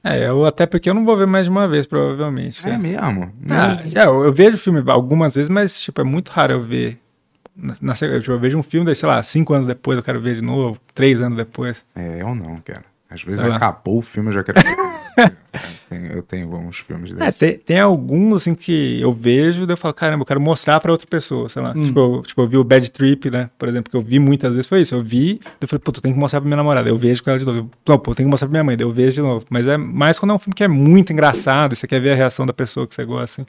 [0.03, 2.61] É, eu, até porque eu não vou ver mais de uma vez, provavelmente.
[2.61, 2.79] É cara.
[2.79, 3.33] mesmo.
[3.51, 6.99] Ah, já, eu, eu vejo filme algumas vezes, mas tipo, é muito raro eu ver.
[7.55, 10.21] Na, na tipo, eu vejo um filme, daí, sei lá, cinco anos depois eu quero
[10.21, 11.85] ver de novo, três anos depois.
[11.95, 12.85] É, eu não, cara.
[13.11, 15.00] Às vezes acabou o filme, eu já quero ver.
[15.17, 15.31] Eu,
[15.89, 17.39] tenho, eu tenho uns filmes É, desses.
[17.39, 20.93] tem, tem alguns assim que eu vejo, daí eu falo, caramba, eu quero mostrar pra
[20.93, 21.73] outra pessoa, sei lá.
[21.77, 21.87] Hum.
[21.87, 23.51] Tipo, eu, tipo, eu vi o Bad Trip, né?
[23.59, 24.95] Por exemplo, que eu vi muitas vezes, foi isso.
[24.95, 26.89] Eu vi, eu falei, pô, tu tem que mostrar pra minha namorada.
[26.89, 27.59] Eu vejo com ela de novo.
[27.59, 29.45] Eu, Não, pô, tem que mostrar pra minha mãe, daí eu vejo de novo.
[29.51, 32.13] Mas é mais quando é um filme que é muito engraçado, e você quer ver
[32.13, 33.47] a reação da pessoa que você gosta, assim.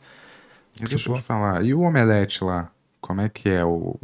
[0.78, 1.64] E Deixa tipo- eu te falar.
[1.64, 2.70] E o Omelete lá?
[3.00, 4.00] Como é que é o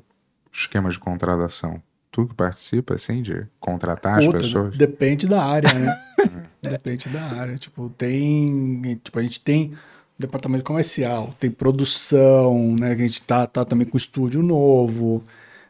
[0.51, 1.81] esquema de contratação?
[2.11, 4.75] Tu que participa, assim, de contratar as pessoas?
[4.75, 5.95] Depende da área, né?
[6.67, 7.55] depende da área.
[7.57, 8.99] Tipo, tem.
[9.03, 9.73] Tipo, a gente tem
[10.17, 12.91] departamento comercial, tem produção, né?
[12.91, 15.23] A gente tá, tá também com estúdio novo.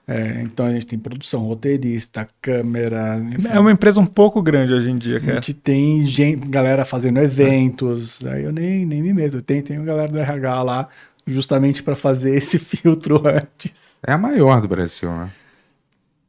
[0.09, 3.17] É, então a gente tem produção, roteirista, câmera.
[3.19, 3.49] enfim.
[3.49, 5.33] É uma empresa um pouco grande hoje em dia, A cara.
[5.35, 9.41] gente tem gente, galera fazendo eventos, aí eu nem, nem me meto.
[9.41, 10.87] Tem, tem uma galera do RH lá
[11.25, 13.99] justamente para fazer esse filtro antes.
[14.07, 15.25] É a maior do Brasil, né?
[15.25, 15.29] Não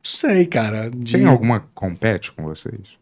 [0.03, 0.91] sei, cara.
[0.91, 2.98] De, Tem alguma que compete com vocês?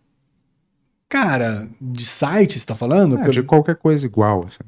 [1.08, 3.18] Cara, de site, você tá falando?
[3.18, 4.64] É, de qualquer coisa igual, assim.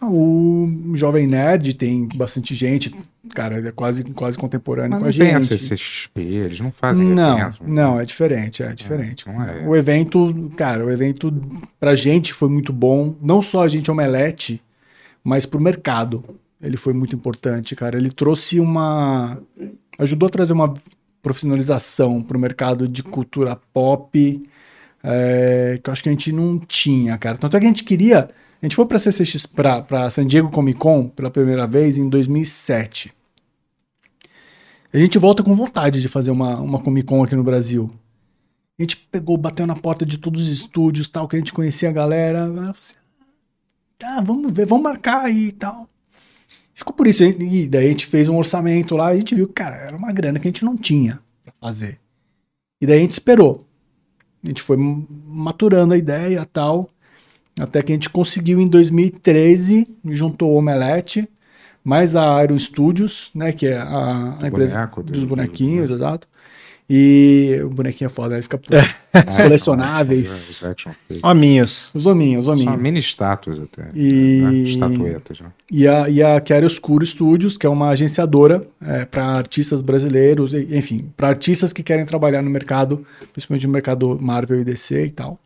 [0.00, 2.94] O Jovem Nerd tem bastante gente,
[3.34, 5.58] cara, é quase, quase contemporâneo Mas com não a tem a gente.
[5.58, 7.64] CCXP, eles não fazem Não, evento.
[7.66, 9.26] não, é diferente, é diferente.
[9.26, 9.66] não é.
[9.66, 11.34] O evento, cara, o evento
[11.80, 14.62] pra gente foi muito bom, não só a gente Omelete,
[15.24, 16.22] mas pro mercado.
[16.60, 17.96] Ele foi muito importante, cara.
[17.96, 19.38] Ele trouxe uma
[19.98, 20.74] ajudou a trazer uma
[21.22, 24.48] profissionalização pro mercado de cultura pop,
[25.02, 27.38] é, que eu acho que a gente não tinha, cara.
[27.38, 28.28] Tanto é que a gente queria,
[28.60, 32.08] a gente foi pra CCX, pra, pra San Diego Comic Con pela primeira vez em
[32.08, 33.12] 2007.
[34.92, 37.90] A gente volta com vontade de fazer uma, uma Comic Con aqui no Brasil.
[38.78, 41.88] A gente pegou, bateu na porta de todos os estúdios, tal, que a gente conhecia
[41.88, 42.44] a galera.
[42.44, 42.94] A galera falou assim,
[44.04, 45.88] ah, vamos ver, vamos marcar aí e tal.
[46.72, 47.24] Ficou por isso.
[47.24, 50.38] E daí a gente fez um orçamento lá a gente viu cara, era uma grana
[50.38, 51.98] que a gente não tinha pra fazer.
[52.80, 53.67] E daí a gente esperou.
[54.48, 54.78] A gente foi
[55.26, 56.88] maturando a ideia tal.
[57.60, 61.28] Até que a gente conseguiu em 2013, juntou o Omelete,
[61.84, 63.52] mais a Iron Studios, né?
[63.52, 66.26] Que é a, a empresa boneco, dos do- bonequinhos, exato.
[66.90, 70.64] E o bonequinho é foda, ele fica os colecionáveis.
[70.64, 71.26] É.
[71.26, 71.90] Hominhos.
[71.94, 72.82] Os hominhos, os São hominhos.
[72.82, 73.90] mini estátuas até.
[73.94, 74.52] E- né?
[74.60, 75.48] Estatuetas, né?
[75.70, 78.66] E a, e a Chiaroscuro Studios, que é uma agenciadora
[79.10, 84.18] para artistas brasileiros, e- enfim, para artistas que querem trabalhar no mercado, principalmente no mercado
[84.20, 85.38] Marvel e DC e tal.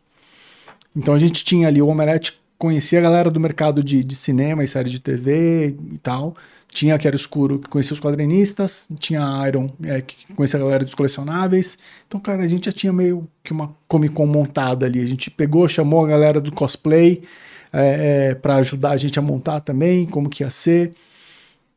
[0.95, 4.63] Então a gente tinha ali o Omelete, conhecia a galera do mercado de, de cinema
[4.63, 6.35] e série de TV e tal.
[6.73, 10.83] Tinha a Chiaroscuro, que conhecia os quadrinistas, tinha a Iron, é, que conhecia a galera
[10.83, 11.77] dos colecionáveis.
[12.07, 14.99] Então, cara, a gente já tinha meio que uma Comic Con montada ali.
[14.99, 17.23] A gente pegou, chamou a galera do cosplay,
[17.71, 20.93] é, para ajudar a gente a montar também, como que ia ser.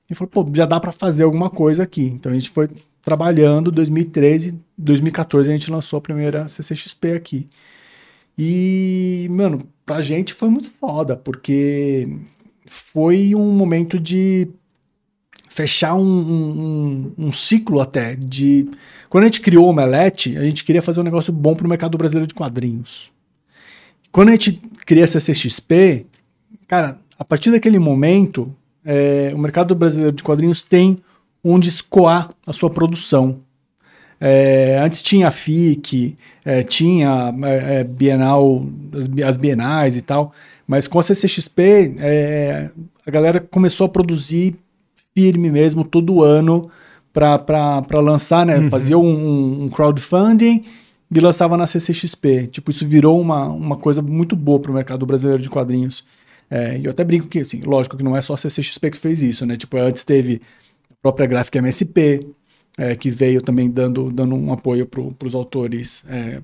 [0.09, 2.05] E falou, pô, já dá para fazer alguma coisa aqui.
[2.05, 2.69] Então a gente foi
[3.03, 7.49] trabalhando, 2013, 2014 a gente lançou a primeira CCXP aqui.
[8.39, 12.09] E, mano, pra gente foi muito foda, porque
[12.67, 14.49] foi um momento de
[15.57, 18.69] fechar um, um, um- ciclo até de...
[19.09, 21.97] Quando a gente criou o Omelete, a gente queria fazer um negócio bom pro mercado
[21.97, 23.11] brasileiro de quadrinhos.
[24.13, 26.05] Quando a gente cria essa CXP,
[26.69, 28.55] cara, a partir daquele momento,
[28.85, 30.99] é, o mercado brasileiro de quadrinhos tem
[31.43, 33.39] onde escoar a sua produção.
[34.21, 40.35] É, antes tinha a FIC, é, tinha é, é, Bienal, as, as bienais e tal,
[40.67, 42.71] mas com a CCXP é,
[43.07, 44.55] a galera começou a produzir
[45.17, 46.71] firme mesmo todo ano
[47.11, 48.69] para lançar, né?
[48.69, 50.65] Fazia um, um- crowdfunding
[51.11, 52.49] e lançava na CCXP.
[52.49, 56.05] Tipo, isso virou uma, uma coisa muito boa para o mercado brasileiro de quadrinhos.
[56.51, 58.99] É, e eu até brinco que, assim, lógico que não é só a CCXP que
[58.99, 59.57] fez isso, né?
[59.57, 60.43] Tipo, antes teve
[60.91, 62.27] a própria gráfica MSP,
[62.77, 66.43] é, que veio também dando, dando um apoio para os autores é,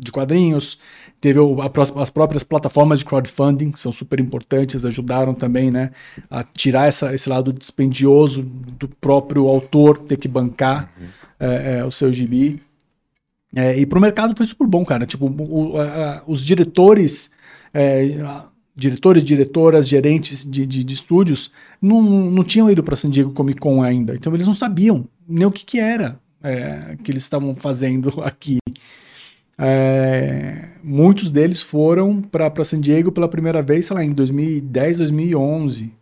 [0.00, 0.78] de quadrinhos.
[1.20, 1.70] Teve o- a
[2.02, 5.90] as próprias plataformas de crowdfunding, que são super importantes, ajudaram também né,
[6.30, 10.90] a tirar essa, esse lado dispendioso do próprio autor ter que bancar
[11.38, 12.60] é, é, o seu gibi.
[13.54, 15.04] É, e pro mercado foi super bom, cara.
[15.04, 15.84] Tipo, o- a-
[16.18, 17.30] a- os diretores,
[17.74, 18.46] é, a-
[18.76, 21.50] diretores, diretoras, gerentes de, de, de estúdios
[21.82, 24.14] não, não tinham ido para San Diego Comic Con ainda.
[24.14, 26.18] Então eles não sabiam nem o que, que era.
[26.42, 28.56] é, que eles estavam fazendo aqui.
[29.60, 35.92] É, muitos deles foram para San Diego pela primeira vez, sei lá, em 2010, 2011.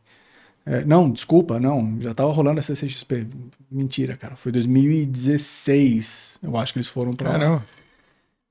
[0.67, 3.27] É, não, desculpa, não, já tava rolando a CCXP.
[3.71, 7.63] Mentira, cara, foi 2016, eu acho que eles foram para lá.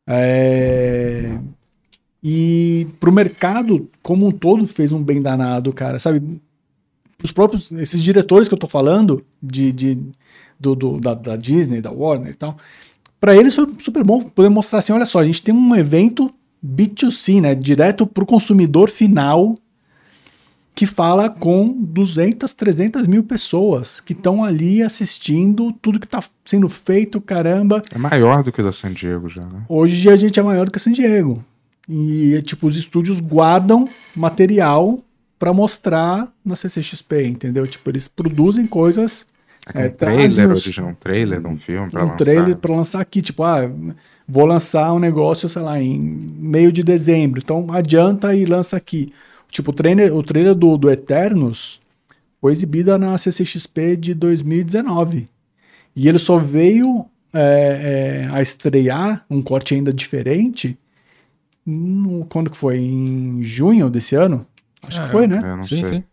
[0.07, 1.37] É...
[2.23, 6.41] E pro mercado como um todo fez um bem danado, cara, sabe?
[7.23, 9.97] Os próprios, esses diretores que eu tô falando, de, de
[10.59, 12.57] do, do- da, da Disney, da Warner e tal,
[13.19, 16.33] pra eles foi super bom poder mostrar assim, olha só, a gente tem um evento
[16.65, 19.57] B2C, né, direto pro consumidor final,
[20.75, 26.69] que fala com 200, 300 mil pessoas que estão ali assistindo tudo que tá sendo
[26.69, 27.81] feito, caramba.
[27.91, 29.63] É maior do que o da San Diego já, né?
[29.67, 31.43] Hoje a gente é maior do que San Diego.
[31.89, 34.99] E, tipo, os estúdios guardam material
[35.39, 37.65] pra mostrar na CCXP, entendeu?
[37.65, 39.25] Tipo, eles produzem coisas.
[39.73, 42.17] É, É, um trailer, trazem os- original, um trailer de um filme pra um lançar.
[42.17, 43.21] trailer pra lançar aqui.
[43.21, 43.69] Tipo, ah,
[44.27, 47.41] vou lançar um negócio, sei lá, em meio de dezembro.
[47.43, 49.11] Então adianta e lança aqui.
[49.49, 51.81] Tipo, o trailer, o trailer do, do Eternos
[52.39, 55.27] foi exibida na CCXP de 2019.
[55.95, 60.77] E ele só veio é, é, a estrear um corte ainda diferente.
[61.65, 62.77] no- quando que foi?
[62.77, 64.45] Em junho desse ano?
[64.81, 65.39] Acho que Ah, foi, né?
[65.43, 65.93] Eu não Sim, sei.
[65.95, 66.03] sim.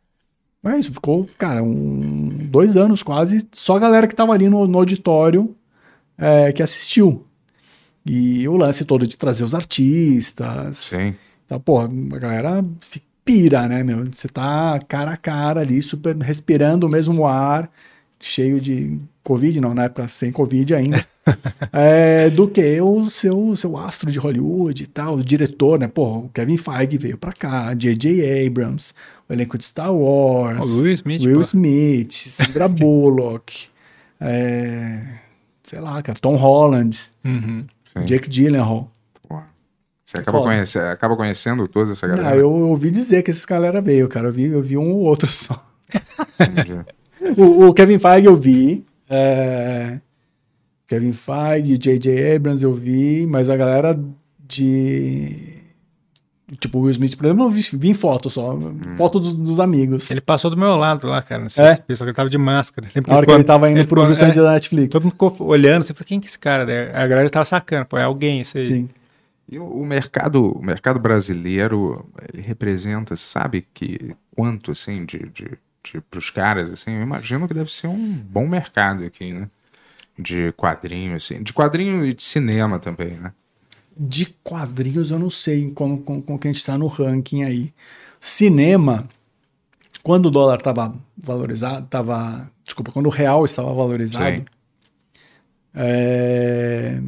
[0.64, 4.66] É isso, ficou, cara, um, dois anos quase, só a galera que tava ali no,
[4.66, 5.54] no auditório
[6.16, 7.26] é, que assistiu.
[8.06, 10.78] E o lance todo de trazer os artistas.
[10.78, 11.14] Sim.
[11.46, 12.64] Tá, porra, a galera
[13.24, 14.06] pira, né, meu?
[14.12, 17.70] Você tá cara a cara ali, super respirando o mesmo ar,
[18.26, 21.04] cheio de Covid, não, na época sem Covid ainda.
[21.72, 25.88] é, do que o seu, seu astro de Hollywood e tal, o diretor, né?
[25.88, 28.46] Porra, o Kevin Feige veio pra cá, J.J.
[28.46, 28.92] Abrams,
[29.28, 30.66] o elenco de Star Wars.
[30.66, 31.40] O Will Smith, Will pô.
[31.40, 33.68] Smith, Sandra Bullock,
[34.20, 35.00] é,
[35.62, 37.64] sei lá, cara, Tom Holland, Uhum.
[38.04, 38.90] Jake Gyllenhaal.
[39.28, 39.38] Pô.
[40.04, 42.30] Você acaba, conhece, acaba conhecendo toda essa galera?
[42.30, 44.28] Não, eu ouvi dizer que esses galera veio, cara.
[44.28, 45.64] Eu vi, eu vi um ou outro só.
[46.40, 46.80] Entendi.
[47.36, 48.84] O, o Kevin Feige eu vi.
[49.08, 49.98] é,
[50.86, 52.36] Kevin Feige, J.J.
[52.36, 53.98] Abrams eu vi, mas a galera
[54.38, 55.54] de.
[56.60, 58.56] Tipo, o Will Smith, por exemplo, eu vi, vi em foto só.
[58.96, 60.10] Foto dos, dos amigos.
[60.10, 61.42] Ele passou do meu lado lá, cara.
[61.42, 61.74] Nesse É?
[61.74, 62.86] só que ele tava de máscara.
[62.94, 64.90] Lembra Na hora que ele tava indo ele pro é, da Netflix.
[64.90, 66.66] Todo mundo ficou olhando, assim, quem que é esse cara?
[66.66, 68.66] Daí A galera tava sacando, pô, é alguém isso aí.
[68.66, 68.88] Sim.
[69.50, 75.50] E o, o mercado, o mercado brasileiro, ele representa, sabe que quanto assim de, de
[76.10, 76.92] para os caras assim?
[76.92, 79.48] Eu imagino que deve ser um bom mercado aqui, né?
[80.18, 83.32] De quadrinho assim, de quadrinho e de cinema também, né?
[83.96, 87.72] De quadrinhos eu não sei como, com, com quem está no ranking aí.
[88.18, 89.08] Cinema,
[90.02, 94.44] quando o dólar estava valorizado, tava, desculpa, quando o real estava valorizado,
[95.74, 97.00] é,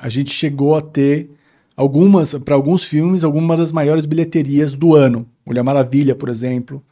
[0.00, 1.30] a gente chegou a ter
[1.76, 5.26] algumas, para alguns filmes, algumas das maiores bilheterias do ano.
[5.44, 6.82] Mulher Maravilha, por exemplo,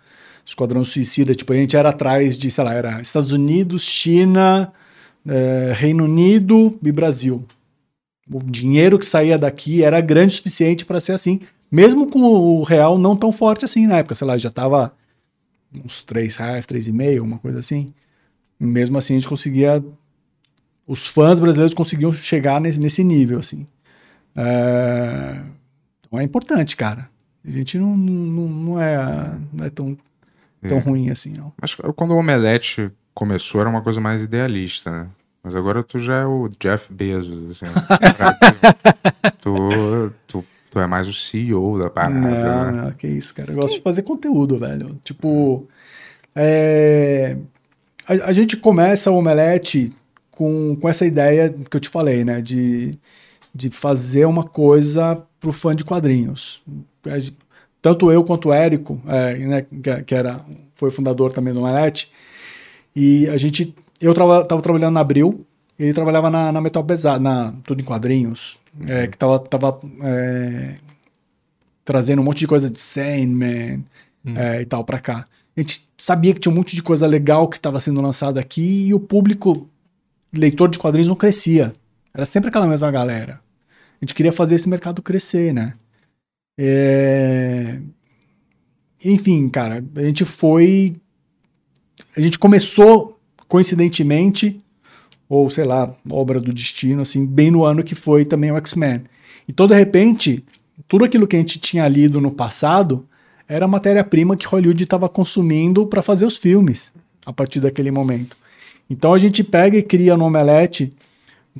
[0.45, 4.73] Esquadrão Suicida, tipo, a gente era atrás de, sei lá, era Estados Unidos, China,
[5.27, 7.45] é, Reino Unido e Brasil.
[8.31, 11.41] O dinheiro que saía daqui era grande o suficiente para ser assim,
[11.71, 14.93] mesmo com o real não tão forte assim na época, sei lá, já tava
[15.85, 17.93] uns 3 reais, 3,5, uma coisa assim.
[18.59, 19.83] Mesmo assim a gente conseguia
[20.87, 23.67] os fãs brasileiros conseguiam chegar nesse, nesse nível, assim.
[24.37, 25.43] É,
[26.07, 27.09] Então é importante, cara.
[27.45, 29.97] A gente não, não, não é, não é tão,
[30.67, 30.81] tão É.
[30.81, 31.53] ruim assim, não.
[31.61, 35.07] Mas quando o Omelete começou era uma coisa mais idealista, né?
[35.45, 37.73] Mas agora tu já é o Jeff Bezos, assim.
[39.41, 42.83] tu, tu, tu é mais o CEO da parada, Não, né?
[42.85, 43.53] não, que isso, cara.
[43.53, 44.99] Eu gosto de fazer conteúdo, velho.
[45.03, 45.67] Tipo,
[46.35, 47.37] é,
[48.07, 49.93] a, a gente começa o Omelete
[50.31, 52.41] com, com essa ideia que eu te falei, né?
[52.41, 52.97] De,
[53.55, 56.63] de fazer uma coisa pro fã de quadrinhos.
[57.83, 60.41] Tanto eu quanto o Érico, é, né, que, que era,
[60.75, 62.13] foi fundador também do Omelete,
[62.95, 63.75] e a gente.
[64.01, 65.45] Eu trava, tava trabalhando na Abril,
[65.79, 70.77] ele trabalhava na, na Metal Pesado, na Tudo em Quadrinhos, é, que tava, tava é,
[71.85, 73.85] trazendo um monte de coisa de Sandman
[74.25, 75.27] é, e tal pra cá.
[75.57, 78.87] A gente sabia que tinha um monte de coisa legal que estava sendo lançada aqui
[78.87, 79.69] e o público
[80.33, 81.75] leitor de quadrinhos não crescia.
[82.15, 83.41] Era sempre aquela mesma galera.
[84.01, 85.75] A gente queria fazer esse mercado crescer, né?
[86.59, 87.79] É,
[89.05, 90.97] Enfim, cara, a gente foi.
[92.17, 93.19] A gente começou,
[93.49, 94.61] coincidentemente,
[95.29, 99.03] ou sei lá, obra do destino, assim, bem no ano que foi também o X-Men.
[99.49, 100.45] Então, de repente,
[100.87, 103.07] tudo aquilo que a gente tinha lido no passado
[103.49, 106.93] era matéria-prima que Hollywood estava consumindo para fazer os filmes
[107.25, 108.37] a partir daquele momento.
[108.89, 110.93] Então a gente pega e cria no Omelete,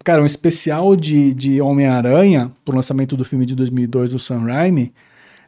[0.05, 4.93] cara, um especial de, de Homem-Aranha, pro lançamento do filme de 2002 do Sam Raimi.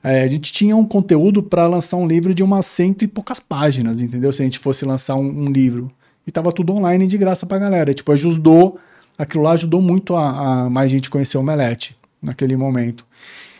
[0.02, 3.40] É, a gente tinha um conteúdo para lançar um livro de umas cento e poucas
[3.40, 4.32] páginas, entendeu?
[4.32, 5.90] Se a gente fosse lançar um, um livro.
[6.26, 7.94] E tava tudo online de graça pra galera.
[7.94, 8.78] Tipo, ajudou,
[9.16, 13.06] aquilo lá ajudou muito a, a mais gente conhecer o Omelete naquele momento.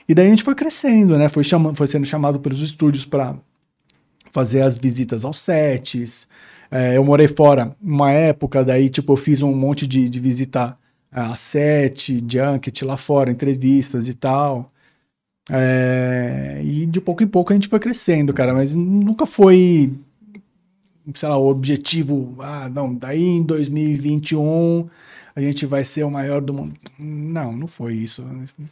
[0.09, 1.29] E daí a gente foi crescendo, né?
[1.29, 3.37] Foi, chama, foi sendo chamado pelos estúdios para
[4.31, 6.29] fazer as visitas aos sets.
[6.77, 10.77] É, eu morei fora uma época, daí, tipo, eu fiz um monte de, de visita
[11.09, 14.73] a set, junket lá fora, entrevistas e tal.
[15.49, 19.93] É, e de pouco em pouco a gente foi crescendo, cara, mas nunca foi,
[21.15, 24.89] sei lá, o objetivo, ah, não, daí em 2021
[25.37, 26.75] a gente vai ser o maior do mundo.
[26.99, 28.27] Não, não foi isso.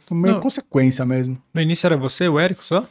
[0.05, 0.41] Foi uma Não.
[0.41, 1.37] consequência mesmo.
[1.53, 2.85] No início era você, o Érico, só?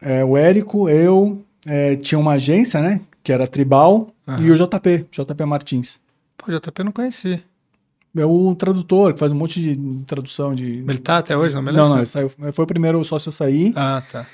[0.00, 5.06] É, o Érico, eu, é, tinha uma agência, né, que era Tribal, E o JP,
[5.10, 6.00] JP Martins.
[6.36, 7.42] Pô, JP eu não conheci.
[8.16, 10.84] É o tradutor, que faz um monte de tradução de...
[10.86, 13.32] Ele tá até hoje, não me Não, não, ele saiu, foi o primeiro sócio a
[13.32, 13.72] sair.
[13.76, 14.26] Ah, tá.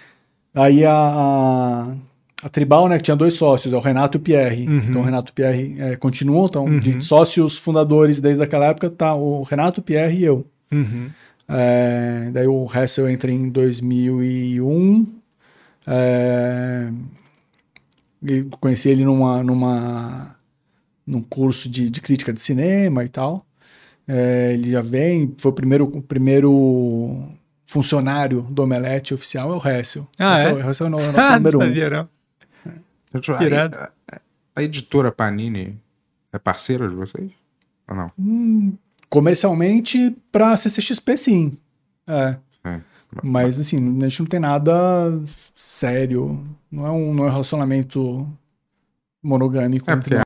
[0.55, 1.95] Aí a,
[2.43, 4.67] a, Tribal, né, que tinha dois sócios, é o Renato e o Pierre.
[4.67, 4.79] Uhum.
[4.89, 6.79] Então o Renato e o Pierre é, continuam, então Uhum.
[6.79, 10.47] de sócios fundadores desde aquela época tá o Renato, o Pierre e eu.
[10.73, 11.11] Uhum.
[11.49, 15.07] É, daí o Hessel entra em 2001.
[15.87, 16.89] É,
[18.61, 20.37] conheci ele numa, numa,
[21.07, 23.47] num curso de, de crítica de cinema e tal.
[24.07, 27.29] É, ele já vem, foi o primeiro, o primeiro
[27.67, 30.07] funcionário do Omelete oficial, é o Hessel.
[30.19, 30.71] Ah, Hessel, é?
[30.71, 31.63] Hessel é o nosso Ah, não número um.
[31.63, 31.69] não.
[33.47, 33.77] Irado.
[33.77, 34.21] A, a-
[34.57, 35.79] a editora Panini
[36.33, 37.31] é parceira de vocês?
[37.89, 38.11] Ou não?
[38.19, 38.77] Hum,
[39.09, 41.59] comercialmente, para CCXP, sim.
[42.07, 42.37] É.
[43.23, 43.27] É.
[43.27, 44.73] Mas assim, a gente não tem nada
[45.55, 46.41] sério.
[46.71, 48.27] Não é um, não é um relacionamento
[49.23, 49.91] monogâmico.
[49.91, 50.17] É, porque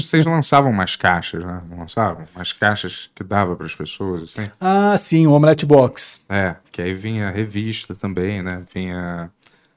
[0.00, 1.62] vocês lançavam umas caixas, né?
[1.68, 2.24] Não lançavam?
[2.34, 4.50] Umas caixas que dava para as pessoas, assim.
[4.60, 6.22] Ah, sim, o Omelette Box.
[6.28, 8.62] É, que aí vinha revista também, né?
[8.72, 9.30] Vinha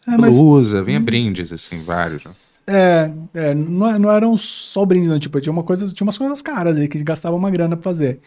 [0.07, 2.25] É, mas blusa, vinha brindes, assim, vários.
[2.25, 2.31] Né?
[2.69, 5.17] é, é, não, não eram só brindes, não.
[5.17, 8.19] Tipo, tinha, uma coisa, tinha umas coisas caras aí que gastava uma grana pra fazer.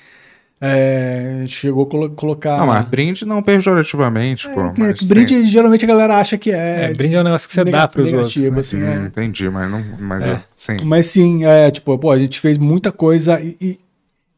[0.65, 2.57] É, a gente chegou a colo- colocar.
[2.57, 4.61] Não, mas brinde não pejorativamente, pô.
[4.61, 6.85] É, mas que brinde geralmente a galera acha que é.
[6.85, 8.37] É, brinde é um negócio que você dá pros outros.
[8.37, 8.61] negativo, né?
[8.61, 8.99] assim, Sim, é.
[9.01, 9.85] hum, entendi, mas não.
[9.99, 10.31] Mas É.
[10.35, 10.45] é.
[10.55, 10.77] sim.
[10.85, 13.81] Mas sim, é, tipo, pô, a gente fez muita coisa e, e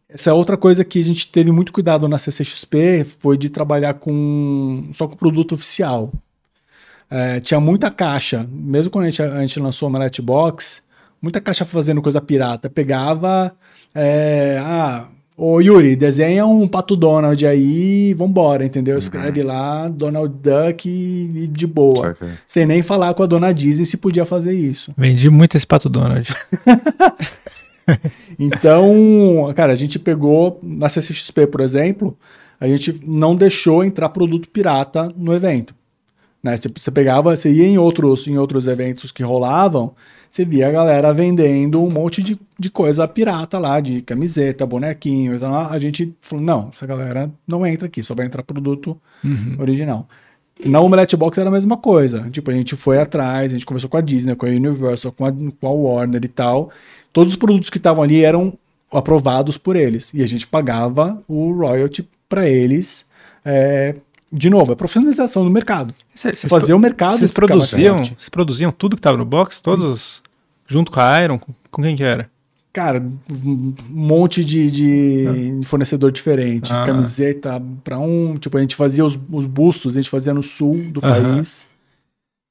[0.08, 3.92] essa é outra coisa que a gente teve muito cuidado na CCXP foi de trabalhar
[3.94, 6.10] com só com produto oficial.
[7.10, 10.82] É, tinha muita caixa, mesmo quando a gente, a gente lançou a Omelette Box,
[11.20, 12.70] muita caixa fazendo coisa pirata.
[12.70, 13.54] Pegava,
[13.94, 15.04] é, ah,
[15.36, 18.98] ô Yuri, desenha um pato Donald aí, vambora, entendeu?
[18.98, 22.08] Escreve lá Donald Duck e, de boa.
[22.08, 22.38] Saca.
[22.46, 24.92] Sem nem falar com a dona Disney se podia fazer isso.
[24.98, 26.28] Vendi muito esse Pato Donald.
[28.38, 32.16] Então, cara, a gente pegou na CCXP, por exemplo,
[32.58, 35.74] a gente não deixou entrar produto pirata no evento.
[36.44, 36.58] Né?
[36.58, 39.94] Você, você pegava, você ia em outros, em outros eventos que rolavam,
[40.28, 45.36] você via a galera vendendo um monte de, de coisa pirata lá, de camiseta, bonequinho.
[45.36, 49.00] Então a gente falou: não, essa galera não entra aqui, só vai entrar produto
[49.58, 50.06] original.
[50.64, 52.28] Na Omelette Box era a mesma coisa.
[52.30, 55.24] Tipo, a gente foi atrás, a gente conversou com a Disney, com a Universal, com
[55.24, 56.70] a, com a Warner e tal.
[57.12, 58.52] Todos os produtos que estavam ali eram
[58.92, 60.12] aprovados por eles.
[60.12, 63.06] E a gente pagava o royalty para eles.
[63.44, 63.96] É,
[64.34, 65.94] de novo, é profissionalização do mercado.
[66.12, 67.18] Vocês, vocês Fazer o mercado.
[67.18, 69.62] vocês produziam, vocês produziam tudo que tava no box?
[69.62, 70.20] Todos
[70.66, 71.38] junto com a Iron?
[71.38, 72.28] Com, quem que era?
[72.72, 76.72] Cara, um monte de, de fornecedor diferente.
[76.72, 76.84] Ah.
[76.84, 78.36] Camiseta para um.
[78.36, 81.68] Tipo, a gente fazia os, os bustos, a gente fazia no sul do país.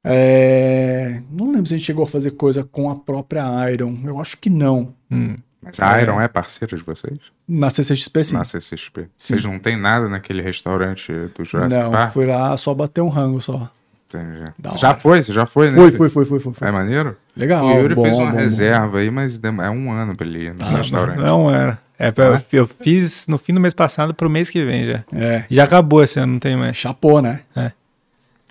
[0.05, 3.97] É, não lembro se a gente chegou a fazer coisa com a própria Iron.
[4.05, 4.93] Eu acho que não.
[5.11, 5.35] Hum.
[5.63, 7.17] Mas a Iron é parceira de vocês?
[7.47, 8.35] Na CCXP, sim.
[8.37, 9.07] Na CCXP.
[9.17, 12.13] Vocês não tem nada naquele restaurante do Jurassic não, Park?
[12.13, 13.69] fui lá só bater um rango só.
[14.09, 14.51] Entendi.
[14.59, 14.99] Da Já hora.
[14.99, 15.23] foi?
[15.23, 15.75] Você já foi, né?
[15.75, 16.53] Foi, foi, foi, foi, foi.
[16.53, 16.67] foi.
[16.67, 17.17] É maneiro?
[17.35, 17.65] Legal.
[17.65, 18.37] o Yuri bom, fez uma bom, bom.
[18.37, 21.17] reserva aí, mas é um ano pra ele ir no Tá, restaurante.
[21.17, 21.79] Não era.
[21.97, 22.13] É, Ah.
[22.51, 25.03] eu, eu fiz no fim do mês passado pro mês que vem já.
[25.13, 25.45] É.
[25.49, 26.75] Já acabou esse ano, não tem mais.
[26.77, 27.39] Chapô, né?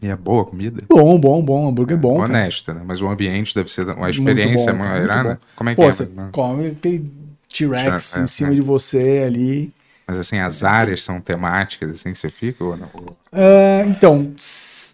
[0.02, 0.82] E é boa a comida?
[0.88, 1.68] Bom, bom, bom.
[1.68, 2.28] Hambúrguer bom, cara.
[2.30, 2.82] Honesta, né?
[2.84, 3.88] Mas o ambiente deve ser.
[3.88, 5.36] A experiência bom, é muito bom.
[5.54, 5.92] Como é que Pô, é?
[5.92, 7.10] você come aquele
[7.48, 8.54] T-Rex É, em é, cima é.
[8.54, 9.72] de você ali.
[10.06, 12.88] Mas assim, as áreas são temáticas, assim, você fica ou não?
[13.32, 14.32] É, então,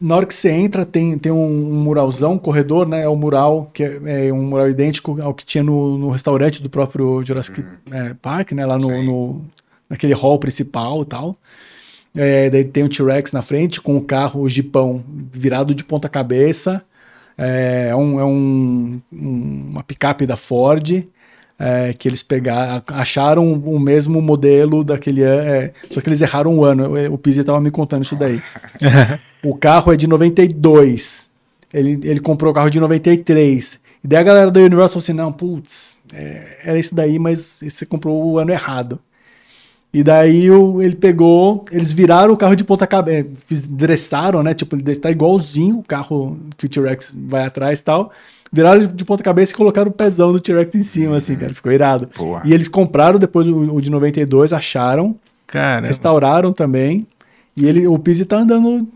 [0.00, 3.02] na hora que você entra, tem, tem um, um muralzão, um corredor, né?
[3.02, 6.62] É o mural, que é, é um mural idêntico ao que tinha no, no restaurante
[6.62, 8.66] do próprio Jurassic é, Park, né?
[8.66, 9.44] Lá no, no-
[9.88, 11.36] naquele hall principal e tal.
[12.20, 16.08] É, daí tem o T-Rex na frente com o carro, o jipão virado de ponta
[16.08, 16.82] cabeça.
[17.36, 21.04] É, um, é um, um- uma picape da Ford.
[21.60, 26.54] é, que eles pegaram, acharam o mesmo modelo daquele ano, é, só que eles erraram
[26.56, 26.88] um ano.
[27.10, 28.40] O, o Pizzi estava me contando isso daí.
[29.42, 31.28] o carro é de 92.
[31.74, 33.80] Ele, ele comprou o carro de 93.
[34.04, 37.60] E daí a galera da Universal falou assim: não, putz, é, era esse daí, mas
[37.62, 39.00] você comprou o ano errado.
[39.92, 43.28] E daí o, ele pegou, eles viraram o carro de ponta cabeça,
[43.70, 44.52] dressaram, né?
[44.52, 48.12] Tipo, ele tá igualzinho o carro que o T-Rex vai atrás e tal.
[48.52, 51.54] Viraram de ponta cabeça e colocaram o pezão do T-Rex em cima, assim, cara.
[51.54, 52.06] Ficou irado.
[52.08, 52.42] Porra.
[52.44, 55.16] E eles compraram depois o, o de 92, acharam,
[55.46, 57.06] Cara, restauraram também.
[57.56, 58.86] E ele, o Pizzi tá andando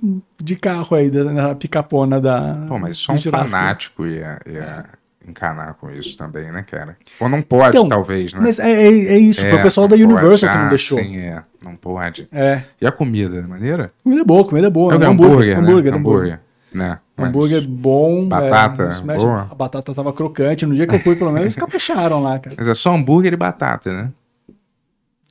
[0.41, 2.65] de carro aí, na picapona da.
[2.69, 3.51] Pô, mas só do um Jurassic.
[3.51, 4.85] fanático ia, ia
[5.27, 6.97] encanar com isso também, né, cara?
[7.21, 8.41] Ou não pode, Então, talvez, né?
[8.43, 10.41] Mas é, é, é isso, foi o pessoal da Universal pode.
[10.49, 10.99] que não Ah, deixou.
[10.99, 11.43] Sim, é.
[11.65, 12.29] Não pode.
[12.33, 12.63] É.
[12.81, 13.93] E a comida, é maneira?
[14.03, 14.95] Comida boa, comida boa.
[14.95, 15.63] É o Um hambúrguer, né?
[15.63, 16.41] hambúrguer, hambúrguer.
[16.75, 16.99] Né?
[17.17, 18.27] Mas- Hambúrguer bom.
[18.27, 19.47] Batata, é, boa.
[19.51, 20.65] A batata tava crocante.
[20.67, 22.57] No dia que eu fui, pelo menos, eles capricharam lá, cara.
[22.59, 24.11] Mas é só hambúrguer e batata, né?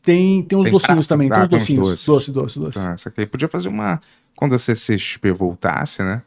[0.04, 2.06] Tem, tem uns Tem docinhos também, tem Ah, uns tem uns docinhos.
[2.06, 2.80] Doce, doce, doce.
[2.80, 4.02] Então, essa aqui podia fazer uma.
[4.36, 6.22] Quando a CCXP voltasse, né?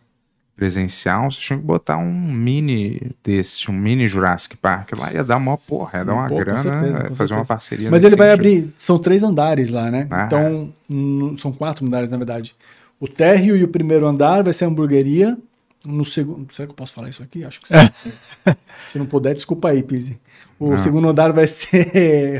[0.57, 5.13] Presencial, vocês tinham que botar um mini desse, um mini Jurassic Park lá.
[5.13, 7.35] Ia dar uma porra, ia dar uma Pô, grana, certeza, ia com fazer certeza.
[7.35, 7.91] uma parceria.
[7.91, 8.41] Mas ele vai sentido.
[8.47, 8.73] abrir.
[8.77, 10.07] São três andares lá, né?
[10.11, 10.25] Ah.
[10.27, 12.55] Então, hum, são quatro andares, na verdade.
[13.01, 15.37] O térreo e o primeiro andar vai ser a hamburgueria.
[15.85, 16.47] No segundo.
[16.55, 17.45] Será que eu posso falar isso aqui?
[17.45, 18.13] Acho que sim.
[18.87, 20.19] Se não puder, desculpa aí, Pizzi.
[20.59, 20.79] O Não.
[20.79, 21.91] segundo andar vai ser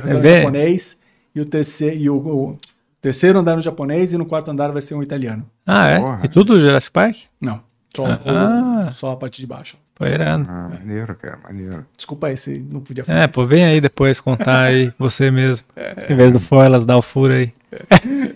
[0.23, 0.97] bem- japonês.
[1.35, 1.97] E o terceiro.
[1.97, 2.59] E o, o
[3.03, 5.45] terceiro andar no japonês e no quarto andar vai ser um italiano.
[5.67, 5.99] Ah, é?
[6.01, 6.21] Porra.
[6.25, 7.17] E tudo Jurassic Park?
[7.41, 7.61] Não.
[7.97, 8.87] Só, Ah.
[8.89, 9.77] o- só a parte de baixo.
[9.95, 10.45] Pô, irado.
[10.49, 11.87] Ah, maneiro, cara, maneiro.
[11.97, 13.21] Desculpa aí se não podia falar.
[13.21, 13.33] É, isso.
[13.33, 15.67] pô, vem aí depois contar aí você mesmo.
[16.09, 17.53] Em vez do Forlas dar o furo aí.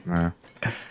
[0.07, 0.33] né?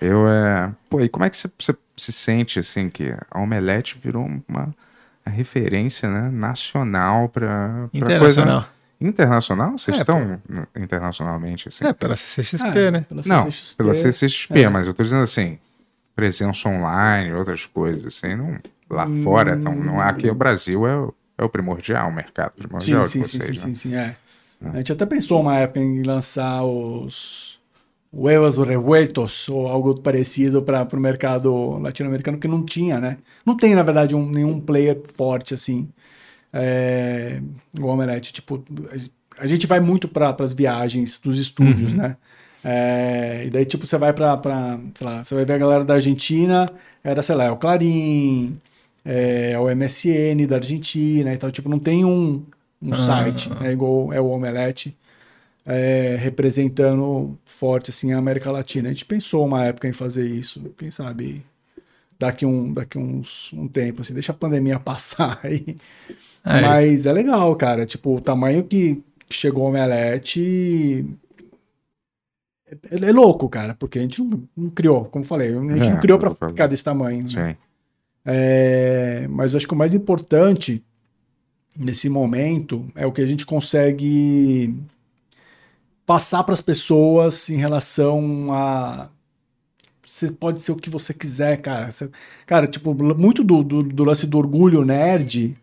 [0.02, 0.72] Eu é.
[0.90, 1.50] Pô, e como é que você,
[1.96, 4.74] se sente assim que a Omelete virou uma,
[5.26, 8.62] referência, né, nacional para Internacional.
[8.62, 8.78] Coisa...
[9.00, 9.78] Internacional?
[9.78, 11.86] Vocês É, estão no- internacionalmente assim?
[11.86, 13.06] É, pela CCXP, Ah, né?
[13.08, 13.78] pela Não, CCXP.
[13.78, 14.70] pela CCXP, é.
[14.70, 15.60] mas eu tô dizendo assim,
[16.18, 21.14] presença online, outras coisas assim, não, lá fora, então, não, aqui o Brasil é o,
[21.38, 23.74] é o primordial, o mercado Sim, primordial sim, de sim, vocês, sim, né?
[23.74, 24.16] sim, sim, é.
[24.74, 27.60] A gente até pensou uma época em lançar os
[28.12, 33.18] huevos revueltos ou algo parecido para o mercado latino-americano que não tinha, né?
[33.46, 35.88] Não tem, na verdade, um- nenhum player forte assim.
[36.52, 37.42] É,
[37.80, 38.64] o Omelete, tipo,
[39.38, 42.18] a gente vai muito para as viagens dos estúdios, né?
[42.70, 44.38] É, e daí, tipo, você vai para,
[44.94, 46.70] sei lá, você vai ver a galera da Argentina,
[47.02, 48.60] era, sei lá, é o Clarim,
[49.06, 51.50] é, é o MSN da Argentina e tal.
[51.50, 52.44] Tipo, não tem um,
[52.82, 54.94] um site, é igual é o Omelete,
[55.66, 58.90] é, representando forte, assim, a América Latina.
[58.90, 61.46] A gente pensou uma época em fazer isso, quem sabe
[62.20, 65.78] daqui, um, daqui uns, um tempo, assim, deixa a pandemia passar aí.
[66.44, 67.86] É Mas é legal, cara.
[67.86, 71.06] Tipo, o tamanho que chegou o Omelete.
[72.70, 75.88] É, é louco, cara, porque a gente não, não criou, como eu falei, a gente
[75.88, 77.24] É, não criou pra pra- ficar desse tamanho.
[77.24, 77.30] né?
[77.54, 77.58] Sim.
[78.26, 80.84] É, mas acho que o mais importante
[81.78, 84.76] nesse momento é o que a gente consegue
[86.06, 89.10] passar para as pessoas em relação a.
[90.06, 91.92] Você pode ser o que você quiser, cara.
[91.92, 92.10] Você-
[92.46, 95.58] cara, tipo, muito do, do, do lance do orgulho nerd.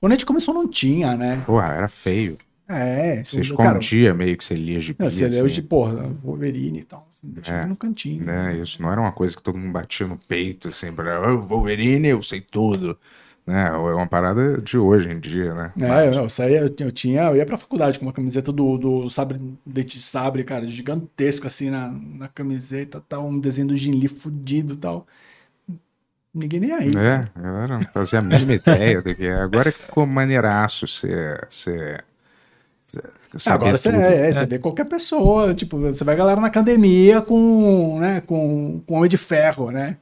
[0.00, 1.42] Quando a gente começou, não tinha, né?
[1.46, 2.38] Porra, era feio.
[2.70, 6.80] É, Você cara, escondia meio que você lia de não, você assim, de, porra, Wolverine
[6.80, 7.08] e tal.
[7.42, 7.66] Tinha É.
[7.66, 8.24] no cantinho.
[8.24, 8.56] né?
[8.58, 12.08] Isso não era uma coisa que todo mundo batia no peito, assim, pra, "Ô, Wolverine,
[12.08, 12.96] eu sei tudo.
[13.46, 13.66] Né?
[13.68, 15.72] É uma parada de hoje em dia, né?
[15.80, 18.52] É, Mas- eu, eu saía, eu, eu tinha, eu ia pra faculdade com uma camiseta
[18.52, 23.68] do, do sabre, dente de sabre, cara, gigantesco assim na, na camiseta, tal, um desenho
[23.68, 25.06] do Jin Lee fudido e tal.
[26.32, 26.90] Ninguém nem aí.
[26.96, 27.28] É,
[27.66, 29.34] não fazia a mínima ideia do que é.
[29.34, 31.44] Agora que ficou maneiraço ser.
[31.50, 32.04] ser
[33.36, 34.00] saber Agora você, tudo.
[34.02, 38.82] é, é, você vê qualquer pessoa, tipo, você vai galera na academia com, né, com,
[38.86, 39.96] com Homem de Ferro, né?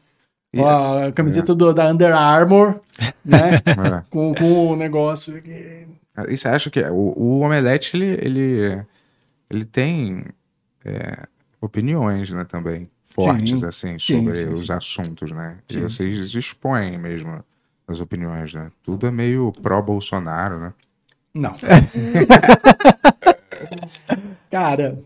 [0.53, 2.81] E- Ó, a camiseta do, da Under Armour,
[3.25, 3.57] né?
[3.57, 4.03] É.
[4.11, 5.41] com, com o negócio.
[5.43, 5.87] que-
[6.29, 8.83] E você acha que o, o Omelete, ele, ele,
[9.51, 10.25] ele tem
[10.85, 11.27] é,
[11.61, 13.67] opiniões, né, também, fortes, Sim.
[13.67, 14.73] assim, Sim, sobre sim, os sim.
[14.73, 15.59] assuntos, né?
[15.71, 17.45] E vocês expõem mesmo
[17.87, 18.71] as opiniões, né?
[18.83, 20.73] Tudo é meio pró-Bolsonaro, né?
[21.35, 21.53] Não.
[24.51, 24.99] Cara,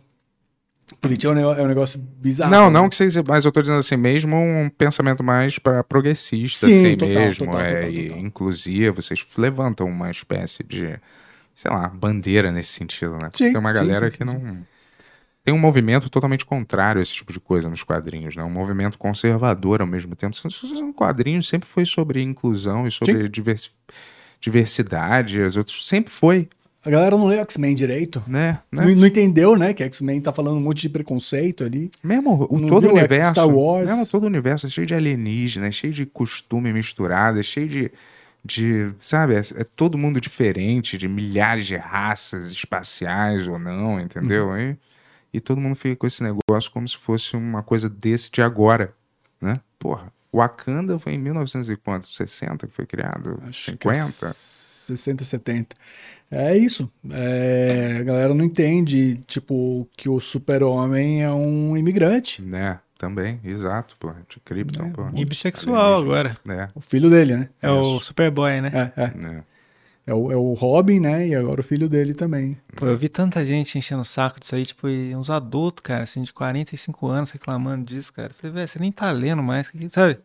[1.00, 2.50] política é um negócio, é um negócio bizarro.
[2.50, 2.80] não, né?
[2.80, 3.16] não que vocês...
[3.28, 7.46] Mas eu tô dizendo assim, mesmo um pensamento mais para progressista, Sim, assim total, mesmo,
[7.46, 10.98] total, é, total, e inclusive vocês levantam uma espécie de,
[11.54, 13.30] sei lá, bandeira nesse sentido, né?
[13.34, 14.64] Sim, tem uma galera sim, que não...
[15.44, 18.44] Tem um movimento totalmente contrário a esse tipo de coisa nos quadrinhos, né?
[18.44, 20.36] Um movimento conservador ao mesmo tempo.
[20.76, 23.74] Um quadrinho sempre foi sobre inclusão e sobre divers-
[24.42, 25.40] diversidade.
[25.40, 26.48] As outras sempre foi
[26.84, 28.22] A galera não lê X-Men direito.
[28.26, 28.58] Né?
[28.70, 28.84] né?
[28.84, 29.72] Não, não entendeu, né?
[29.72, 31.90] Que X-Men tá falando um monte de preconceito ali.
[32.02, 33.40] Mesmo o, Não todo o viu universo.
[33.40, 33.88] Star Wars?
[33.88, 37.68] Mesmo todo o universo é cheio de alienígenas, é cheio de costume misturado, é cheio
[37.68, 37.92] de.
[38.44, 39.34] de sabe?
[39.34, 44.48] É, é todo mundo diferente, de milhares de raças espaciais ou não, entendeu?
[44.48, 44.58] Uhum.
[44.58, 44.76] E,
[45.34, 48.92] e todo mundo fica com esse negócio como se fosse uma coisa desse de agora,
[49.40, 49.60] né?
[49.78, 50.12] Porra.
[50.32, 53.42] Wakanda foi em 1960 que foi criado?
[53.46, 54.32] Acho que é 50?
[54.34, 55.76] 60, 70.
[56.30, 56.90] É isso.
[57.10, 62.40] É, a galera não entende, tipo, que o super-homem é um imigrante.
[62.40, 62.78] Né?
[62.96, 64.12] Também, exato, pô.
[64.28, 65.06] De Krypton, pô.
[65.14, 66.34] E bissexual agora.
[66.48, 67.48] É, O filho dele, né?
[67.60, 68.92] É o Superboy, né?
[68.96, 69.42] É, é.
[70.06, 71.28] É o, é o Robin, né?
[71.28, 72.58] E agora o filho dele também.
[72.76, 76.02] Pô, eu vi tanta gente enchendo o saco disso aí, tipo, e uns adultos, cara,
[76.02, 78.30] assim, de 45 anos reclamando disso, cara.
[78.30, 80.18] Eu falei, velho, você nem tá lendo mais, sabe?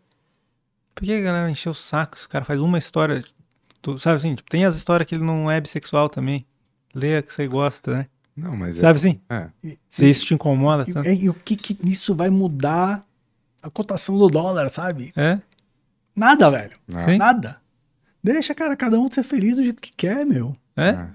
[0.95, 3.23] Por que a galera encheu o saco se o cara faz uma história,
[3.81, 4.33] tu- sabe assim?
[4.33, 6.43] Tipo, tem as histórias que ele não é bissexual também.
[6.95, 8.07] Leia que você gosta, né?
[8.35, 9.19] Não, mas Sabe assim?
[9.29, 9.47] é.
[9.63, 9.77] é.
[9.89, 11.07] Se isso te incomoda E, tanto.
[11.07, 13.05] é, e o que que isso vai mudar
[13.61, 15.11] a cotação do dólar, sabe?
[15.15, 15.39] É?
[16.15, 16.77] Nada, velho.
[16.87, 17.05] Não.
[17.05, 17.17] Sim.
[17.17, 17.61] Nada.
[18.23, 20.55] Deixa, cara, cada um ser feliz do jeito que quer, meu.
[20.75, 20.89] É?
[20.89, 21.09] É.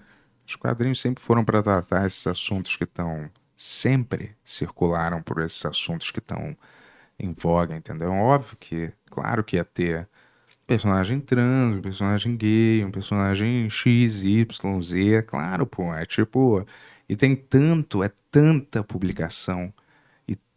[0.47, 3.31] Os quadrinhos sempre foram para tratar esses assuntos que estão.
[3.57, 6.57] Sempre circularam por esses assuntos que estão
[7.17, 8.11] em voga, entendeu?
[8.11, 10.09] Óbvio que, claro que ia ter
[10.67, 15.95] personagem trans, um personagem gay, um personagem X, Y, Z, claro, pô.
[15.95, 16.67] É tipo.
[17.09, 19.73] E tem tanto, é tanta publicação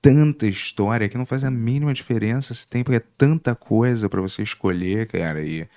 [0.05, 4.21] tanta história que não faz a mínima diferença se tem, porque é tanta coisa para
[4.21, 5.41] você escolher, cara.
[5.41, 5.67] E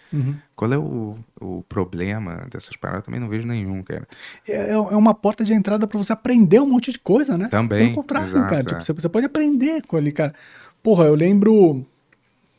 [0.54, 3.06] qual é o, o problema dessas paradas?
[3.06, 4.06] Também não vejo nenhum, cara.
[4.46, 7.48] É, é uma porta de entrada pra você aprender um monte de coisa, né?
[7.48, 8.60] Também, Pelo contrário, exato, cara.
[8.60, 8.64] é.
[8.64, 10.34] Tipo, você, você pode aprender com ali, cara.
[10.82, 11.86] Porra, eu lembro.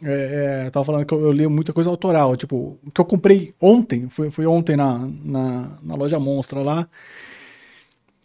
[0.01, 2.35] É, é, eu tava falando que eu, eu leio muita coisa autoral.
[2.35, 6.89] Tipo, o que eu comprei ontem, fui, fui ontem na, na, na loja Monstra lá.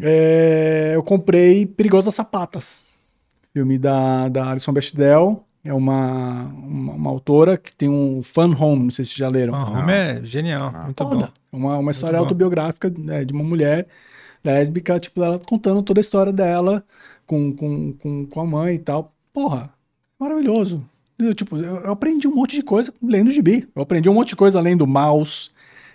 [0.01, 2.85] É, eu comprei Perigosas Sapatas.
[3.55, 5.45] Filme da, da Alison Bechdel.
[5.65, 9.29] É uma, uma, uma autora que tem um Fun Home, não sei se vocês já
[9.29, 9.55] leram.
[9.55, 11.33] O Home é genial, muito Foda.
[11.51, 11.59] bom.
[11.59, 12.25] Uma, uma história bom.
[12.25, 13.87] autobiográfica né, de uma mulher
[14.45, 16.85] lésbica, tipo, ela contando toda a história dela
[17.27, 19.15] com, com, com, com a mãe e tal.
[19.33, 19.71] Porra,
[20.19, 20.85] maravilhoso.
[21.19, 23.69] Eu, tipo, eu, eu aprendi um monte de coisa lendo gibi.
[23.75, 25.51] Eu aprendi um monte de coisa lendo Mouse.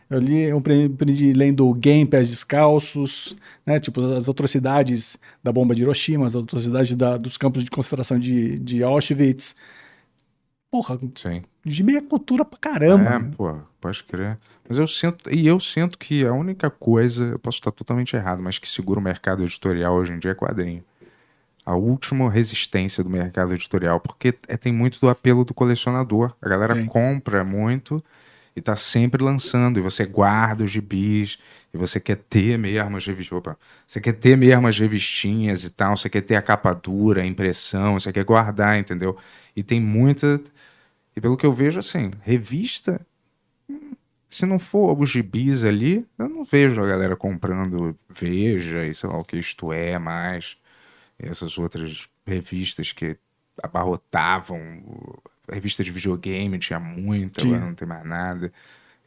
[0.09, 3.79] Eu, li, eu aprendi, lendo Game Pés Descalços, né?
[3.79, 8.57] Tipo, as atrocidades da bomba de Hiroshima, as atrocidades da, dos campos de concentração de,
[8.57, 9.55] de Auschwitz.
[10.71, 11.43] Porra, Sim.
[11.65, 13.09] gibi é cultura pra caramba.
[13.09, 14.37] É, pô, pode crer.
[14.67, 18.41] Mas eu sinto, e eu sinto que a única coisa, eu posso estar totalmente errado,
[18.41, 20.83] mas que segura o mercado editorial hoje em dia é quadrinho.
[21.65, 26.33] A última resistência do mercado editorial, porque é- tem muito do apelo do colecionador.
[26.41, 26.85] A galera Tem.
[26.85, 28.03] compra muito
[28.59, 31.39] e tá sempre lançando, e você guarda os gibis,
[31.73, 33.37] e você quer ter mesmo as revistas.
[33.37, 33.57] Opa,
[33.87, 37.25] você quer ter mesmo as revistinhas e tal, você quer ter a capa dura, a
[37.25, 39.17] impressão, você quer guardar, entendeu?
[39.55, 40.41] E tem muita.
[41.15, 43.01] E pelo que eu vejo, assim, revista
[44.29, 49.09] se não for os gibis ali, eu não vejo a galera comprando Veja e sei
[49.09, 50.55] lá o que isto é mais.
[51.17, 53.17] Essas outras revistas que
[53.61, 54.59] abarrotavam.
[55.51, 58.51] Revista de videogame tinha muita, agora não tem mais nada.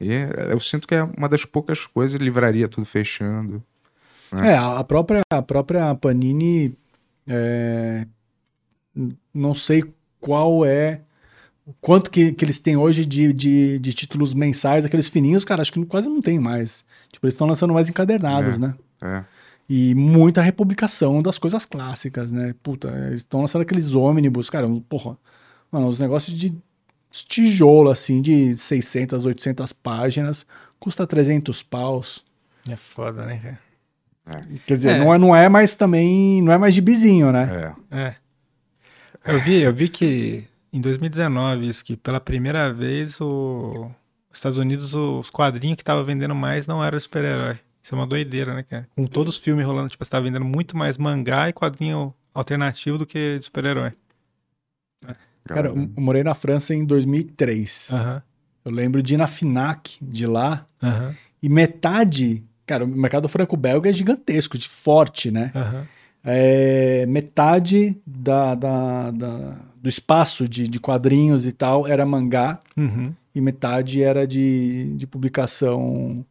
[0.00, 0.08] E
[0.50, 3.62] eu sinto que é uma das poucas coisas, livraria tudo fechando.
[4.42, 6.74] É, a própria, a própria Panini,
[7.26, 8.06] é,
[9.32, 9.84] não sei
[10.20, 11.02] qual é,
[11.66, 15.62] o quanto que, que eles têm hoje de, de, de títulos mensais, aqueles fininhos, cara,
[15.62, 16.84] acho que quase não tem mais.
[17.12, 18.58] Tipo, eles estão lançando mais encadernados, É.
[18.58, 18.74] né?
[19.02, 19.24] É.
[19.68, 22.54] E muita republicação das coisas clássicas, né?
[22.62, 25.16] Puta, eles estão lançando aqueles ônibus, cara, porra,
[25.72, 26.54] mano, os negócios de
[27.10, 30.46] tijolo, assim, de 600, 800 páginas,
[30.78, 32.24] custa 300 paus.
[32.68, 33.58] É foda, né,
[34.24, 34.42] cara?
[34.66, 34.98] Quer dizer, É.
[34.98, 37.74] não, é, não é mais também, não é mais de bizinho, né?
[37.90, 37.98] É.
[37.98, 38.14] É.
[39.24, 43.90] Eu vi, eu vi que em 2019, isso que pela primeira vez o
[44.30, 47.58] os Estados Unidos, os quadrinhos que tava vendendo mais não era super-herói.
[47.82, 48.88] Isso é uma doideira, né, cara?
[48.96, 52.96] Com todos os filmes rolando, tipo, você tava vendendo muito mais mangá e quadrinho alternativo
[52.96, 53.92] do que de super-herói.
[55.44, 57.90] Cara, eu morei na França em 2003.
[57.92, 58.22] Aham,
[58.64, 60.64] Eu lembro de ir na FINAC de lá
[61.42, 62.42] e metade.
[62.64, 65.50] Cara, o mercado franco-belga é gigantesco, de forte, né?
[66.24, 73.12] É, metade da, da- da- do espaço de, de quadrinhos e tal era mangá Uhum.
[73.34, 76.24] e metade era de, de publicação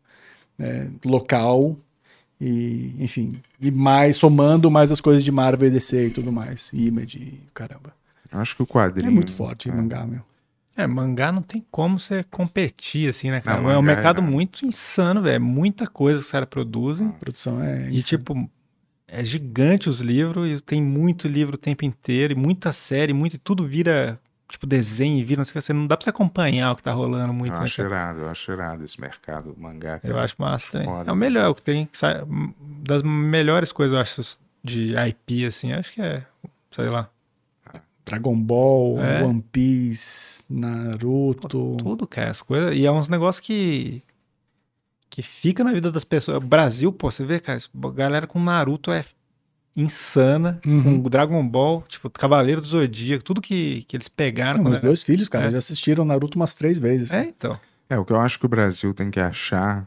[0.57, 1.75] é, local.
[2.39, 6.71] E, enfim, e mais, somando mais as coisas de Marvel e DC e tudo mais.
[6.73, 7.93] Image, caramba.
[8.31, 9.07] Acho que o quadrinho.
[9.09, 9.73] É muito forte é.
[9.73, 10.21] mangá, meu.
[10.77, 13.61] É, mangá não tem como você competir, assim, né, cara?
[13.61, 15.35] Não, é um mangá mercado é- muito insano, velho.
[15.35, 17.07] É Muita coisa que os caras produzem.
[17.07, 17.89] A produção é.
[17.89, 18.01] E, insana.
[18.23, 18.49] tipo,
[19.07, 23.33] é gigante os livros, e tem muito livro o tempo inteiro, e muita série, muito,
[23.35, 24.17] e tudo vira,
[24.49, 26.75] tipo, desenho, e vira, não sei o que, você não dá pra você acompanhar o
[26.77, 27.89] que tá rolando muito, Eu né, acho cara?
[27.89, 29.99] irado, eu acho irado esse mercado mangá.
[30.01, 30.87] Eu acho massa também.
[30.87, 31.09] Foda.
[31.09, 32.23] É o melhor, o que tem, que sai-
[32.87, 36.23] das melhores coisas, eu acho, de IP, assim, acho que é,
[36.71, 37.09] sei lá,
[38.05, 39.23] Dragon Ball, É.
[39.23, 41.47] One Piece, Naruto.
[41.77, 44.01] tudo, cara, as coisas, e é uns negócios que
[45.09, 46.37] que fica na vida das pessoas.
[46.37, 47.59] O Brasil, pô, você vê, cara,
[47.93, 49.03] galera com Naruto é
[49.75, 51.01] insana, Uhum.
[51.03, 54.57] com Dragon Ball, tipo, Cavaleiro do Zodíaco, tudo que, que eles pegaram.
[54.59, 55.51] Não, meus era- dois filhos, cara, É.
[55.51, 57.11] já assistiram Naruto umas três vezes.
[57.11, 57.59] É, então.
[57.89, 59.85] É, o que eu acho que o Brasil tem que achar.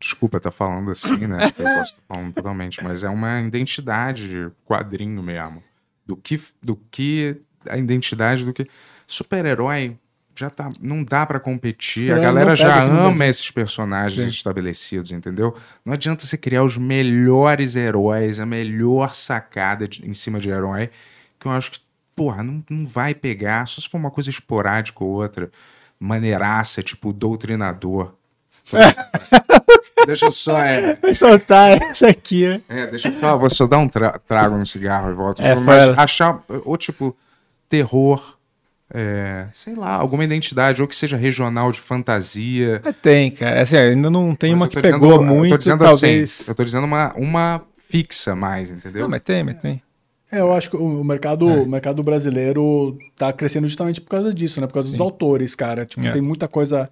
[0.00, 1.44] Desculpa estar falando assim, né?
[1.58, 5.62] Eu posso estar falando totalmente, mas é uma identidade de quadrinho mesmo.
[6.10, 7.36] Do que, do que
[7.68, 8.66] a identidade do que.
[9.06, 9.96] Super-herói
[10.34, 10.68] já tá.
[10.80, 12.12] Não dá pra competir.
[12.12, 14.28] A galera já ama esses personagens Sim.
[14.28, 15.56] estabelecidos, entendeu?
[15.86, 20.90] Não adianta você criar os melhores heróis, a melhor sacada de- em cima de herói,
[21.38, 21.80] que eu acho que,
[22.16, 25.48] porra, não, não vai pegar, só se for uma coisa esporádica ou outra,
[26.00, 28.14] maneiraça, tipo doutrinador.
[30.06, 32.60] deixa eu só, é, Vai soltar essa aqui, né?
[32.68, 35.40] é, deixa eu só, vou só dar um tra trago no cigarro e volto.
[35.42, 37.16] É, Mas achar, ou tipo,
[37.68, 38.36] terror,
[38.92, 42.80] é, sei lá, alguma identidade, ou que seja regional de fantasia.
[42.84, 43.60] Mas tem, cara.
[43.60, 46.30] Assim, ainda não tem Mas uma eu que dizendo- pegou eu tô muito, dizendo talvez.
[46.40, 49.02] assim, eu tô dizendo uma, uma fixa mais, entendeu?
[49.02, 49.82] Não, mas tem, mas tem.
[50.32, 51.54] É, eu acho que o mercado, É.
[51.54, 54.66] o mercado brasileiro tá crescendo justamente por causa disso, né?
[54.68, 55.84] Por causa dos autores, cara.
[55.84, 56.12] Tipo, É.
[56.12, 56.88] tem muita coisa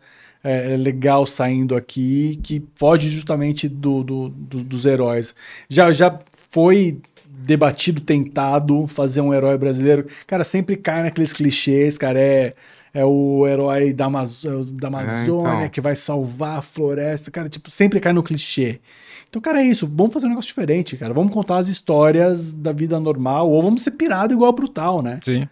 [0.50, 5.34] é, legal saindo aqui que foge justamente do, do- do- dos heróis.
[5.68, 6.18] Já, já
[6.50, 7.00] foi
[7.30, 10.06] debatido, tentado fazer um herói brasileiro.
[10.26, 12.18] Cara, sempre cai naqueles clichês, cara.
[12.18, 12.54] É,
[12.94, 15.22] é o herói da, Amazo- da Amazônia
[15.58, 15.68] então.
[15.68, 17.30] que vai salvar a floresta.
[17.30, 18.80] Cara, tipo, sempre cai no clichê.
[19.28, 19.86] Então, cara, é isso.
[19.92, 21.12] Vamos fazer um negócio diferente, cara.
[21.12, 25.20] Vamos contar as histórias da vida normal, ou vamos ser pirado igual Brutal, né?
[25.22, 25.46] Sim.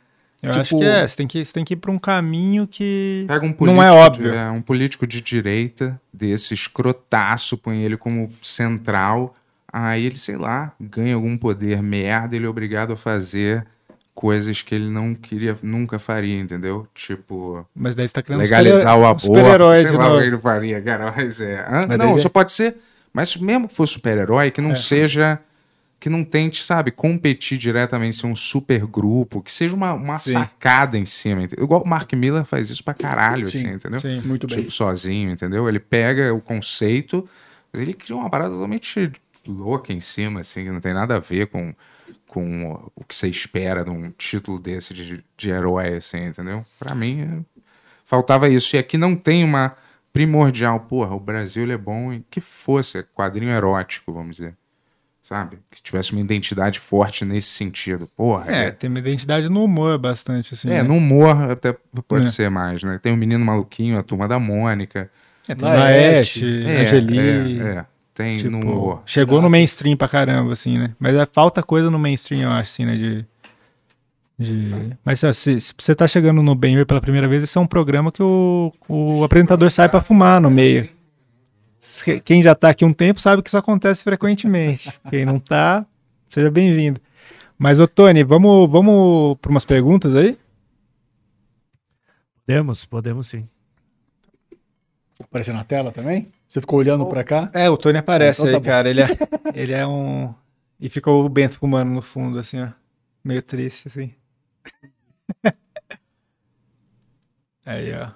[0.47, 1.07] Eu Tipo- acho que é.
[1.07, 3.25] Você tem que, você tem que ir pra um caminho que.
[3.27, 4.31] Pega um político, Não é óbvio.
[4.31, 9.35] De, é, um político de direita, desse escrotaço, põe ele como central,
[9.73, 13.67] aí ele, sei lá, ganha algum poder merda, ele é obrigado a fazer
[14.15, 16.87] coisas que ele não queria, nunca faria, entendeu?
[16.95, 20.15] Tipo, Mas daí você tá um legalizar super- o um aborto, super-herói sei de lá
[20.15, 21.61] o que ele faria, cara, mas é...
[21.69, 21.87] Hã?
[21.87, 22.77] Mas não, só pode ser...
[23.13, 24.75] Mas mesmo que for super-herói, que não É.
[24.75, 25.39] seja...
[25.99, 30.33] Que não tente, sabe, competir diretamente, ser um super grupo, que seja uma, uma Sim.
[30.33, 31.43] sacada em cima.
[31.43, 31.65] entendeu?
[31.65, 33.99] Igual o Mark Miller faz isso pra caralho, Sim, assim, entendeu?
[34.01, 34.21] Sim.
[34.21, 34.59] Muito bem.
[34.59, 35.67] tipo, sozinho, entendeu?
[35.69, 37.27] Ele pega o conceito,
[37.73, 39.11] ele cria uma parada totalmente
[39.47, 41.75] louca em cima, assim, que não tem nada a ver com,
[42.27, 46.65] com o que você espera de um título desse de, de herói, assim, entendeu?
[46.79, 47.61] Pra mim, é-
[48.05, 48.77] faltava isso.
[48.77, 49.75] E aqui não tem uma
[50.13, 54.55] primordial, porra, o Brasil é bom em que fosse quadrinho erótico, vamos dizer.
[55.29, 55.59] Sabe?
[55.73, 58.09] Que tivesse uma identidade forte nesse sentido.
[58.17, 60.69] Porra, É, tem uma identidade no humor bastante, assim.
[60.71, 60.83] é, né?
[60.85, 61.75] no humor até
[62.07, 62.31] pode É.
[62.31, 63.01] ser mais, né?
[63.03, 65.11] Tem o Menino Maluquinho, a Turma da Mônica.
[65.49, 67.59] É, tem Laerte, É, Angeli.
[67.61, 67.85] É, é.
[68.15, 69.03] Tem tipo, no humor.
[69.05, 70.93] chegou no mainstream pra caramba, assim, né?
[70.99, 72.95] Mas é, falta coisa no mainstream, eu acho, assim, né?
[72.97, 73.27] De.
[74.39, 74.97] de...
[75.05, 77.67] Mas ó, se, se você tá chegando no Benver pela primeira vez, esse é um
[77.67, 80.89] programa que o, o apresentador sai pra fumar no meio.
[81.87, 84.93] Se- Quem já tá aqui um tempo sabe que isso acontece frequentemente.
[85.09, 85.87] Quem não tá,
[86.29, 87.01] seja bem-vindo.
[87.57, 90.37] Mas, ô Tony, vamos, vamos para umas perguntas aí?
[92.45, 93.49] Podemos, podemos sim.
[95.21, 96.27] Apareceu na tela também?
[96.49, 97.49] Você ficou olhando pra cá?
[97.55, 98.67] É, o Tony aparece Então tá aí, bom.
[98.67, 98.91] cara.
[98.91, 99.07] Ele é,
[99.55, 100.35] ele é um.
[100.81, 102.69] E ficou o Bento fumando no fundo, assim, ó.
[103.25, 104.13] Meio triste, assim.
[107.65, 108.11] aí, ó.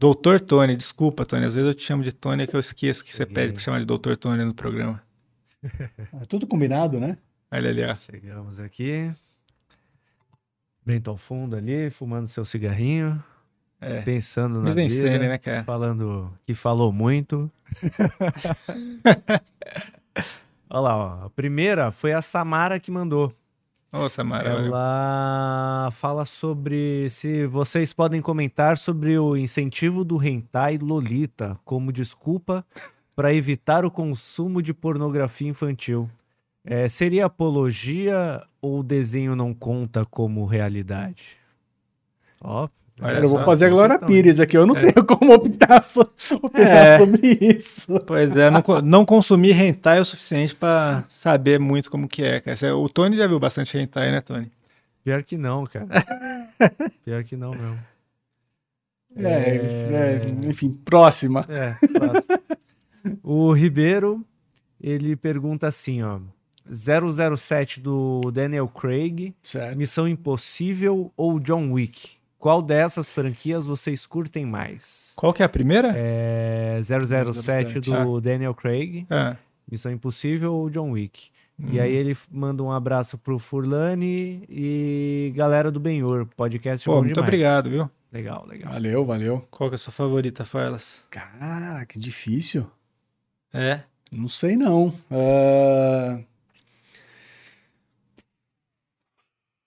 [0.00, 1.44] Doutor Tony, desculpa, Tony.
[1.44, 3.60] Às vezes eu te chamo de Tony, é que eu esqueço que você pede pra
[3.60, 5.02] chamar de Doutor Tony no programa.
[6.18, 7.18] É tudo combinado, né?
[7.52, 7.94] Olha ali, ó.
[7.94, 9.12] Chegamos aqui.
[10.86, 13.22] Bento ao fundo ali, fumando seu cigarrinho,
[13.78, 14.00] É.
[14.00, 15.64] pensando na Mas vida, né, cara?
[15.64, 17.52] falando que falou muito.
[20.70, 21.26] Olha lá, ó.
[21.26, 23.30] A primeira foi a Samara que mandou.
[23.92, 24.50] Ô, Samara.
[24.50, 32.64] Ela fala sobre se vocês podem comentar sobre o incentivo do hentai Lolita como desculpa
[33.16, 36.08] para evitar o consumo de pornografia infantil.
[36.64, 41.36] É, seria apologia ou o desenho não conta como realidade?
[42.40, 42.68] Ó,
[43.02, 43.98] Olha Cara, eu vou fazer a Glória.
[43.98, 44.56] Pires aqui.
[44.56, 44.92] Eu não É.
[44.92, 46.10] tenho como optar, so-
[46.42, 46.98] opinar É.
[46.98, 48.00] sobre isso.
[48.06, 52.40] Pois é, não, não consumir hentai é o suficiente pra saber muito como que é,
[52.40, 52.76] cara.
[52.76, 54.50] O Tony já viu bastante hentai, né, Tony?
[55.02, 55.86] Pior que não, cara.
[57.04, 57.78] Pior que não mesmo.
[59.16, 61.44] É, é, enfim, próxima.
[61.48, 63.20] É, próximo.
[63.22, 64.24] o Ribeiro,
[64.80, 66.20] ele pergunta assim, ó.
[66.72, 69.76] 007 do Daniel Craig, Certo.
[69.76, 72.19] Missão Impossível ou John Wick?
[72.40, 75.12] Qual dessas franquias vocês curtem mais?
[75.14, 75.92] Qual que é a primeira?
[75.94, 79.36] É 007 do Daniel Craig, Ah,
[79.70, 81.28] Missão Impossível ou John Wick?
[81.58, 81.82] E Hum.
[81.82, 86.24] aí ele manda um abraço pro Furlani e galera do Benhur.
[86.34, 87.28] Podcast Pô, bom muito demais.
[87.28, 87.90] obrigado, viu?
[88.10, 88.72] Legal, legal.
[88.72, 89.46] Valeu, valeu.
[89.50, 91.04] Qual que é a sua favorita, Farlas?
[91.10, 92.66] Cara, que difícil.
[93.52, 93.82] É?
[94.16, 94.94] Não sei não.
[95.10, 96.18] Ah,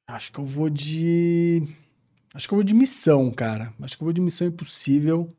[0.07, 1.63] Acho que eu vou de.
[2.33, 3.71] Acho que eu vou de missão, cara.
[3.81, 5.29] Acho que eu vou de missão impossível.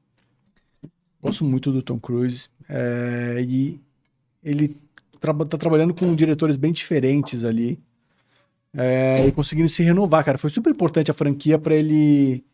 [1.22, 2.48] Gosto muito do Tom Cruise.
[2.68, 3.80] É, E
[4.42, 4.76] ele
[5.20, 7.78] traba- tá trabalhando com diretores bem diferentes ali.
[8.72, 10.36] É, e conseguindo se renovar, cara.
[10.38, 12.44] Foi super importante a franquia pra ele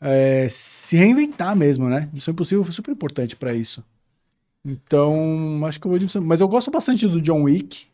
[0.00, 2.08] é, se reinventar mesmo, né?
[2.12, 3.82] Missão Impossível foi super importante pra isso.
[4.64, 6.22] Então, acho que eu vou de missão.
[6.22, 7.86] Mas eu gosto bastante do John Wick.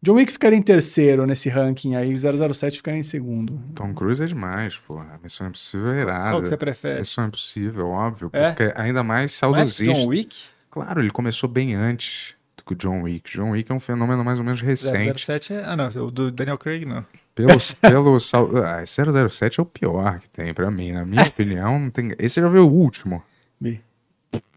[0.00, 3.60] John Wick ficaria em terceiro nesse ranking aí, 007 ficaria em segundo.
[3.74, 5.18] Tom Cruise é demais, porra.
[5.22, 6.56] Missão Impossível é Qual que você irada.
[6.56, 6.98] prefere?
[7.00, 8.30] Missão Impossível, óbvio.
[8.32, 8.52] É?
[8.52, 9.92] Porque ainda mais Mais saudosista.
[9.92, 10.36] John Wick?
[10.70, 13.32] Claro, ele começou bem antes do que o John Wick.
[13.36, 15.20] John Wick é um fenômeno mais ou menos recente.
[15.20, 15.64] 007 é...
[15.64, 15.88] Ah, não.
[15.88, 17.04] O do Daniel Craig, não.
[17.34, 18.48] Pelo, pelo sal...
[18.64, 20.92] ah, 007 é o pior que tem pra mim.
[20.92, 22.12] Na minha opinião, não tem.
[22.20, 23.20] Esse já viu o último.
[23.60, 23.80] Vi.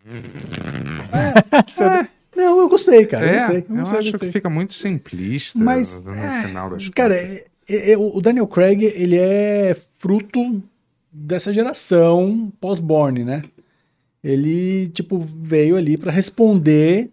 [2.35, 3.25] Não, eu gostei, cara.
[3.25, 3.57] eu é, gostei.
[3.57, 4.29] Eu, eu gostei, acho gostei.
[4.29, 7.43] que fica muito simplista Mas, no é, final das Cara, contas.
[7.69, 10.61] é- é- o Daniel Craig, ele é fruto
[11.11, 13.41] dessa geração pós-Born, né?
[14.23, 17.09] Ele, tipo, veio ali pra responder.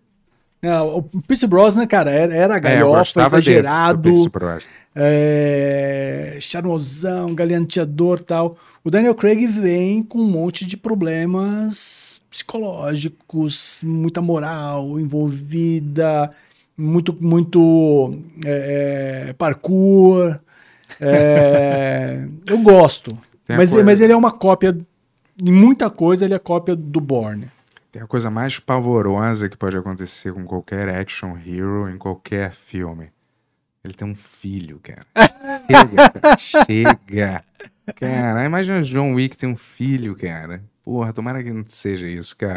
[0.63, 4.59] né, O Pierce Brosnan, cara, era, era É, eu galhofa, desse, exagerado, Brosnan.
[4.95, 8.57] é, charmosão, galanteador tal.
[8.85, 16.31] O Daniel Craig vem com um monte de problemas psicológicos, muita moral envolvida,
[16.77, 20.39] muito, muito é, é, parkour.
[21.01, 23.17] É, eu gosto.
[23.49, 24.77] Mas, coisa- mas ele é uma cópia,
[25.43, 27.51] em muita coisa, ele é cópia do Bourne.
[27.91, 33.09] Tem a coisa mais pavorosa que pode acontecer com qualquer action hero em qualquer filme.
[33.83, 35.07] Ele tem um filho, cara.
[35.67, 36.37] Chega, cara.
[36.39, 37.45] Chega.
[37.97, 40.63] Cara, imagina o John Wick tem um filho, cara.
[40.85, 42.55] Porra, tomara que não seja isso, cara.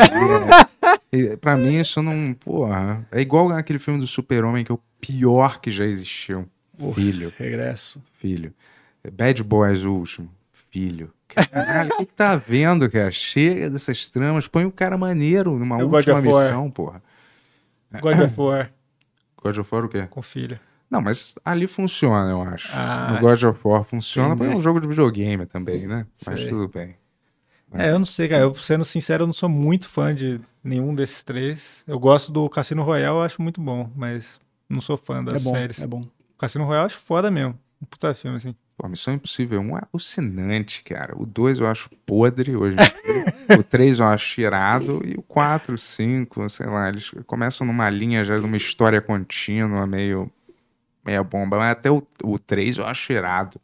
[1.12, 2.34] É, pra mim isso não...
[2.34, 6.48] Porra, é igual aquele filme do super-homem que é o pior que já existiu.
[6.94, 8.02] Filho, Regresso.
[8.20, 8.54] filho.
[9.14, 10.30] Bad Boys, o último.
[10.72, 11.12] Filho.
[11.28, 13.12] Caralho, o que, que tá vendo, cara?
[13.12, 14.48] Chega dessas tramas.
[14.48, 17.02] Põe um cara maneiro numa God última missão, porra.
[18.02, 18.72] God of War
[19.42, 20.08] God of War o quê?
[20.10, 20.60] com filho.
[20.92, 22.70] Não, mas ali funciona, eu acho.
[22.76, 24.50] Ah, no God of War funciona, entendi.
[24.50, 26.06] mas é um jogo de videogame também, né?
[26.28, 26.50] Mas Sei.
[26.50, 26.96] tudo bem.
[27.74, 28.42] É, eu não sei, cara.
[28.42, 31.82] Eu, sendo sincero, eu não sou muito fã de nenhum desses três.
[31.88, 34.38] Eu gosto do Cassino Royale, eu acho muito bom, mas
[34.68, 35.82] não sou fã das É bom, séries.
[35.82, 36.02] é bom.
[36.02, 37.58] O Cassino Royale eu acho foda mesmo.
[37.82, 38.54] Um puta filme, assim.
[38.78, 41.14] Pô, Missão Impossível 1 é alucinante, cara.
[41.18, 42.76] O 2 eu acho podre hoje.
[43.58, 45.02] o 3 eu acho irado.
[45.06, 49.88] E o 4, 5, sei lá, eles começam numa linha já de uma história contínua,
[49.88, 50.30] meio.
[51.06, 51.58] Meia bomba.
[51.58, 53.60] Mas até o, o 3 eu acho irado.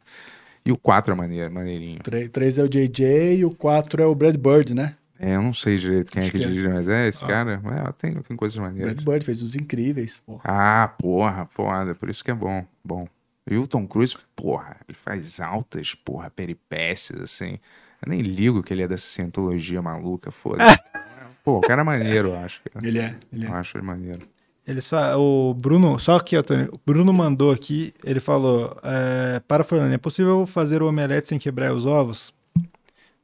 [0.64, 2.00] E o 4 é maneiro, maneirinho.
[2.32, 4.94] 3 é o JJ e o 4 é o Brad Bird, né?
[5.20, 6.48] É, eu não sei direito quem Acho é que que é.
[6.48, 7.28] dirige, mas é esse Ah.
[7.28, 7.62] cara.
[7.88, 8.92] É, tem, tem coisas maneiras.
[8.94, 10.42] Brad Bird fez os incríveis, porra.
[10.44, 11.94] Ah, porra, foda.
[11.94, 12.64] Por isso que é bom.
[12.84, 13.08] Bom.
[13.50, 17.58] E o Tom Cruise, porra, ele faz altas, porra, peripécias, assim.
[18.04, 20.58] Eu nem ligo que ele é dessa cientologia maluca, foda.
[21.42, 22.60] Pô, o cara é maneiro, eu acho.
[22.70, 22.86] cara.
[22.86, 23.56] Ele é, ele Eu é.
[23.56, 24.20] acho ele maneiro.
[24.68, 29.64] Eles fa- o Bruno, só aqui, Antônio, o Bruno mandou aqui, ele falou, é, para
[29.64, 32.34] Fernando, é possível fazer o omelete sem quebrar os ovos?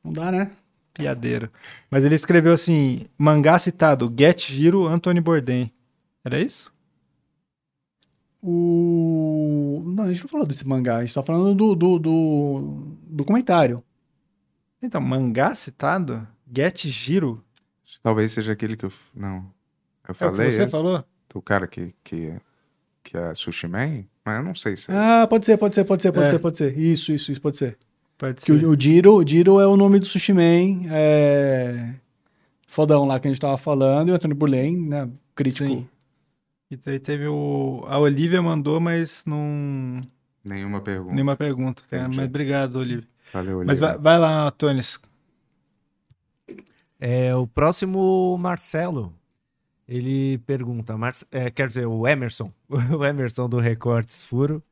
[0.03, 0.53] Não dá, né?
[0.95, 1.51] Piadeiro.
[1.91, 5.71] Mas ele escreveu assim, mangá citado, Get Giro, Anthony Bourdain.
[6.25, 6.73] Era isso?
[8.43, 9.83] O...
[9.87, 13.83] Não, a gente não falou desse mangá, a gente tá falando do, do, do documentário.
[14.83, 16.27] Então, mangá citado?
[16.55, 17.43] Get Giro?
[18.03, 18.93] Talvez seja aquele que eu.
[19.15, 19.51] Não.
[20.09, 20.49] Eu É o falei.
[20.49, 20.71] que você esse?
[20.71, 21.05] falou?
[21.35, 22.33] Do cara que, que,
[23.03, 24.05] que é Sushi Man?
[24.25, 24.87] Mas eu não sei se.
[24.91, 26.29] Ah, pode ser, pode ser, pode ser, pode É.
[26.29, 26.79] ser, pode ser.
[26.79, 27.77] Isso, isso, isso, pode ser.
[28.17, 28.65] Pode Que ser.
[28.65, 31.93] o, o Jiro, o Jiro é o nome do Sushi Man, é...
[32.69, 35.69] fodão lá que a gente tava falando, e o Antônio Burlen, né, crítico.
[35.69, 35.89] Sim.
[36.71, 37.85] E daí teve o...
[37.89, 40.01] A Olivia mandou, mas não...
[40.45, 41.13] Nenhuma pergunta.
[41.15, 42.03] Nenhuma pergunta, cara.
[42.05, 42.17] Entendi.
[42.19, 43.09] Mas obrigado, Olivia.
[43.33, 44.03] Valeu, Mas vai, Olivia.
[44.03, 44.83] vai lá, Antônio.
[47.01, 49.13] É, o próximo, Marcelo,
[49.89, 54.63] ele pergunta, Marce- é, quer dizer, o Emerson, o Emerson do Recortes Furo,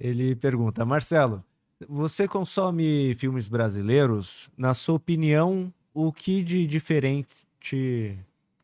[0.00, 1.44] ele pergunta, Marcelo,
[1.88, 4.50] Você consome filmes brasileiros?
[4.56, 7.46] Na sua opinião, o que de diferente,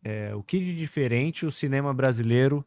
[0.03, 2.65] é, o que de diferente o cinema brasileiro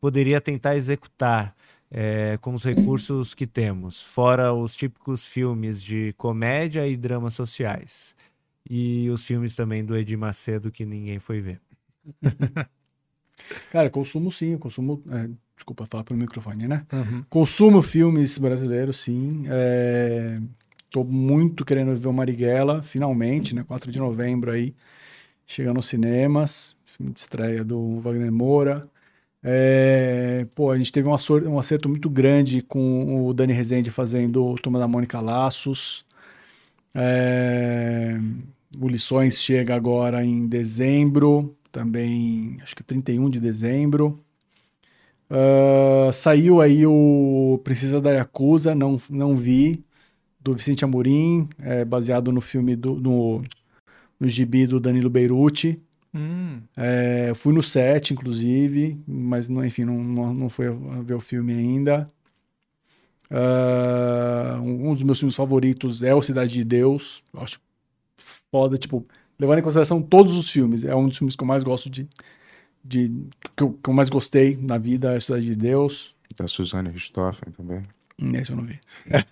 [0.00, 1.56] poderia tentar executar
[1.90, 8.16] é, com os recursos que temos, fora os típicos filmes de comédia e dramas sociais
[8.70, 11.60] e os filmes também do Edir Macedo que ninguém foi ver?
[13.70, 15.02] Cara, consumo sim, consumo.
[15.10, 16.84] É, desculpa falar pelo microfone, né?
[16.92, 17.24] Uhum.
[17.28, 19.44] Consumo filmes brasileiros, sim.
[19.48, 20.38] É,
[20.90, 23.64] tô muito querendo ver o Marighella, finalmente, né?
[23.66, 24.74] 4 de novembro aí,
[25.46, 26.76] chegando nos cinemas.
[26.84, 28.88] Filme de estreia do Wagner Moura.
[29.42, 33.90] É, pô, a gente teve um acerto, um acerto muito grande com o Dani Rezende
[33.90, 36.04] fazendo Turma da Mônica Laços.
[36.94, 38.18] É,
[38.80, 44.18] o Lições chega agora em dezembro, também, acho que 31 de dezembro.
[45.28, 49.84] Uh, saiu aí o Precisa da Yakuza, não, não vi,
[50.40, 53.42] do Vicente Amorim, é, baseado no filme do no,
[54.18, 55.78] no gibi do Danilo Beirute.
[56.14, 56.62] Hum.
[56.74, 60.66] É, fui no set, inclusive, mas não, enfim, não, não, não fui
[61.04, 62.10] ver o filme ainda.
[63.30, 67.22] Uh, um dos meus filmes favoritos é O Cidade de Deus.
[67.34, 67.60] Eu acho
[68.50, 69.06] foda, tipo,
[69.38, 72.08] levando em consideração todos os filmes, é um dos filmes que eu mais gosto de,
[72.84, 73.12] de
[73.56, 76.14] que, eu, que eu mais gostei na vida, é a Cidade de Deus.
[76.36, 77.84] Da Suzane Richthofen também.
[78.20, 78.80] Hum, Esse eu não vi.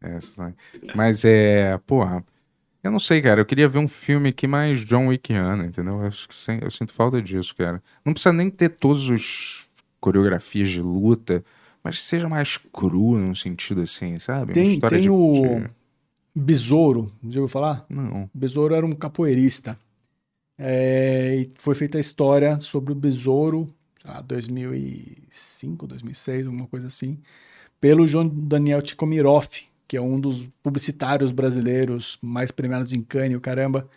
[0.00, 0.54] É, Suzane.
[0.94, 2.24] Mas é, porra,
[2.82, 3.40] eu não sei, cara.
[3.40, 5.94] Eu queria ver um filme que mais John Wickiano, entendeu?
[6.02, 6.10] Eu,
[6.62, 7.82] eu sinto falta disso, cara.
[8.04, 9.68] Não precisa nem ter todos os
[9.98, 11.42] coreografias de luta,
[11.82, 14.52] mas seja mais cru num sentido assim, sabe?
[14.52, 15.32] Uma Tem, história tem de- o
[15.64, 15.70] de-
[16.38, 17.86] Besouro, já ouviu falar?
[17.88, 18.28] Não.
[18.34, 19.78] Besouro era um capoeirista.
[20.58, 23.66] É, e foi feita a história sobre o Besouro,
[24.02, 27.18] sei lá, 2005, 2006, alguma coisa assim,
[27.80, 29.48] pelo João Daniel Tikomirov,
[29.88, 33.88] que é um dos publicitários brasileiros mais premiados em Cannes, o caramba.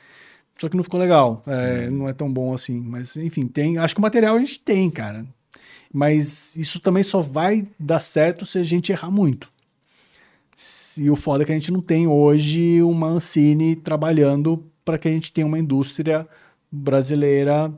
[0.58, 2.80] Só que não ficou legal, é, não é tão bom assim.
[2.80, 3.78] Mas, enfim, tem.
[3.78, 5.26] Acho que o material a gente tem, cara.
[5.92, 9.52] Mas isso também só vai dar certo se a gente errar muito.
[10.98, 15.08] E o foda é que a gente não tem hoje uma Ancine trabalhando para que
[15.08, 16.28] a gente tenha uma indústria
[16.72, 17.74] brasileira.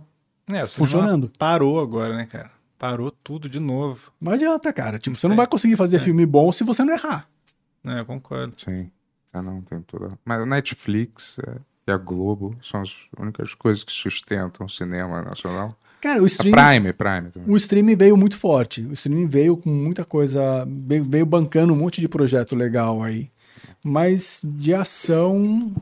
[0.51, 1.31] É, Funcionando.
[1.37, 2.51] Parou agora, né, cara?
[2.79, 4.11] Parou tudo de novo.
[4.19, 4.97] Não adianta, cara.
[4.97, 5.99] Tipo, você não vai conseguir fazer É.
[5.99, 7.27] filme bom se você não errar.
[7.85, 8.53] É, eu concordo.
[8.57, 8.89] Sim.
[9.31, 10.17] Ah, não, tem toda.
[10.25, 15.21] Mas a Netflix é, e a Globo são as únicas coisas que sustentam o cinema
[15.21, 15.77] nacional.
[16.01, 17.53] Cara, o A streaming, Prime, Prime também.
[17.53, 18.81] o streaming veio muito forte.
[18.81, 23.29] O streaming veio com muita coisa, veio, veio bancando um monte de projeto legal aí.
[23.83, 25.73] Mas de ação,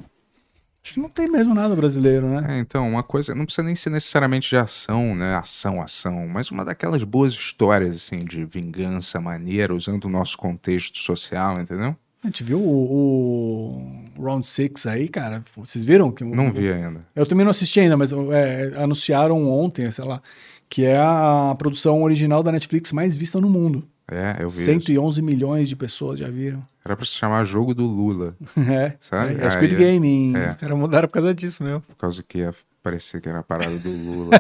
[0.83, 2.57] acho que não tem mesmo nada brasileiro, né?
[2.57, 5.35] É, então, uma coisa, não precisa nem ser necessariamente de ação, né?
[5.37, 10.97] Ação, ação, mas uma daquelas boas histórias, assim, de vingança maneira, usando o nosso contexto
[10.99, 11.95] social, entendeu?
[12.23, 15.43] A gente viu o, o Round Six aí, cara.
[15.55, 16.11] Vocês viram?
[16.11, 17.05] Que Não vi ainda.
[17.15, 20.21] Eu também não assisti ainda, mas é, anunciaram ontem, sei lá,
[20.67, 23.87] que é a produção original da Netflix mais vista no mundo.
[24.11, 24.55] É, eu vi.
[24.57, 24.65] isso.
[24.65, 26.61] 111 milhões de pessoas já viram.
[26.83, 29.39] Era pra se chamar Jogo do Lula, É, Sabe?
[29.39, 30.07] é, é Squid Game.
[30.07, 30.47] em- é.
[30.47, 31.81] Os caras mudaram por causa disso mesmo.
[31.81, 34.31] por causa que ia parecer que era a parada do Lula.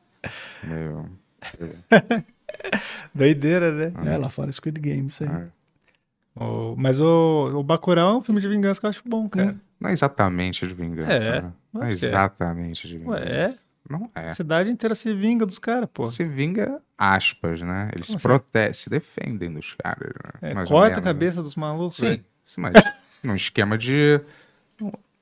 [0.64, 1.06] Meio.
[3.14, 3.92] Doideira, né?
[4.12, 5.30] É, lá fora Squid Game, isso aí.
[5.30, 5.46] ah,
[6.40, 9.54] O- mas o, o Bacurau é um filme de vingança que eu acho bom, cara.
[9.78, 11.12] Não é exatamente de vingança.
[11.12, 11.52] É, né?
[11.72, 11.92] Não é é.
[11.92, 13.24] exatamente de vingança.
[13.24, 13.54] Ué, é?
[13.88, 14.28] Não é.
[14.30, 16.10] A cidade inteira se vinga dos caras, pô.
[16.10, 17.90] Se vinga, aspas, né?
[17.94, 18.28] Eles se Como assim?
[18.28, 20.10] protegem, se defendem dos caras.
[20.40, 20.50] Né?
[20.50, 21.96] É, Mais corta a menos, cabeça dos malucos.
[21.96, 22.24] Sim, velho.
[22.44, 22.74] sim, mas
[23.22, 24.20] num esquema de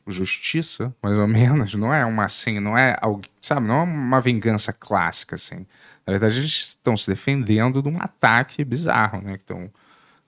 [0.07, 1.75] justiça, mais ou menos.
[1.75, 3.67] Não é uma assim, não é algo, sabe?
[3.67, 5.67] Não é uma vingança clássica, assim.
[6.07, 9.33] Na verdade, eles estão se defendendo de um ataque bizarro, né?
[9.37, 9.71] Que estão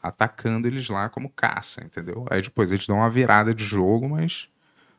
[0.02, 2.26] atacando eles lá como caça, entendeu?
[2.30, 4.48] Aí depois eles dão uma virada de jogo, mas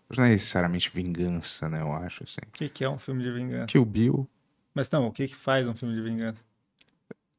[0.07, 1.79] mas não é necessariamente vingança, né?
[1.79, 2.41] Eu acho, assim.
[2.45, 3.67] O que, que é um filme de vingança?
[3.67, 4.27] Kill Bill,
[4.73, 6.43] Mas não, o que, que faz um filme de vingança?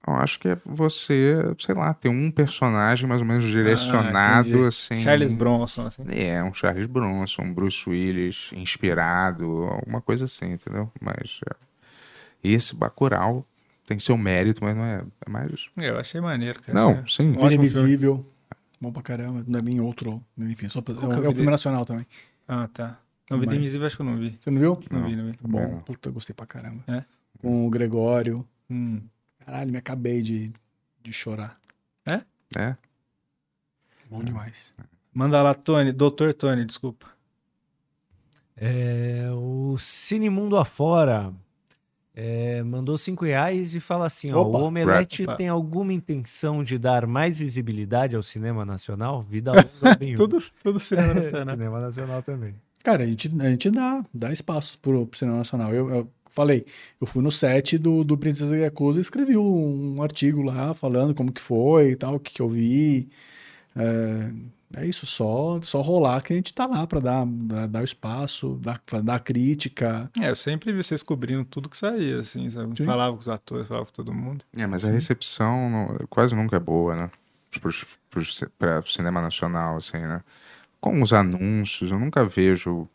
[0.06, 4.66] eu acho que é você, sei lá, ter um personagem mais ou menos direcionado, entendi.
[4.66, 5.02] assim.
[5.02, 6.02] Charles Bronson, assim.
[6.08, 10.90] É, um Charles Bronson, um Bruce Willis inspirado, alguma coisa assim, entendeu?
[11.00, 11.54] Mas é,
[12.42, 13.46] esse Bacurau
[13.92, 15.70] tem seu mérito, mas não é, é mais...
[15.76, 16.78] É, Eu achei maneiro, cara.
[16.78, 17.34] Não, Achei- sim.
[17.38, 17.54] Filme.
[17.54, 18.26] Invisível.
[18.80, 19.44] Bom pra caramba.
[19.46, 20.22] Não é nem outro.
[20.38, 22.06] Enfim, só pra, é, é o- é o filme nacional também.
[22.48, 22.98] Ah, tá.
[23.30, 24.36] Não, Vida Invisível acho que eu não vi.
[24.40, 24.80] Você não viu?
[24.90, 25.08] Não, Não.
[25.08, 25.38] vi, não vi.
[25.42, 25.80] Bom, não.
[25.80, 26.82] puta, eu gostei pra caramba.
[26.88, 27.04] É?
[27.40, 28.46] Com o Gregório.
[28.68, 29.00] Hum.
[29.46, 30.52] Caralho, me acabei de,
[31.02, 31.58] de chorar.
[32.54, 32.76] É,
[34.10, 34.74] Bom demais.
[35.14, 35.90] Manda lá, Tony.
[35.92, 37.06] Doutor Tony, desculpa.
[38.56, 41.32] É, o Cine Mundo Afora.
[42.14, 44.58] É, mandou cinco reais e fala assim: ó, Opa.
[44.58, 49.22] o Omelete tem alguma intenção de dar mais visibilidade ao cinema nacional?
[49.22, 49.52] Vida
[49.82, 51.54] longa, bem Tudo, tudo cinema nacional.
[51.54, 52.54] cinema nacional também.
[52.84, 55.72] Cara, a gente, a gente dá, dá espaço pro, pro cinema nacional.
[55.72, 56.66] Eu, eu falei,
[57.00, 61.32] eu fui no set do, do Princesa Yakuza e escrevi um, artigo lá falando como
[61.32, 63.08] que foi e tal, o que, que eu vi.
[63.76, 64.30] É,
[64.76, 67.84] é isso, só, só rolar que a gente tá lá pra dar, dar, dar o
[67.84, 70.10] espaço, dar, dar crítica.
[70.20, 72.76] É, eu sempre vi vocês cobrindo tudo que saía, assim, sabe?
[72.76, 72.84] Sim.
[72.84, 74.44] Falava com os atores, falava com todo mundo.
[74.56, 77.10] É, mas a recepção não- quase nunca é boa, né?
[77.60, 77.98] Pros,
[78.58, 80.22] pra cinema nacional, assim, né?
[80.80, 82.88] Com os anúncios, eu nunca vejo.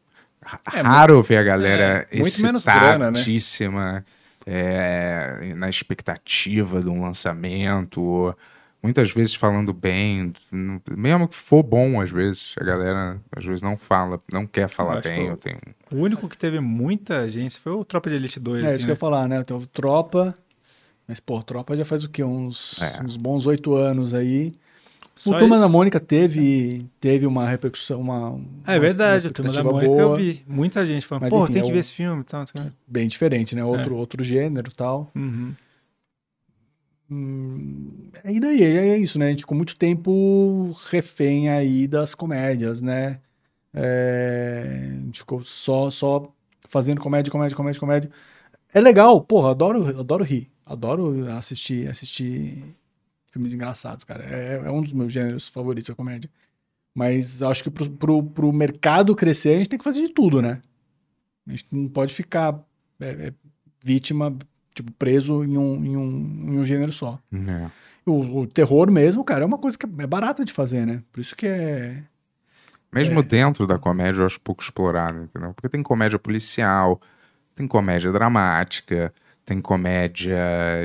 [0.74, 4.04] É, raro ver a galera é, muito menos grana, né?
[4.46, 8.36] é, na expectativa de um lançamento.
[8.82, 10.32] Muitas vezes falando bem,
[10.96, 15.02] mesmo que for bom, às vezes, a galera às vezes não fala, não quer falar
[15.02, 15.24] que bem.
[15.26, 15.58] eu- Eu tenho...
[15.92, 18.64] O único que teve muita agência foi o Tropa de Elite 2.
[18.64, 18.98] É assim, isso que eu né?
[18.98, 19.40] ia falar, né?
[19.40, 20.38] Então, Tropa.
[21.08, 22.24] Mas, pô, Tropa já faz o quê?
[22.24, 23.02] Uns, É.
[23.04, 24.54] uns bons oito anos aí.
[25.16, 25.64] Só o Turma isso.
[25.64, 28.40] da Mônica teve, teve uma repercussão, uma.
[28.64, 30.44] Ah, é verdade, uma o Turma da Mônica eu boa, vi.
[30.48, 32.46] Muita gente falando, Mas, pô, enfim, tem é que ver esse filme e tal.
[32.46, 32.68] tal.
[32.86, 33.64] Bem diferente, né?
[33.66, 35.10] Outro, outro gênero e tal.
[35.16, 35.54] Uhum.
[37.10, 39.28] Hum, e daí, é, isso, né?
[39.28, 43.22] A gente ficou muito tempo refém aí das comédias, né?
[43.74, 46.34] É, a gente ficou só, só
[46.68, 48.12] fazendo comédia, comédia, comédia, comédia.
[48.74, 50.52] É legal, porra, adoro, adoro rir.
[50.66, 52.76] Adoro assistir, assistir
[53.32, 54.24] filmes engraçados, cara.
[54.26, 56.30] É, é um dos meus gêneros favoritos, a comédia.
[56.94, 60.42] Mas acho que pro, pro, pro mercado crescer, a gente tem que fazer de tudo,
[60.42, 60.62] né?
[61.48, 62.60] A gente não pode ficar
[63.00, 63.34] é, é,
[63.84, 64.38] vítima,
[64.78, 67.20] tipo, preso em um, em um, em um gênero só.
[67.34, 67.70] É.
[68.06, 71.02] O, o terror mesmo, cara, é uma coisa que é barata de fazer, né?
[71.12, 72.04] Por isso que é.
[72.94, 75.54] Mesmo dentro da comédia, eu acho pouco explorado, entendeu?
[75.54, 77.02] Porque tem comédia policial,
[77.54, 79.14] tem comédia dramática,
[79.46, 80.38] tem comédia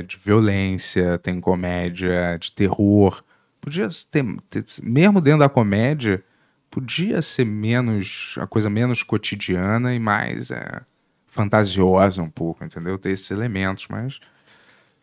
[0.05, 3.23] de violência, tem comédia de terror.
[3.61, 6.21] Podia ter, ter- mesmo dentro da comédia,
[6.69, 10.81] podia ser menos, a coisa menos cotidiana e mais é,
[11.33, 12.95] fantasiosa um pouco, entendeu?
[12.97, 14.19] Ter esses elementos, mas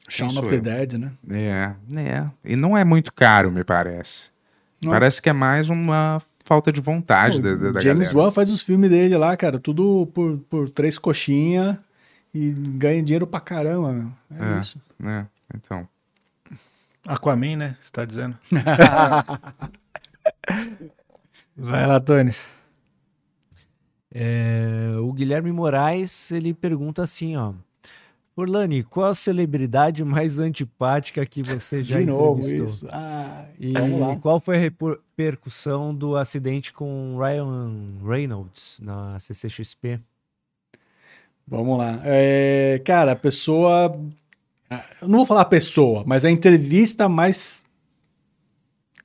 [0.09, 0.61] Shaun of the eu?
[0.61, 1.11] Dead, né?
[1.28, 2.31] é, é.
[2.44, 4.31] E não é muito caro, me parece.
[4.82, 4.93] Não.
[4.93, 8.27] Parece que é mais uma falta de vontade Pô, da, da, James galera.
[8.27, 11.77] Wan faz os filmes dele lá, cara, tudo por, por três coxinhas
[12.32, 14.11] e ganha dinheiro pra caramba, meu.
[14.39, 14.59] É, É.
[14.61, 14.81] isso.
[14.98, 15.27] né?
[15.55, 15.86] Então,
[17.07, 17.77] Aquaman, né?
[17.82, 18.39] Você tá dizendo?
[21.57, 22.47] Vai lá, Tones.
[24.12, 27.53] É, o Guilherme Moraes, ele pergunta assim, ó.
[28.37, 32.66] Orlani, qual a celebridade mais antipática que você já De novo, entrevistou?
[32.66, 32.89] isso.
[32.91, 33.73] Ah, E
[34.20, 40.01] qual foi a repercussão do acidente com Ryan Reynolds na CCXP?
[41.47, 42.01] Vamos lá.
[42.05, 44.01] É, cara, a pessoa.
[45.03, 47.66] Eu não vou falar a pessoa, mas a entrevista mais.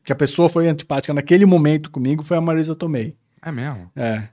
[0.04, 3.18] Que a pessoa foi antipática naquele momento comigo foi a Marisa Tomei.
[3.42, 3.92] é mesmo.
[3.96, 4.30] É.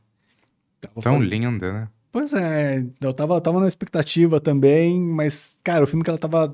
[0.82, 1.88] Tava Tão faz- linda, né?
[2.10, 6.52] Pois é, eu tava, tava na expectativa também, mas, cara, o filme que ela tava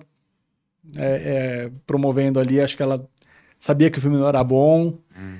[0.96, 3.04] é, é, promovendo ali, acho que ela
[3.58, 4.96] sabia que o filme não era bom.
[5.18, 5.38] Hum.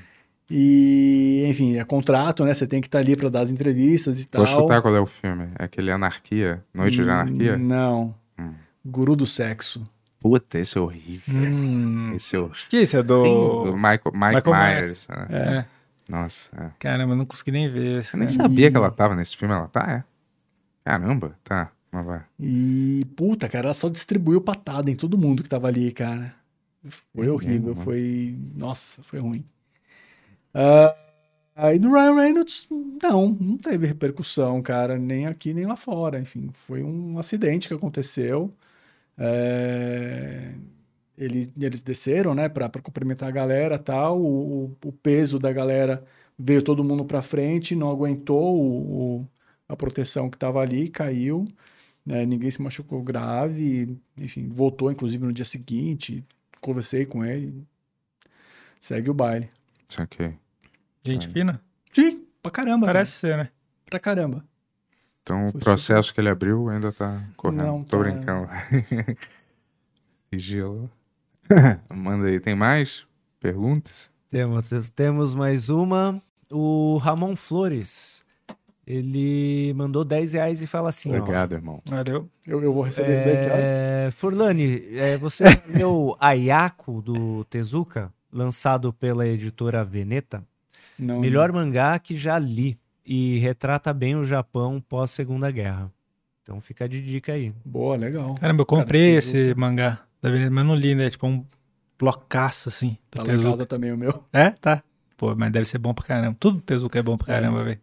[0.51, 2.53] E, enfim, é contrato, né?
[2.55, 4.47] Você tem que estar ali pra dar as entrevistas e Vou tal.
[4.47, 5.51] chutar qual é o filme.
[5.59, 6.65] É aquele Anarquia?
[6.75, 7.57] Noite de Anarquia?
[7.59, 8.15] Não.
[8.39, 8.55] Hum.
[8.85, 9.89] Guru do Sexo.
[10.19, 11.35] Puta, esse é horrível.
[11.35, 12.13] Hum.
[12.17, 12.63] Esse é horrível.
[12.71, 13.23] Que isso é Do
[13.67, 13.77] do.
[13.77, 15.07] Michael, Mike Michael Myers.
[15.09, 15.27] né?
[15.31, 15.65] É.
[16.09, 16.71] Nossa, é.
[16.79, 18.15] Caramba, eu não consegui nem ver esse.
[18.15, 18.33] Eu nem né?
[18.33, 19.55] sabia que ela tava nesse filme.
[19.55, 20.05] Ela tá, é?
[20.83, 21.71] Caramba, tá.
[21.93, 22.25] Mas vai.
[22.41, 26.35] E, puta, cara, ela só distribuiu patada em todo mundo que tava ali, cara.
[27.15, 28.37] Foi É horrível, mesmo, foi.
[28.55, 29.45] Nossa, foi ruim.
[30.55, 30.97] Ah,
[31.55, 32.67] aí do Ryan Reynolds,
[33.03, 36.19] não, não teve repercussão, cara, nem aqui nem lá fora.
[36.21, 38.53] Enfim, foi um acidente que aconteceu.
[39.17, 40.53] É,
[41.19, 44.19] ele- eles desceram, né, pra, pra cumprimentar a galera e tal.
[44.21, 46.05] O, o- o peso da galera
[46.39, 49.29] veio todo mundo pra frente, não aguentou o- o-
[49.69, 51.47] a proteção que tava ali, caiu.
[52.07, 56.25] né, ninguém se machucou grave, enfim, voltou inclusive no dia seguinte,
[56.59, 57.63] conversei com ele,
[58.81, 59.51] segue o baile.
[59.87, 60.35] Saquei.
[61.05, 61.33] Gente Tá.
[61.35, 61.61] fina?
[61.93, 63.45] Sim, pra caramba, Parece ser, né?
[63.45, 63.53] cara,
[63.91, 64.45] pra caramba.
[65.23, 67.63] Então o Foi processo que ele abriu ainda tá correndo.
[67.67, 68.03] Não, Tô tá.
[68.05, 68.49] brincando.
[70.33, 70.91] Sigilo.
[71.95, 72.41] Manda aí.
[72.41, 73.07] Tem mais
[73.41, 74.11] perguntas?
[74.31, 76.21] Temos, temos mais uma.
[76.51, 78.25] O Ramon Flores,
[78.87, 81.19] ele mandou 10 reais e fala assim, ó.
[81.19, 81.83] Obrigado, irmão.
[81.87, 82.29] Valeu.
[82.47, 83.61] Eu, eu vou receber esse daqui, olha.
[83.61, 90.43] É, Furlani, é, você leu Ayako do Tezuka, lançado pela editora Veneta?
[90.99, 95.91] Não, Melhor mangá que já li e retrata bem o Japão pós Segunda Guerra.
[96.43, 97.53] Então fica de dica aí.
[97.65, 98.35] Boa, legal.
[98.37, 101.11] Caramba, eu comprei Cara, esse mangá da Avenida, mas não li, né?
[101.11, 101.45] Tipo um
[101.99, 102.97] blocaço, assim.
[103.11, 104.25] Tá casa também o meu.
[104.33, 104.51] É?
[104.51, 104.83] Tá.
[105.17, 106.37] Pô, mas deve ser bom pra caramba.
[106.39, 107.41] Tudo do Tezuka é bom pra É.
[107.41, 107.81] caramba, velho.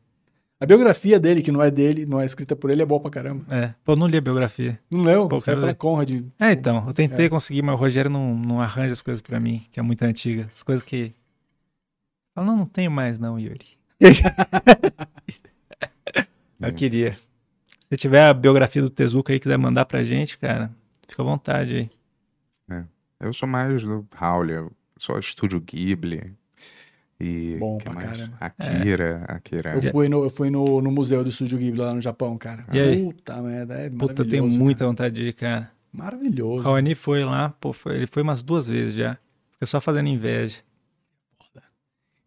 [0.57, 3.11] A biografia dele, que não é dele, não é escrita por ele, é boa pra
[3.11, 3.43] caramba.
[3.53, 3.73] É.
[3.83, 4.79] Pô, eu não li a biografia.
[4.89, 5.27] Não leu?
[5.27, 5.75] Pô, Saiu quero pela.
[5.75, 6.23] Conrad.
[6.39, 6.81] É, então.
[6.87, 7.29] Eu tentei É.
[7.29, 10.49] conseguir, mas o Rogério não, não arranja as coisas pra mim, que é muito antiga.
[10.53, 11.13] As coisas que.
[12.33, 13.67] Fala, não, não tenho mais, não, Yuri.
[16.59, 17.17] eu queria.
[17.89, 20.71] Se tiver a biografia do Tezuka aí quiser mandar pra gente, cara,
[21.07, 21.89] fica à vontade aí.
[23.19, 26.33] Eu sou mais do Howley, eu sou Estúdio Ghibli.
[27.19, 27.55] E.
[27.57, 28.09] Bom que pra mais?
[28.09, 28.37] caramba.
[28.39, 29.73] Akira, Akira.
[29.75, 32.65] Eu fui, no, eu fui no, no museu do Estúdio Ghibli lá no Japão, cara.
[32.73, 33.05] E aí?
[33.13, 35.61] Puta merda, é Puta, eu tenho muita vontade de ir, cara.
[35.61, 35.71] cara.
[35.93, 36.59] Maravilhoso.
[36.59, 39.17] O Raoni foi lá, pô, foi- ele foi umas duas vezes já.
[39.53, 40.57] Fica só fazendo inveja.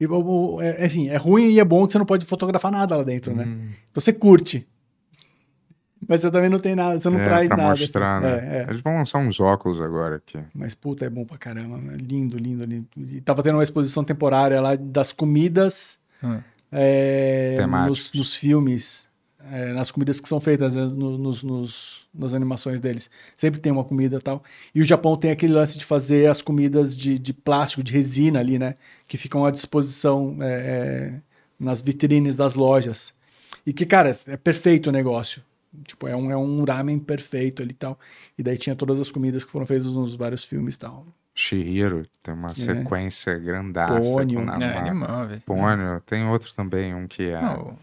[0.00, 2.96] E, o- é, assim, é ruim e é bom que você não pode fotografar nada
[2.96, 3.44] lá dentro, né?
[3.44, 4.66] Hum, Você curte.
[6.08, 7.68] Mas você também não tem nada, você não é, traz pra nada.
[7.68, 8.26] mostrar, assim.
[8.26, 8.56] né?
[8.56, 8.66] É, é.
[8.70, 10.38] Eles vão lançar uns óculos agora aqui.
[10.54, 11.76] Mas puta, é bom pra caramba.
[11.76, 11.98] né?
[12.00, 12.86] Lindo, lindo, lindo.
[12.96, 16.40] E tava tendo uma exposição temporária lá das comidas Hum.
[16.72, 17.54] é,
[17.86, 19.06] nos, nos filmes,
[19.52, 23.10] é, nas comidas que são feitas né, no- nos, nos- nas animações deles.
[23.36, 24.42] Sempre tem uma comida e tal.
[24.74, 28.40] E o Japão tem aquele lance de fazer as comidas de, de plástico, de resina
[28.40, 28.74] ali, né?
[29.06, 31.14] Que ficam à disposição é, é,
[31.60, 33.12] nas vitrines das lojas.
[33.66, 35.42] E que, cara, é perfeito o negócio.
[35.84, 37.98] Tipo, é um, é um ramen perfeito ali e tal.
[38.36, 41.06] E daí tinha todas as comidas que foram feitas nos vários filmes e tal.
[41.34, 44.00] Shihiro tem uma sequência grandaça.
[44.10, 44.44] Pônio.
[44.44, 45.42] na- É, animal, velho.
[45.42, 46.00] Pônio.
[46.04, 47.40] Tem outro também, um que é.
[47.40, 47.78] Não,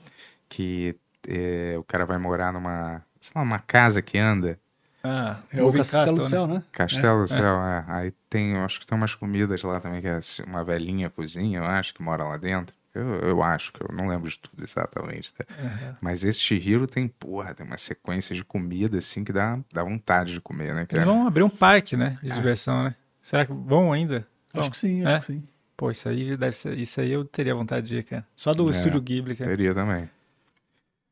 [0.49, 0.95] Que
[1.27, 3.01] é, o cara vai morar numa.
[3.19, 4.59] Sei lá, uma casa que anda.
[5.03, 6.63] Ah, É o Castelo do Céu, né?
[6.71, 7.85] Castelo do Céu, é.
[7.87, 11.59] Aí tem, eu acho que tem umas comidas lá também, que é uma velhinha cozinha,
[11.59, 12.75] eu acho, que mora lá dentro.
[12.95, 15.33] Eu, eu acho, que eu não lembro de tudo exatamente.
[15.33, 15.43] tá?
[15.61, 15.95] Uhum.
[16.01, 20.31] Mas esse Shihiro tem, porra, tem uma sequência de comida, assim, que dá, dá vontade
[20.33, 20.87] de comer, né?
[20.89, 22.17] Eles vão abrir um parque, né?
[22.23, 22.25] Ah.
[22.27, 22.95] De diversão, né?
[23.21, 24.25] Será que vão ainda?
[24.53, 24.71] Acho Vão.
[24.71, 25.19] que sim, acho É?
[25.19, 25.43] que sim.
[25.75, 26.77] Pô, isso aí deve ser.
[26.77, 28.25] Isso aí eu teria vontade de ir, cara.
[28.33, 28.71] Só do É.
[28.71, 29.49] estúdio Ghibli, cara.
[29.51, 30.09] Teria também.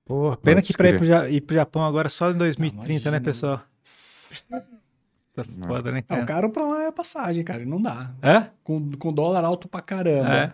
[0.06, 3.12] Pô, pena que pra ir pro, Ja- ir pro Japão agora só em 2030, imagina.
[3.12, 3.62] né, pessoal?
[5.36, 6.26] Tá foda, né, Não, cara?
[6.26, 7.66] caro pra lá é passagem, cara.
[7.66, 8.12] Não dá.
[8.22, 8.48] É?
[8.64, 10.34] Com, com dólar alto pra caramba.
[10.34, 10.54] É.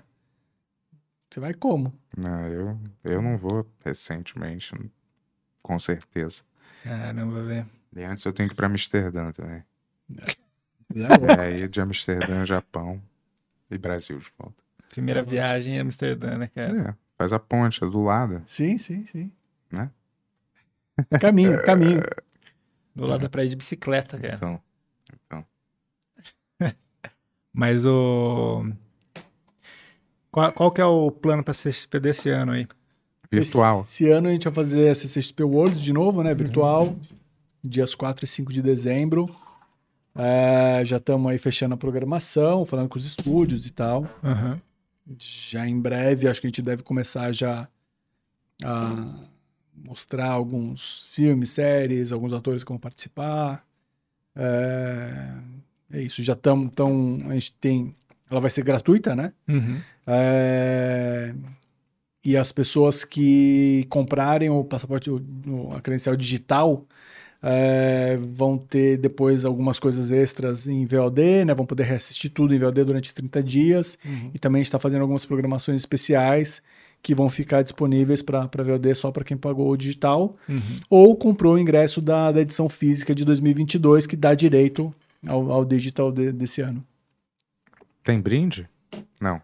[1.29, 1.93] Você vai como?
[2.17, 4.73] Não, eu, eu não vou recentemente,
[5.61, 6.43] com certeza.
[6.83, 7.69] Caramba, velho.
[7.95, 9.63] E antes eu tenho que ir pra Amsterdã também.
[10.91, 12.99] É, E aí de Amsterdã, Japão
[13.69, 14.63] e Brasil de volta.
[14.89, 16.89] Primeira viagem em Amsterdã, né, cara?
[16.89, 18.41] É, faz a ponte, é do lado.
[18.47, 19.31] sim, sim, sim.
[19.71, 19.91] Né?
[21.21, 22.01] Caminho, caminho.
[22.95, 24.33] Do lado da praia de bicicleta, cara.
[24.33, 24.59] Então,
[25.27, 25.45] então.
[27.53, 28.65] Mas o.
[30.31, 32.67] Qual, qual que é o plano pra CXP desse ano aí?
[33.31, 33.81] Virtual.
[33.81, 36.33] Esse, esse ano a gente vai fazer a CCXP World de novo, né?
[36.33, 36.95] Virtual.
[37.63, 39.29] Dias 4 e 5 de dezembro.
[40.15, 44.07] É, já estamos aí fechando a programação, falando com os estúdios e tal.
[44.23, 44.59] Aham.
[45.17, 47.67] Já em breve, acho que a gente deve começar já
[48.63, 49.15] a
[49.75, 53.65] mostrar alguns filmes, séries, alguns atores que vão participar.
[54.35, 55.33] É,
[55.91, 56.65] é isso, já estamos.
[56.65, 57.95] Então, a gente tem.
[58.29, 59.33] Ela vai ser gratuita, né?
[59.47, 59.81] Uhum.
[60.11, 61.33] É,
[62.25, 65.21] e as pessoas que comprarem o passaporte, o-
[65.73, 66.83] a credencial digital,
[67.41, 71.53] é, vão ter depois algumas coisas extras em VOD, né?
[71.53, 73.97] Vão poder reassistir tudo em VOD durante 30 dias.
[74.03, 74.31] Uhum.
[74.33, 76.61] E também a gente está fazendo algumas programações especiais
[77.01, 80.75] que vão ficar disponíveis para VOD só para quem pagou o digital Uhum.
[80.89, 84.93] ou comprou o ingresso da, da edição física de 2022, que dá direito
[85.25, 86.83] ao, ao digital de- desse ano.
[88.03, 88.67] Tem brinde?
[89.21, 89.41] Não.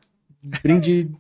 [0.64, 1.12] Brinde.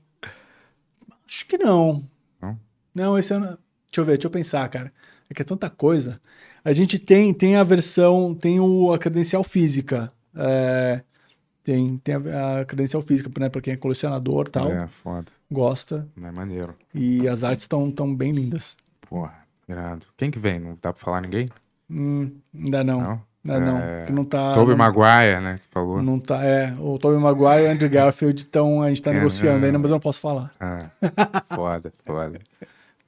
[1.27, 2.03] Acho que não.
[2.41, 2.59] Não?
[2.93, 3.45] Não, esse ano.
[3.45, 4.91] Deixa eu ver, deixa eu pensar, cara.
[5.29, 6.19] É que é tanta coisa.
[6.63, 10.11] A gente tem, tem a versão, tem o, a credencial física.
[10.35, 11.01] É,
[11.63, 15.25] tem, tem a, a credencial física, né, para quem é colecionador e tal, É, foda.
[15.51, 16.07] gosta.
[16.15, 16.75] Não é maneiro.
[16.93, 18.75] E as artes estão tão bem lindas.
[19.01, 19.33] Porra,
[19.67, 20.05] irado.
[20.17, 20.59] Quem que vem?
[20.59, 21.47] Não dá pra falar ninguém?
[21.89, 23.01] Hum, ainda não.
[23.01, 23.21] Não?
[23.47, 23.77] Ainda não.
[23.79, 24.53] É, Que não tá.
[24.53, 25.55] Tobey não, Maguire, né?
[25.55, 26.01] Que tu falou.
[26.01, 26.43] não tá.
[26.43, 28.81] É, o Tobey Maguire e o Andrew Garfield estão.
[28.81, 29.65] A gente tá É, negociando não.
[29.65, 30.51] ainda, mas eu não posso falar.
[30.59, 30.89] Ah,
[31.53, 32.39] foda, foda.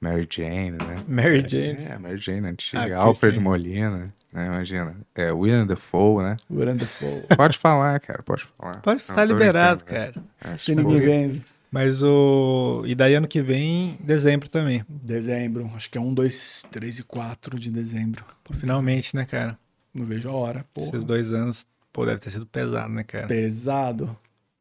[0.00, 0.96] Mary Jane, né?
[1.08, 1.84] Mary Jane.
[1.90, 2.96] É, Mary Jane antiga.
[2.98, 3.42] Ah, Alfred Kristen.
[3.42, 4.46] Molina, né?
[4.46, 4.94] Imagina.
[5.14, 6.36] É, William Dafoe, né?
[6.48, 7.22] O Wonderful.
[7.36, 8.76] Pode falar, cara, pode falar.
[8.80, 10.12] Pode estar tô liberado, cara.
[10.40, 11.42] É, Tem que- ninguém vendo.
[11.70, 12.82] Mas o.
[12.86, 14.82] E daí ano que vem, dezembro também.
[14.88, 15.68] Dezembro.
[15.74, 18.24] Acho que é 1, 2, 3 e 4 de dezembro.
[18.44, 19.58] Pô, finalmente, né, cara?
[19.98, 20.64] Não vejo a hora.
[20.72, 20.88] Porra.
[20.88, 23.26] Esses dois anos, pô, deve ter sido pesado, né, cara?
[23.26, 24.16] Pesado.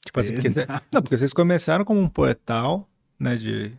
[0.06, 0.82] Tipo assim, porque, Pesado.
[0.92, 2.88] não, porque vocês começaram como um poetal,
[3.20, 3.72] né, de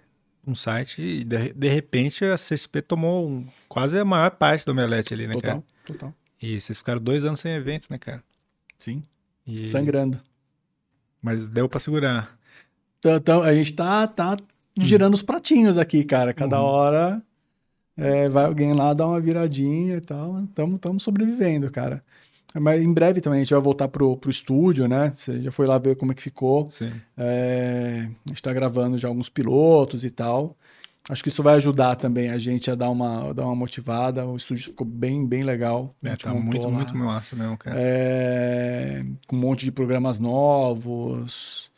[0.47, 4.73] um site e de, de repente a CSP tomou um- quase a maior parte do
[4.73, 5.65] Omelete ali, né, Total, cara?
[5.87, 6.15] total.
[6.41, 8.23] E vocês ficaram dois anos sem evento, né, cara?
[8.79, 9.03] Sim.
[9.47, 10.21] E- Sangrando.
[11.21, 12.39] Mas deu pra segurar.
[12.99, 14.37] Então, então, a gente tá, tá
[14.81, 16.33] girando os pratinhos aqui, cara.
[16.33, 16.67] Cada Uhum.
[16.67, 17.23] hora
[17.99, 20.45] é, vai alguém lá dar uma viradinha e tal.
[20.45, 22.03] Estamos sobrevivendo, cara.
[22.55, 25.13] Mas em breve também a gente vai voltar pro, pro estúdio, né?
[25.17, 26.71] Você já foi lá ver como é que ficou.
[26.71, 26.93] Sim.
[27.17, 30.57] É, a gente tá gravando já alguns pilotos e tal.
[31.09, 34.27] Acho que isso vai ajudar também a gente a dar uma, dar uma motivada.
[34.27, 35.89] O estúdio ficou bem, bem legal.
[36.05, 36.73] É, tá muito, lá.
[36.73, 37.77] muito massa mesmo, cara.
[37.79, 41.71] É, com um monte de programas novos.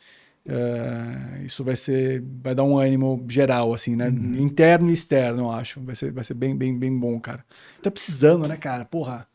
[0.45, 4.09] É, isso vai ser, vai dar um ânimo geral, assim, né?
[4.09, 4.35] Uhum.
[4.37, 5.79] Interno e externo, eu acho.
[5.81, 7.45] Vai ser, vai ser bem, bem, bem bom, cara.
[7.81, 8.83] Tá precisando, né, cara?
[8.85, 9.27] Porra,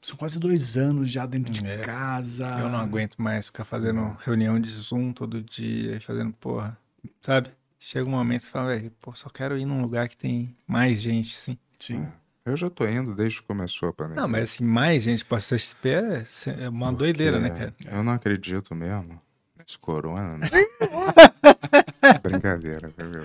[0.00, 1.78] são quase dois anos já dentro de É.
[1.78, 2.46] casa.
[2.58, 6.76] Eu não aguento mais ficar fazendo reunião de Zoom todo dia e fazendo porra.
[7.20, 7.50] Sabe?
[7.78, 10.54] Chega um momento que você fala, velho, pô, só quero ir num lugar que tem
[10.66, 11.58] mais gente, assim.
[11.78, 12.06] Sim.
[12.44, 14.22] Eu já tô indo desde que começou a pandemia.
[14.22, 16.24] Não, mas assim, mais gente pra CSP é
[16.64, 17.96] é uma doideira, né, Porque cara?
[17.96, 19.20] Eu não acredito mesmo
[19.76, 20.48] corona, né?
[22.22, 23.22] Brincadeira, viu?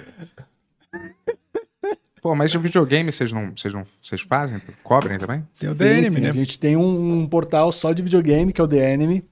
[2.21, 4.59] Pô, mas de videogame vocês não, vocês não, vocês fazem?
[4.83, 5.47] Cobrem também?
[5.59, 6.19] Tem o Sim, DNM, sim.
[6.21, 6.29] né?
[6.29, 9.23] A gente tem um, um portal só de videogame, que é o DNM.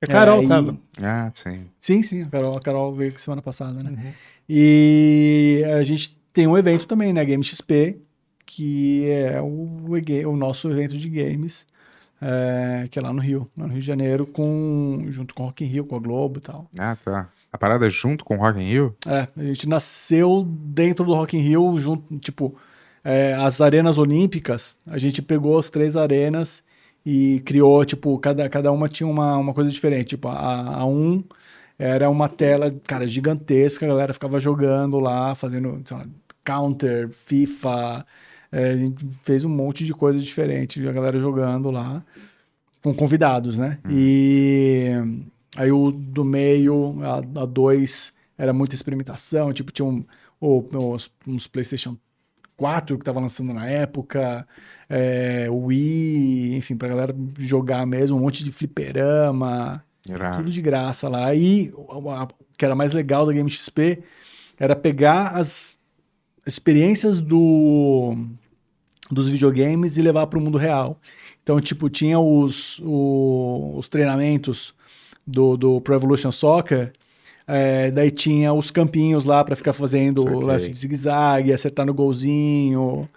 [0.00, 0.76] É Carol, É, e- cara.
[1.02, 1.66] Ah, sim.
[1.80, 3.90] Sim, sim, a Carol, a Carol veio semana passada, né?
[3.90, 4.12] Uhum.
[4.48, 7.24] E a gente tem um evento também, né?
[7.24, 7.98] Game XP,
[8.46, 9.90] que é o,
[10.28, 11.66] o nosso evento de games,
[12.20, 15.46] é, que é lá no Rio, lá no Rio de Janeiro, com, junto com o
[15.46, 16.68] Rock in Rio, com a Globo e tal.
[16.78, 17.28] Ah, tá.
[17.52, 18.96] A parada é junto com o Rock in Rio?
[19.06, 22.56] É, a gente nasceu dentro do Rock in Rio, junto, tipo,
[23.04, 26.64] é, as arenas olímpicas, a gente pegou as três arenas
[27.04, 30.08] e criou, tipo, cada, cada uma tinha uma, uma coisa diferente.
[30.10, 31.22] Tipo, a, a um
[31.78, 36.06] era uma tela, cara, gigantesca, a galera ficava jogando lá, fazendo, sei lá,
[36.44, 38.04] counter, FIFA,
[38.54, 42.02] é, a gente fez um monte de coisa diferente, a galera jogando lá,
[42.82, 43.78] com convidados, né?
[43.90, 44.92] E
[45.56, 50.04] aí o do meio, a, a dois, era muita experimentação, tipo, tinha um,
[50.40, 51.96] o- os- uns PlayStation
[52.56, 54.46] 4 que tava lançando na época,
[54.88, 59.82] é, Wii, enfim, pra galera jogar mesmo, um monte de fliperama,
[60.36, 61.34] tudo de graça lá.
[61.34, 62.26] E o
[62.56, 64.02] que era mais legal da Game XP
[64.58, 65.78] era pegar as
[66.46, 68.16] experiências do,
[69.10, 70.98] dos videogames e levar para o mundo real.
[71.42, 74.74] Então, tipo, tinha os, o- os treinamentos
[75.26, 76.92] do, do Pro Evolution Soccer,
[77.46, 80.44] é, daí tinha os campinhos lá para ficar fazendo o Saquei.
[80.46, 83.08] lance de zigue-zague, acertar no golzinho.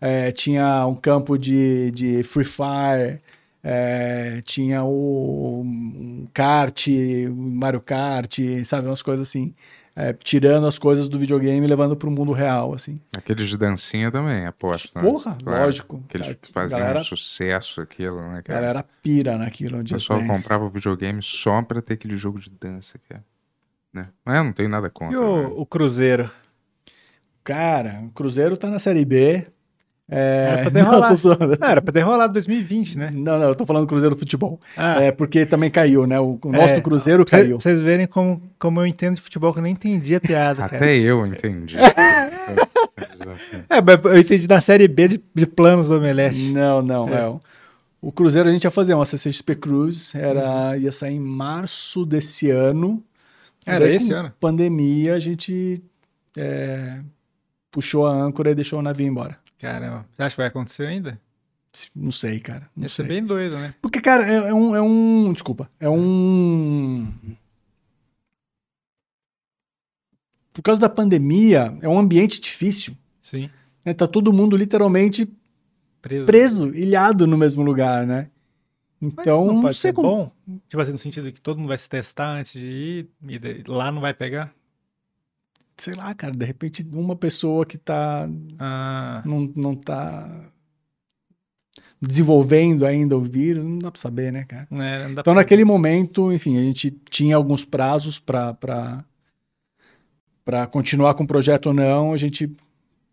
[0.00, 3.20] É, tinha um campo de, de Free Fire.
[3.62, 6.86] é, tinha o um kart,
[7.34, 9.54] Mario Kart, sabe, umas coisas assim.
[9.96, 13.00] É, tirando as coisas do videogame e levando para o mundo real, assim.
[13.16, 14.90] Aqueles de dancinha também, aposto.
[14.96, 15.00] né?
[15.02, 15.64] Porra, Claro.
[15.66, 16.02] lógico.
[16.08, 18.60] Que eles Cara, faziam galera- um sucesso aquilo, né, A cara?
[18.60, 19.78] galera pira naquilo.
[19.80, 20.42] O pessoal Dance.
[20.42, 23.24] comprava o videogame só pra ter aquele jogo de dança, cara.
[23.92, 24.06] Né?
[24.24, 25.16] Mas eu não tenho nada E contra.
[25.20, 25.24] né?
[25.24, 26.28] o, o Cruzeiro?
[27.44, 29.46] Cara, o Cruzeiro tá na Série B.
[30.16, 30.46] É...
[30.48, 31.08] Era pra ter não, rolado.
[31.08, 31.58] tô zoando.
[31.60, 33.10] Ah, era pra ter rolado 2020, né?
[33.12, 34.60] não, não, eu tô falando do Cruzeiro do Futebol.
[34.76, 36.20] Ah, É porque também caiu, né?
[36.20, 37.58] O, o nosso É, Cruzeiro pra caiu.
[37.60, 40.76] vocês verem como, como eu entendo de futebol, que eu nem entendi a piada, cara.
[40.76, 41.76] Até eu entendi.
[43.68, 46.52] É, mas eu entendi da série B de, de planos do Omelete.
[46.52, 47.20] Não, não, É.
[47.22, 47.26] é.
[48.00, 52.50] o- Cruzeiro a gente ia fazer uma CCXP Cruise, era, ia sair em março desse
[52.50, 53.02] ano.
[53.66, 54.32] Era aí, esse com ano?
[54.38, 55.82] Pandemia, a gente
[56.36, 56.98] é,
[57.70, 59.38] puxou a âncora e deixou o navio embora.
[59.64, 61.18] Caramba, você acha que vai acontecer ainda?
[61.96, 62.68] Não sei, cara.
[62.76, 63.06] Não ser sei.
[63.06, 63.74] bem doido, né?
[63.80, 65.32] Porque, cara, é, é um, é um.
[65.32, 65.70] Desculpa.
[65.80, 67.10] É um.
[70.52, 72.94] Por causa da pandemia, é um ambiente difícil.
[73.18, 73.48] Sim.
[73.82, 73.94] Né?
[73.94, 75.26] Tá todo mundo literalmente
[76.02, 76.26] Preso.
[76.26, 78.28] preso, ilhado no mesmo lugar, né?
[79.00, 80.08] Mas Então, não não, pode sei ser como.
[80.46, 80.58] bom?
[80.68, 83.90] Tipo assim, no sentido que todo mundo vai se testar antes de ir e lá
[83.90, 84.54] não vai pegar?
[85.76, 88.28] Sei lá, cara, de repente uma pessoa que tá.
[88.58, 90.50] Ah, Não, não tá
[92.00, 94.68] desenvolvendo ainda o vírus, não dá pra saber, né, cara?
[94.70, 98.56] dá Então, pra naquele momento, enfim, a gente tinha alguns prazos para
[100.44, 102.54] para continuar com o projeto ou não, a gente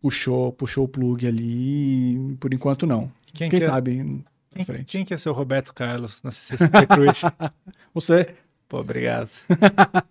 [0.01, 3.09] puxou, puxou o plug ali e por enquanto não.
[3.33, 4.19] Quem, Quem que é- sabe na
[4.51, 4.85] Quem, frente.
[4.97, 7.21] quem que é ser o Roberto Carlos na CCXP Cruz?
[7.95, 8.35] Você?
[8.67, 9.29] Pô, obrigado.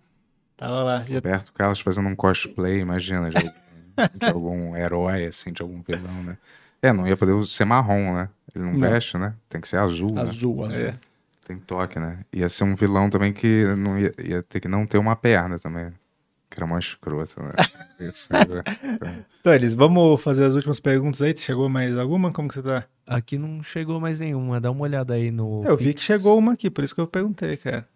[0.61, 0.99] Tava lá.
[0.99, 3.51] Roberto Carlos fazendo um cosplay, imagina, de algum,
[4.19, 6.37] de algum herói, assim, de algum vilão, né?
[6.83, 8.29] É, não ia poder ser marrom, né?
[8.53, 8.79] Ele não, Não.
[8.79, 9.33] veste, né?
[9.49, 10.21] Tem que ser azul, né?
[10.21, 10.79] Azul, azul.
[10.79, 10.93] É.
[11.47, 12.19] Tem toque, né?
[12.31, 15.57] Ia ser um vilão também que não ia, ia ter que não ter uma perna
[15.57, 15.91] também.
[16.47, 17.53] Que era mó escroto, né?
[17.99, 18.39] Isso, né?
[19.39, 21.35] Então, eles, vamos fazer as últimas perguntas aí.
[21.35, 22.31] Chegou mais alguma?
[22.31, 22.83] Como que você tá?
[23.07, 24.61] Aqui não chegou mais nenhuma.
[24.61, 25.63] Dá uma olhada aí no.
[25.65, 26.03] Eu vi que Pix.
[26.03, 27.87] chegou uma aqui, por isso que eu perguntei, cara.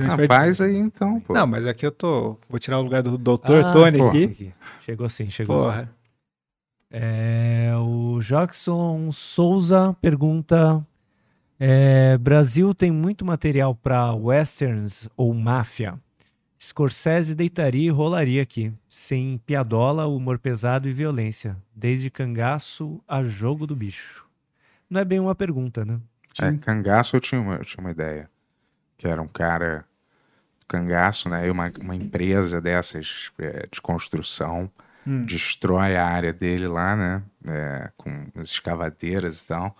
[0.00, 1.34] Ah, vai- faz aí então, pô.
[1.34, 2.38] Não, mas aqui eu tô.
[2.48, 4.54] Vou tirar o lugar do doutor Ah, Tony aqui.
[4.80, 5.58] Chegou sim, chegou.
[5.58, 5.64] sim.
[5.64, 5.94] Porra.
[6.90, 10.84] É, o Jackson Souza pergunta:
[11.60, 15.98] é, Brasil tem muito material para westerns ou máfia?
[16.60, 23.64] Scorsese deitaria e rolaria aqui, sem piadola, humor pesado e violência, desde cangaço a jogo
[23.64, 24.26] do bicho.
[24.90, 26.00] Não é bem uma pergunta, né?
[26.40, 28.28] É, cangaço eu tinha, uma, eu tinha uma ideia.
[28.98, 29.86] Que era um cara
[30.68, 31.46] cangaço, né?
[31.46, 34.70] E uma, uma empresa dessas é, de construção
[35.06, 35.24] Hum.
[35.24, 37.22] destrói a área dele lá, né?
[37.46, 39.74] É, com as escavadeiras e tal.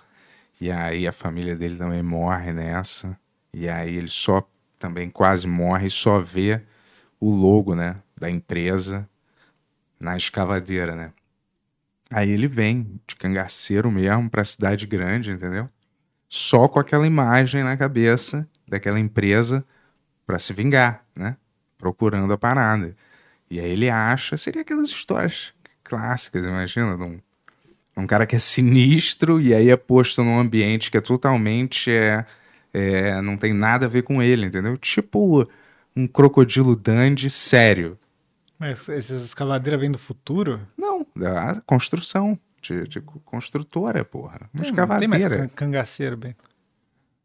[0.58, 3.14] E aí a família dele também morre nessa.
[3.52, 6.62] E aí ele só também quase morre e só vê
[7.20, 7.96] o logo, né?
[8.16, 9.06] Da empresa
[10.00, 11.12] na escavadeira, né?
[12.10, 15.68] Aí ele vem de cangaceiro mesmo pra cidade grande, entendeu?
[16.26, 19.64] Só com aquela imagem na cabeça daquela empresa
[20.26, 21.36] pra se vingar, né?
[21.76, 22.94] Procurando a parada.
[23.50, 27.18] E aí ele acha, seria aquelas histórias clássicas, imagina, de um,
[27.96, 32.26] um cara que é sinistro e aí é posto num ambiente que é totalmente é,
[32.74, 34.76] é, não tem nada a ver com ele, entendeu?
[34.76, 35.48] Tipo
[35.96, 37.98] um crocodilo dandy sério.
[38.58, 40.60] Mas essas escavadeiras vêm do futuro?
[40.76, 44.50] Não, da construção, de, de construtora, porra.
[44.52, 46.34] Uma Tem- não tem mais can- cangaceiro, bem.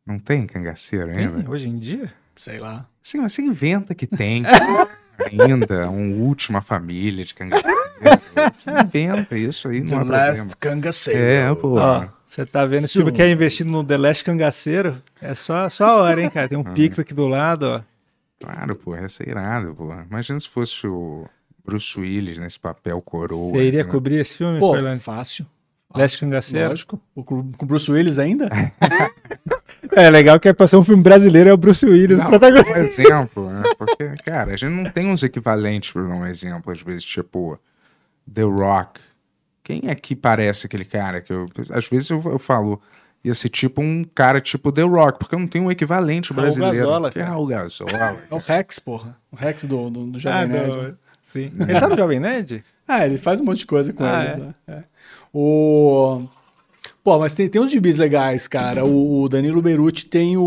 [0.05, 1.25] Não tem cangaceiro Tem?
[1.27, 1.49] ainda?
[1.49, 2.11] Hoje em dia?
[2.35, 2.85] Sei lá.
[3.01, 4.43] Sim, mas você inventa que tem
[5.31, 7.77] ainda um última família de cangaceiro.
[8.55, 10.47] Você inventa isso aí, não é problema.
[10.59, 11.19] cangaceiro.
[11.19, 11.79] É, pô.
[11.79, 12.87] Ó, você tá vendo?
[12.87, 16.49] Se você quer investir no The Last Cangaceiro, é só, só a hora, hein, cara?
[16.49, 16.71] Tem um Ah.
[16.73, 17.81] Pix aqui do lado, ó.
[18.41, 19.93] Claro, pô, ia ser irado, pô.
[20.09, 21.25] Imagina se fosse o
[21.63, 23.51] Bruce Willis nesse papel coroa.
[23.53, 24.99] Você iria cobrir esse filme, Pô, Fernando?
[24.99, 25.45] fácil.
[25.95, 26.69] Last Cangaceiro?
[26.69, 26.99] Lógico.
[27.15, 28.49] O- Com com o Bruce Willis ainda?
[29.91, 32.29] É legal que é pra ser um filme brasileiro, é o Bruce Willis o Não,
[32.29, 32.79] protagonista.
[32.79, 33.63] um exemplo, né?
[33.77, 37.59] Porque, cara, a gente não tem uns equivalentes dar um exemplo, às vezes, tipo
[38.33, 38.99] The Rock.
[39.63, 41.47] Quem é que parece aquele cara que eu.
[41.71, 42.81] Às vezes eu, eu falo,
[43.23, 46.41] ia ser tipo um cara tipo The Rock, porque eu não tenho um equivalente Raul
[46.43, 46.75] brasileiro.
[46.77, 47.33] Gazola, que é cara.
[47.33, 47.91] Raul Gazola.
[48.29, 49.17] É o Rex, porra.
[49.31, 50.75] O Rex do, do, do Ah, Jovem Nerd.
[50.91, 50.97] do...
[51.21, 51.51] Sim.
[51.59, 52.63] Ele tá no Jovem Nerd?
[52.85, 54.41] Ah, ele faz um monte de coisa com Ah, ele.
[54.41, 54.53] né?
[54.67, 54.83] É.
[55.33, 56.27] O...
[57.03, 58.85] Pô, mas tem, tem uns gibis legais, cara.
[58.85, 60.43] O Danilo Beruti tem o,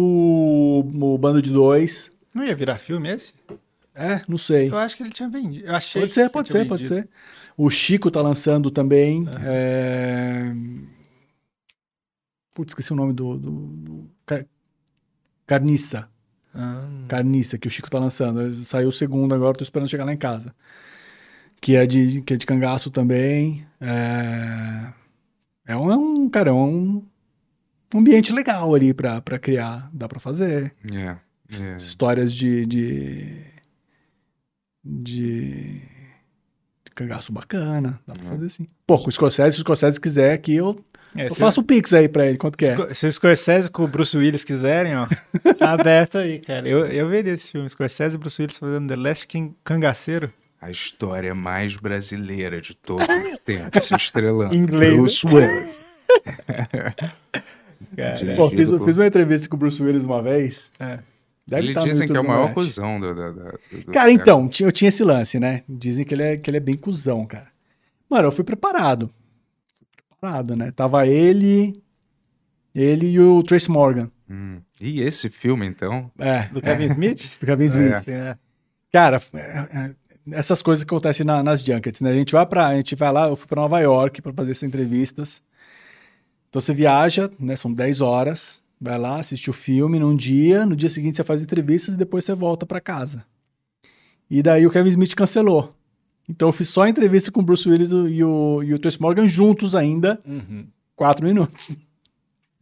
[0.95, 2.11] o Bando de Dois.
[2.35, 3.35] Não ia virar filme esse?
[3.95, 4.69] É, não sei.
[4.71, 5.67] Eu acho que ele tinha vendido.
[5.67, 7.03] Eu achei Pode ser, pode ser, pode vendido.
[7.03, 7.09] ser.
[7.57, 9.27] O Chico tá lançando também.
[9.45, 10.53] é,
[12.55, 13.37] Putz, esqueci o nome do.
[13.37, 14.45] do, do- Ca-
[15.47, 16.09] Carniça.
[16.55, 18.51] Ah, Carniça, que o Chico tá lançando.
[18.53, 20.55] Saiu o segundo agora, tô esperando chegar lá em casa.
[21.61, 23.67] Que é de, que é de cangaço também.
[23.81, 24.93] É,
[25.67, 25.97] é um, é
[26.27, 27.03] um, cara, é um
[27.95, 29.89] ambiente legal ali pra, pra criar.
[29.93, 30.75] Dá pra fazer.
[30.93, 31.77] É, é.
[31.77, 33.45] Histórias de, de.
[34.85, 35.81] de.
[36.85, 38.01] de cangaço bacana.
[38.07, 38.67] Dá pra fazer assim.
[38.87, 40.85] Pô, com o Scorsese, se o Scorsese quiser aqui, eu,
[41.17, 42.95] é, eu faço o Pix aí pra ele, quanto que é.
[42.95, 45.07] Se o Scorsese com o Bruce Willis quiserem, ó,
[45.59, 46.69] tá aberto aí, cara.
[46.69, 47.69] Eu, eu veria esse filme.
[47.69, 50.33] Scorsese e Bruce Willis fazendo The Last King Cangaceiro.
[50.61, 54.55] A história mais brasileira de todos os tempos, estrelando.
[54.55, 54.97] Inglês, né?
[54.99, 55.86] Bruce Willis.
[58.37, 60.71] Pô, fiz, por- fiz uma entrevista com o Bruce Willis uma vez.
[60.79, 60.99] É.
[61.47, 64.11] Deve Eles tá no dizem que é o maior cuzão do, do, do, do Cara,
[64.11, 64.11] século.
[64.11, 65.63] então, eu tinha esse lance, né?
[65.69, 67.47] Dizem que ele, é, que ele é bem cuzão, cara.
[68.11, 69.09] Mano, eu fui preparado.
[70.11, 70.73] Preparado, né?
[70.73, 71.81] Tava ele,
[72.75, 74.11] ele e o Trace Morgan.
[74.29, 74.59] Hum.
[74.81, 76.11] E esse filme, então?
[76.19, 77.39] É, Do Kevin Smith?
[77.39, 78.09] do Kevin Smith.
[78.09, 78.37] É.
[78.93, 79.91] Cara, é, é,
[80.33, 82.11] essas coisas que acontecem na- nas junkets, né?
[82.11, 84.51] A gente vai para, a gente vai lá, eu fui para Nova York para fazer
[84.51, 85.43] essas entrevistas.
[86.57, 87.55] Então você viaja, né?
[87.55, 91.43] São 10 horas, vai lá, assiste o filme num dia, no dia seguinte você faz
[91.43, 93.23] entrevistas e depois você volta para casa.
[94.31, 95.75] E daí o Kevin Smith cancelou.
[96.27, 98.99] Então eu fiz só a entrevista com o Bruce Willis e o, e o Trace
[98.99, 100.67] Morgan juntos ainda, Uhum.
[100.97, 101.77] quatro minutos.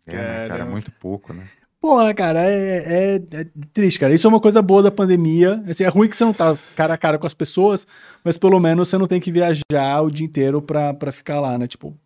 [0.05, 0.71] É, né, cara, Caramba.
[0.73, 1.45] muito pouco, né?
[1.81, 4.13] Porra, cara, é, é- é triste, cara.
[4.13, 5.63] Isso é uma coisa boa da pandemia.
[5.69, 7.87] Assim, é ruim que você não tá cara a cara com as pessoas,
[8.25, 11.57] mas pelo menos você não tem que viajar o dia inteiro pra, pra ficar lá,
[11.57, 11.69] né?
[11.69, 11.97] Tipo,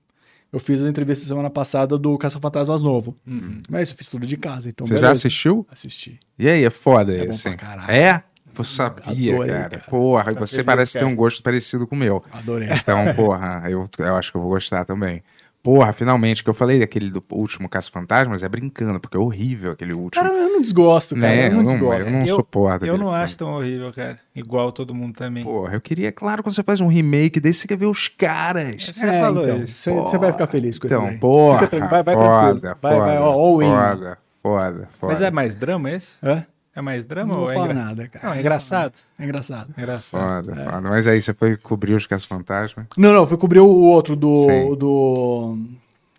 [0.53, 3.17] eu fiz a entrevista semana passada do Caça-Fantasmas Novo.
[3.27, 3.61] Uhum.
[3.69, 5.13] Mas eu fiz tudo de casa, então Você já beleza.
[5.21, 5.67] assistiu?
[5.71, 6.19] Assisti.
[6.39, 7.49] E aí, é foda É esse?
[7.89, 8.23] É?
[8.57, 9.69] Eu sabia, Adorei, cara.
[9.71, 9.85] cara.
[9.89, 12.25] Porra, e Tá você feliz, parece ter um gosto parecido com o meu.
[12.33, 12.69] Adorei.
[12.73, 15.23] Então, porra, eu, eu acho que eu vou gostar também.
[15.63, 19.73] Porra, finalmente, que eu falei daquele do último Caça Fantasmas, é brincando, porque é horrível
[19.73, 20.23] aquele último.
[20.25, 21.27] Cara, eu não desgosto, cara.
[21.27, 21.49] né?
[21.49, 22.09] eu não desgosto.
[22.09, 23.23] eu não Eu- suporto Eu não filme.
[23.23, 24.19] acho tão horrível, cara.
[24.35, 25.45] Igual todo mundo também.
[25.45, 28.87] Porra, eu queria, claro, quando você faz um remake desse, você quer ver os caras.
[28.87, 29.81] Você já falou então, isso.
[29.81, 30.95] Você, você vai ficar feliz com isso.
[30.97, 32.31] Então, porra, Fica tranquilo, vai, vai foda,
[32.61, 32.61] tranquilo.
[32.81, 33.67] Vai, foda, vai, ó, all in.
[33.67, 35.13] foda, foda, foda.
[35.13, 36.15] Mas é mais drama esse?
[36.23, 36.39] Hã?
[36.39, 36.47] É
[36.83, 38.27] mais drama Não ou vou é falar engra- nada, cara.
[38.29, 38.93] Não, é engraçado.
[39.19, 39.75] É engraçado.
[39.77, 40.45] Engraçado.
[40.45, 40.81] Foda, foda.
[40.83, 42.87] Mas aí, você foi cobrir os Caça-Fantasmas?
[42.97, 44.75] Não, não, fui cobrir o outro do, Sim.
[44.77, 45.59] do,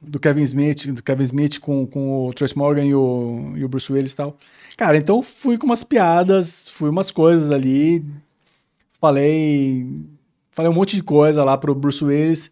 [0.02, 3.68] do Kevin Smith, do Kevin Smith com, com o Trace Morgan e o, e o
[3.70, 4.38] Bruce Willis e tal.
[4.78, 8.04] Cara, então fui com umas piadas, fui umas coisas ali,
[9.00, 9.86] falei,
[10.52, 12.52] falei um monte de coisa lá pro Bruce Willis.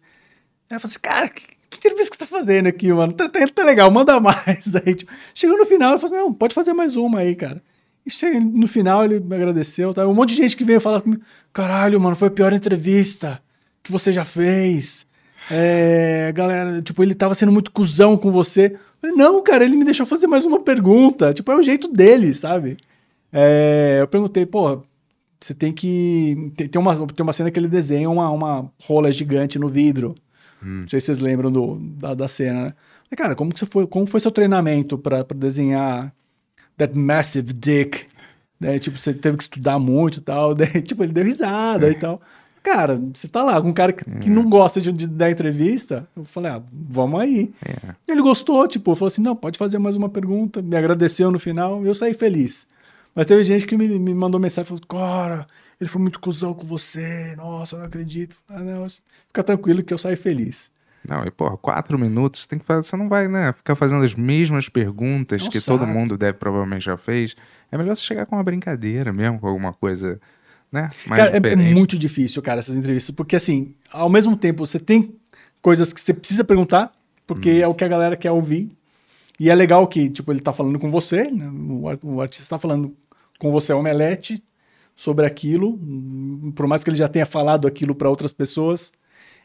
[0.70, 3.12] Aí eu falei assim, cara, que, que entrevista que você tá fazendo aqui, mano?
[3.12, 4.74] Tá, tá, tá legal, manda mais.
[4.76, 7.62] Aí, tipo, chegou no final, ele falou assim, não, pode fazer mais uma aí, cara.
[8.06, 10.06] E no final, ele me agradeceu, tá?
[10.06, 11.22] Um monte de gente que veio falar comigo,
[11.52, 13.40] caralho, mano, foi a pior entrevista
[13.82, 15.06] que você já fez.
[15.50, 18.76] É, galera, tipo, ele tava sendo muito cuzão com você.
[19.00, 21.32] Falei, não, cara, ele me deixou fazer mais uma pergunta.
[21.32, 22.76] Tipo, é o jeito dele, sabe?
[23.32, 24.82] É, eu perguntei, pô,
[25.40, 26.52] você tem que.
[26.56, 30.14] Tem, uma, tem uma cena que ele desenha uma, uma rola gigante no vidro.
[30.60, 32.74] Não sei se vocês lembram do, da, da cena, né?
[33.08, 36.12] Falei, cara, como, que você foi, como foi seu treinamento pra desenhar
[36.78, 38.06] that massive dick?
[38.60, 40.54] Daí, tipo, você teve que estudar muito e tal.
[40.56, 42.20] Daí, tipo, ele deu risada e tal.
[42.62, 46.08] Cara, você tá lá com um cara que, que não gosta de, de dar entrevista.
[46.16, 47.50] Eu falei, ah, vamos aí.
[47.64, 47.94] É.
[48.06, 50.60] Ele gostou, tipo, falou assim: não, pode fazer mais uma pergunta.
[50.60, 52.66] Me agradeceu no final e eu saí feliz.
[53.14, 55.46] Mas teve gente que me, me mandou mensagem e falou: cara,
[55.80, 57.34] ele foi muito cuzão com você.
[57.36, 58.36] Nossa, eu não acredito.
[58.48, 60.70] Ah, não, fica tranquilo que eu saí feliz.
[61.08, 64.14] Não, e porra, quatro minutos, tem que fazer, você não vai, né, ficar fazendo as
[64.14, 65.78] mesmas perguntas Não que sabe.
[65.78, 67.34] todo mundo deve provavelmente já fez.
[67.72, 70.20] É melhor você chegar com uma brincadeira mesmo, com alguma coisa,
[70.70, 74.66] né, mais Cara, é- é, muito difícil, cara, essas entrevistas, porque assim, ao mesmo tempo
[74.66, 75.14] você tem
[75.62, 76.92] coisas que você precisa perguntar,
[77.26, 77.60] porque Uhum.
[77.62, 78.70] é o que a galera quer ouvir.
[79.40, 81.48] E é legal que, tipo, ele tá falando com você, né?
[81.70, 82.94] o, ar- o artista tá falando
[83.38, 84.42] com você, omelete,
[84.96, 88.92] sobre aquilo, hum, por mais que ele já tenha falado aquilo para outras pessoas.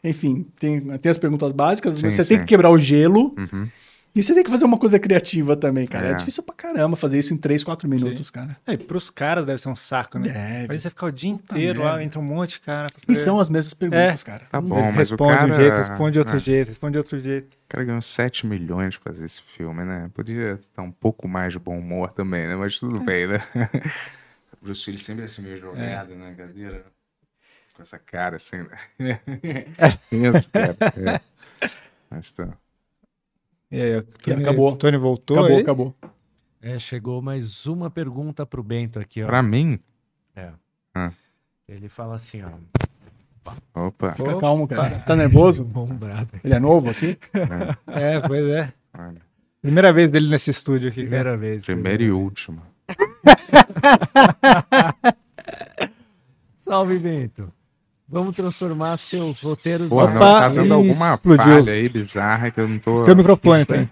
[0.03, 2.39] Enfim, tem, tem as perguntas básicas, Sim, você tem sim.
[2.39, 3.33] que quebrar o gelo.
[3.37, 3.67] Uhum.
[4.15, 6.09] E você tem que fazer uma coisa criativa também, cara.
[6.09, 6.13] É, É.
[6.13, 8.55] difícil pra caramba fazer isso em 3, 4 minutos, cara.
[8.67, 10.29] É, e pros caras deve ser um saco, né?
[10.29, 10.67] Deve.
[10.67, 12.91] Mas você ficar o dia inteiro lá, entra um monte de cara.
[13.09, 14.45] E são as mesmas perguntas, cara.
[14.51, 15.45] Tá bom, mas o responde cara...
[15.47, 17.47] de um jeito, responde de outro Ah, jeito, responde de outro jeito.
[17.55, 20.07] O cara ganhou 7 milhões pra fazer esse filme, né?
[20.13, 22.55] Podia estar um pouco mais de bom humor também, né?
[22.55, 23.39] Mas tudo bem, né?
[24.61, 26.85] O Bruce Willis sempre assim meio jogado na cadeira.
[27.73, 28.57] Com essa cara assim,
[28.99, 28.99] né?
[30.11, 30.75] Isso, cara.
[30.97, 31.19] É.
[32.09, 32.49] Mas tá.
[33.71, 34.71] E aí, o Tony, acabou.
[34.71, 35.63] o Tony voltou Acabou, aí?
[35.63, 35.95] acabou.
[36.61, 39.25] É, chegou mais uma pergunta pro Bento aqui, ó.
[39.25, 39.79] Pra mim,
[40.35, 40.51] É.
[40.93, 41.11] Ah.
[41.67, 42.49] Ele fala assim, ó.
[43.87, 44.13] opa.
[44.13, 44.99] Fica calmo, cara.
[44.99, 45.67] Tá nervoso?
[46.43, 47.17] Ele é novo aqui?
[47.87, 48.71] É, pois é.
[48.95, 49.21] Olha,
[49.61, 51.09] Primeira vez dele nesse estúdio aqui, cara.
[51.09, 51.65] Primeira vez.
[51.65, 52.61] primeira e última.
[56.55, 57.51] Salve, Bento.
[58.13, 59.89] Vamos transformar seus roteiros...
[59.89, 61.43] Pô, não, tá dando alguma explodiu.
[61.43, 63.05] falha aí bizarra que eu não tô.
[63.05, 63.89] Seu microfone tem.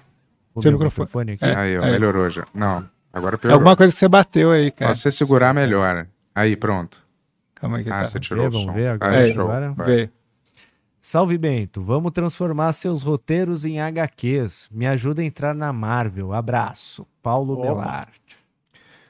[0.54, 1.32] O seu meu microfone.
[1.34, 1.46] aqui.
[1.46, 1.56] É.
[1.56, 1.92] Aí, ó, aí.
[1.92, 2.46] melhorou já.
[2.54, 3.56] Não, agora É piorou.
[3.56, 4.94] alguma coisa que você bateu aí, cara.
[4.94, 6.08] Se você segurar, melhora.
[6.36, 7.02] Aí, pronto.
[7.56, 8.06] Calma aí que Ah, tá.
[8.06, 8.74] você tirou Vamos o som.
[8.74, 9.42] ver agora, Aí, Aí, show.
[9.44, 9.72] agora.
[9.74, 9.86] Vai.
[9.88, 10.10] Veio.
[11.00, 11.82] Salve, Bento.
[11.82, 14.70] Vamos transformar seus roteiros em HQs.
[14.72, 16.32] Me ajuda a entrar na Marvel.
[16.34, 17.08] Abraço.
[17.24, 17.64] Paulo Opa.
[17.64, 18.20] Melart.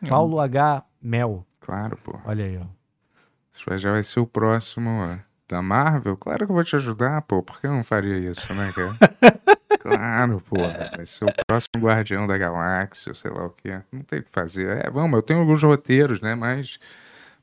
[0.08, 0.84] Paulo H.
[1.02, 1.46] Mel.
[1.60, 2.18] Claro, pô.
[2.26, 2.66] Olha aí, ó.
[3.78, 5.18] Já vai ser o próximo ó,
[5.48, 6.18] da Marvel.
[6.18, 7.44] Claro que eu vou te ajudar, pô.
[7.44, 8.96] Por que eu não faria isso, né, cara?
[9.80, 10.58] claro, pô.
[10.96, 13.80] Vai ser o próximo Guardião da Galáxia, sei lá o quê.
[13.92, 14.86] Não tem o que fazer.
[14.86, 16.36] É, vamos, eu tenho alguns roteiros, né?
[16.36, 16.80] Mas,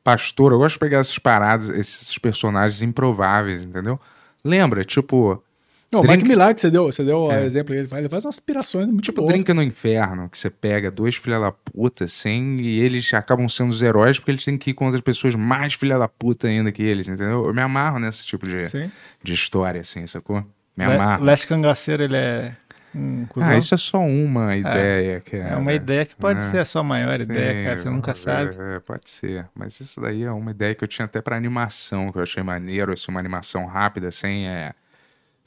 [0.02, 4.00] pastor, eu gosto de pegar essas paradas, esses personagens improváveis, entendeu?
[4.44, 5.42] Lembra, tipo,
[5.90, 7.44] Não, Drink- Mike Millar, que você deu, você deu É.
[7.46, 9.32] exemplo, ele faz, ele faz umas aspirações muito tipo boas.
[9.32, 13.70] Drink no Inferno, que você pega dois filha da puta, assim, e eles acabam sendo
[13.70, 16.82] os heróis porque eles têm que ir contra pessoas mais filha da puta ainda que
[16.82, 17.46] eles, entendeu?
[17.46, 18.90] Eu me amarro nesse tipo de, Sim.
[19.22, 20.44] de história, assim, sacou?
[20.76, 21.24] Me Le- amarro.
[21.24, 22.52] Leste Cangaceiro, ele é
[22.94, 23.48] um cuzão.
[23.48, 25.48] Ah, isso é só uma ideia, cara.
[25.54, 26.50] É uma ideia que pode É.
[26.50, 27.78] ser a sua maior ideia, Sim, cara.
[27.78, 28.56] Você nunca vamos sabe.
[28.60, 29.46] é, pode ser.
[29.54, 32.42] Mas isso daí é uma ideia que eu tinha até pra animação, que eu achei
[32.42, 34.72] maneiro, assim, uma animação rápida, sem, é,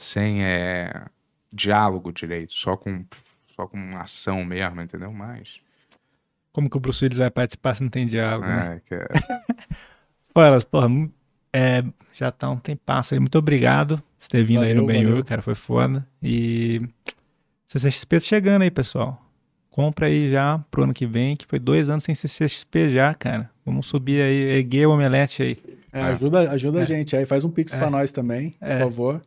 [0.04, 1.06] sem é,
[1.54, 3.06] diálogo direito, só com,
[3.56, 5.12] só com ação mesmo, entendeu?
[5.14, 5.60] Mas,
[6.52, 8.82] Como que o Bruce Willis vai participar se não tem diálogo, né?
[8.90, 9.08] é,
[10.34, 10.88] Pô, elas, porra,
[11.54, 11.84] é,
[12.14, 13.20] já tá um tempasso aí.
[13.20, 15.26] Muito obrigado por ter vindo aí no Valeu, Ben valeu.
[15.26, 15.42] cara.
[15.42, 16.06] Foi foda.
[16.22, 16.82] E
[17.68, 19.22] CCXP tá chegando aí, pessoal.
[19.70, 23.50] Compra aí já pro ano que vem, que foi dois anos sem CCXP já, cara.
[23.66, 25.58] Vamos subir aí, erguer o omelete aí.
[25.94, 26.82] É, ajuda ajuda É.
[26.82, 27.78] a gente aí, faz um pix É.
[27.78, 28.74] pra nós também, É.
[28.74, 29.22] por favor.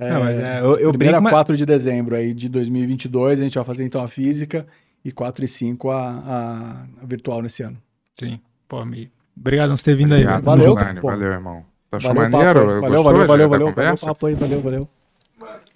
[0.00, 3.38] É, Não, mas é, eu, eu primeira brinco, mas- 4 de dezembro aí de 2022,
[3.38, 4.66] a gente vai fazer então a física
[5.04, 7.76] e 4 e 5 a, a- a virtual nesse ano.
[8.18, 9.10] Sim, pô, me...
[9.38, 10.22] Obrigado por ter vindo aí.
[10.22, 10.74] Obrigado, mano.
[10.74, 11.08] Valeu, pô.
[11.08, 11.64] valeu, irmão.
[11.90, 12.60] Tá Valeu, maneiro?
[12.60, 12.66] aí.
[12.66, 14.88] valeu, Gostou valeu, valeu, valeu, valeu, papo aí, valeu, valeu.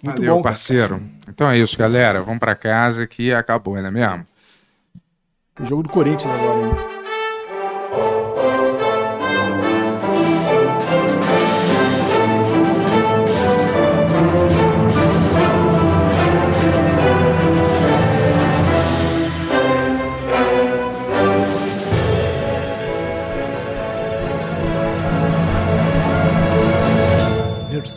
[0.03, 0.41] Muito Valeu, bom.
[0.41, 1.01] parceiro.
[1.27, 2.21] Então é isso, galera.
[2.21, 4.25] Vamos pra casa que acabou, não é mesmo?
[5.59, 7.04] O jogo do Corinthians agora, hein?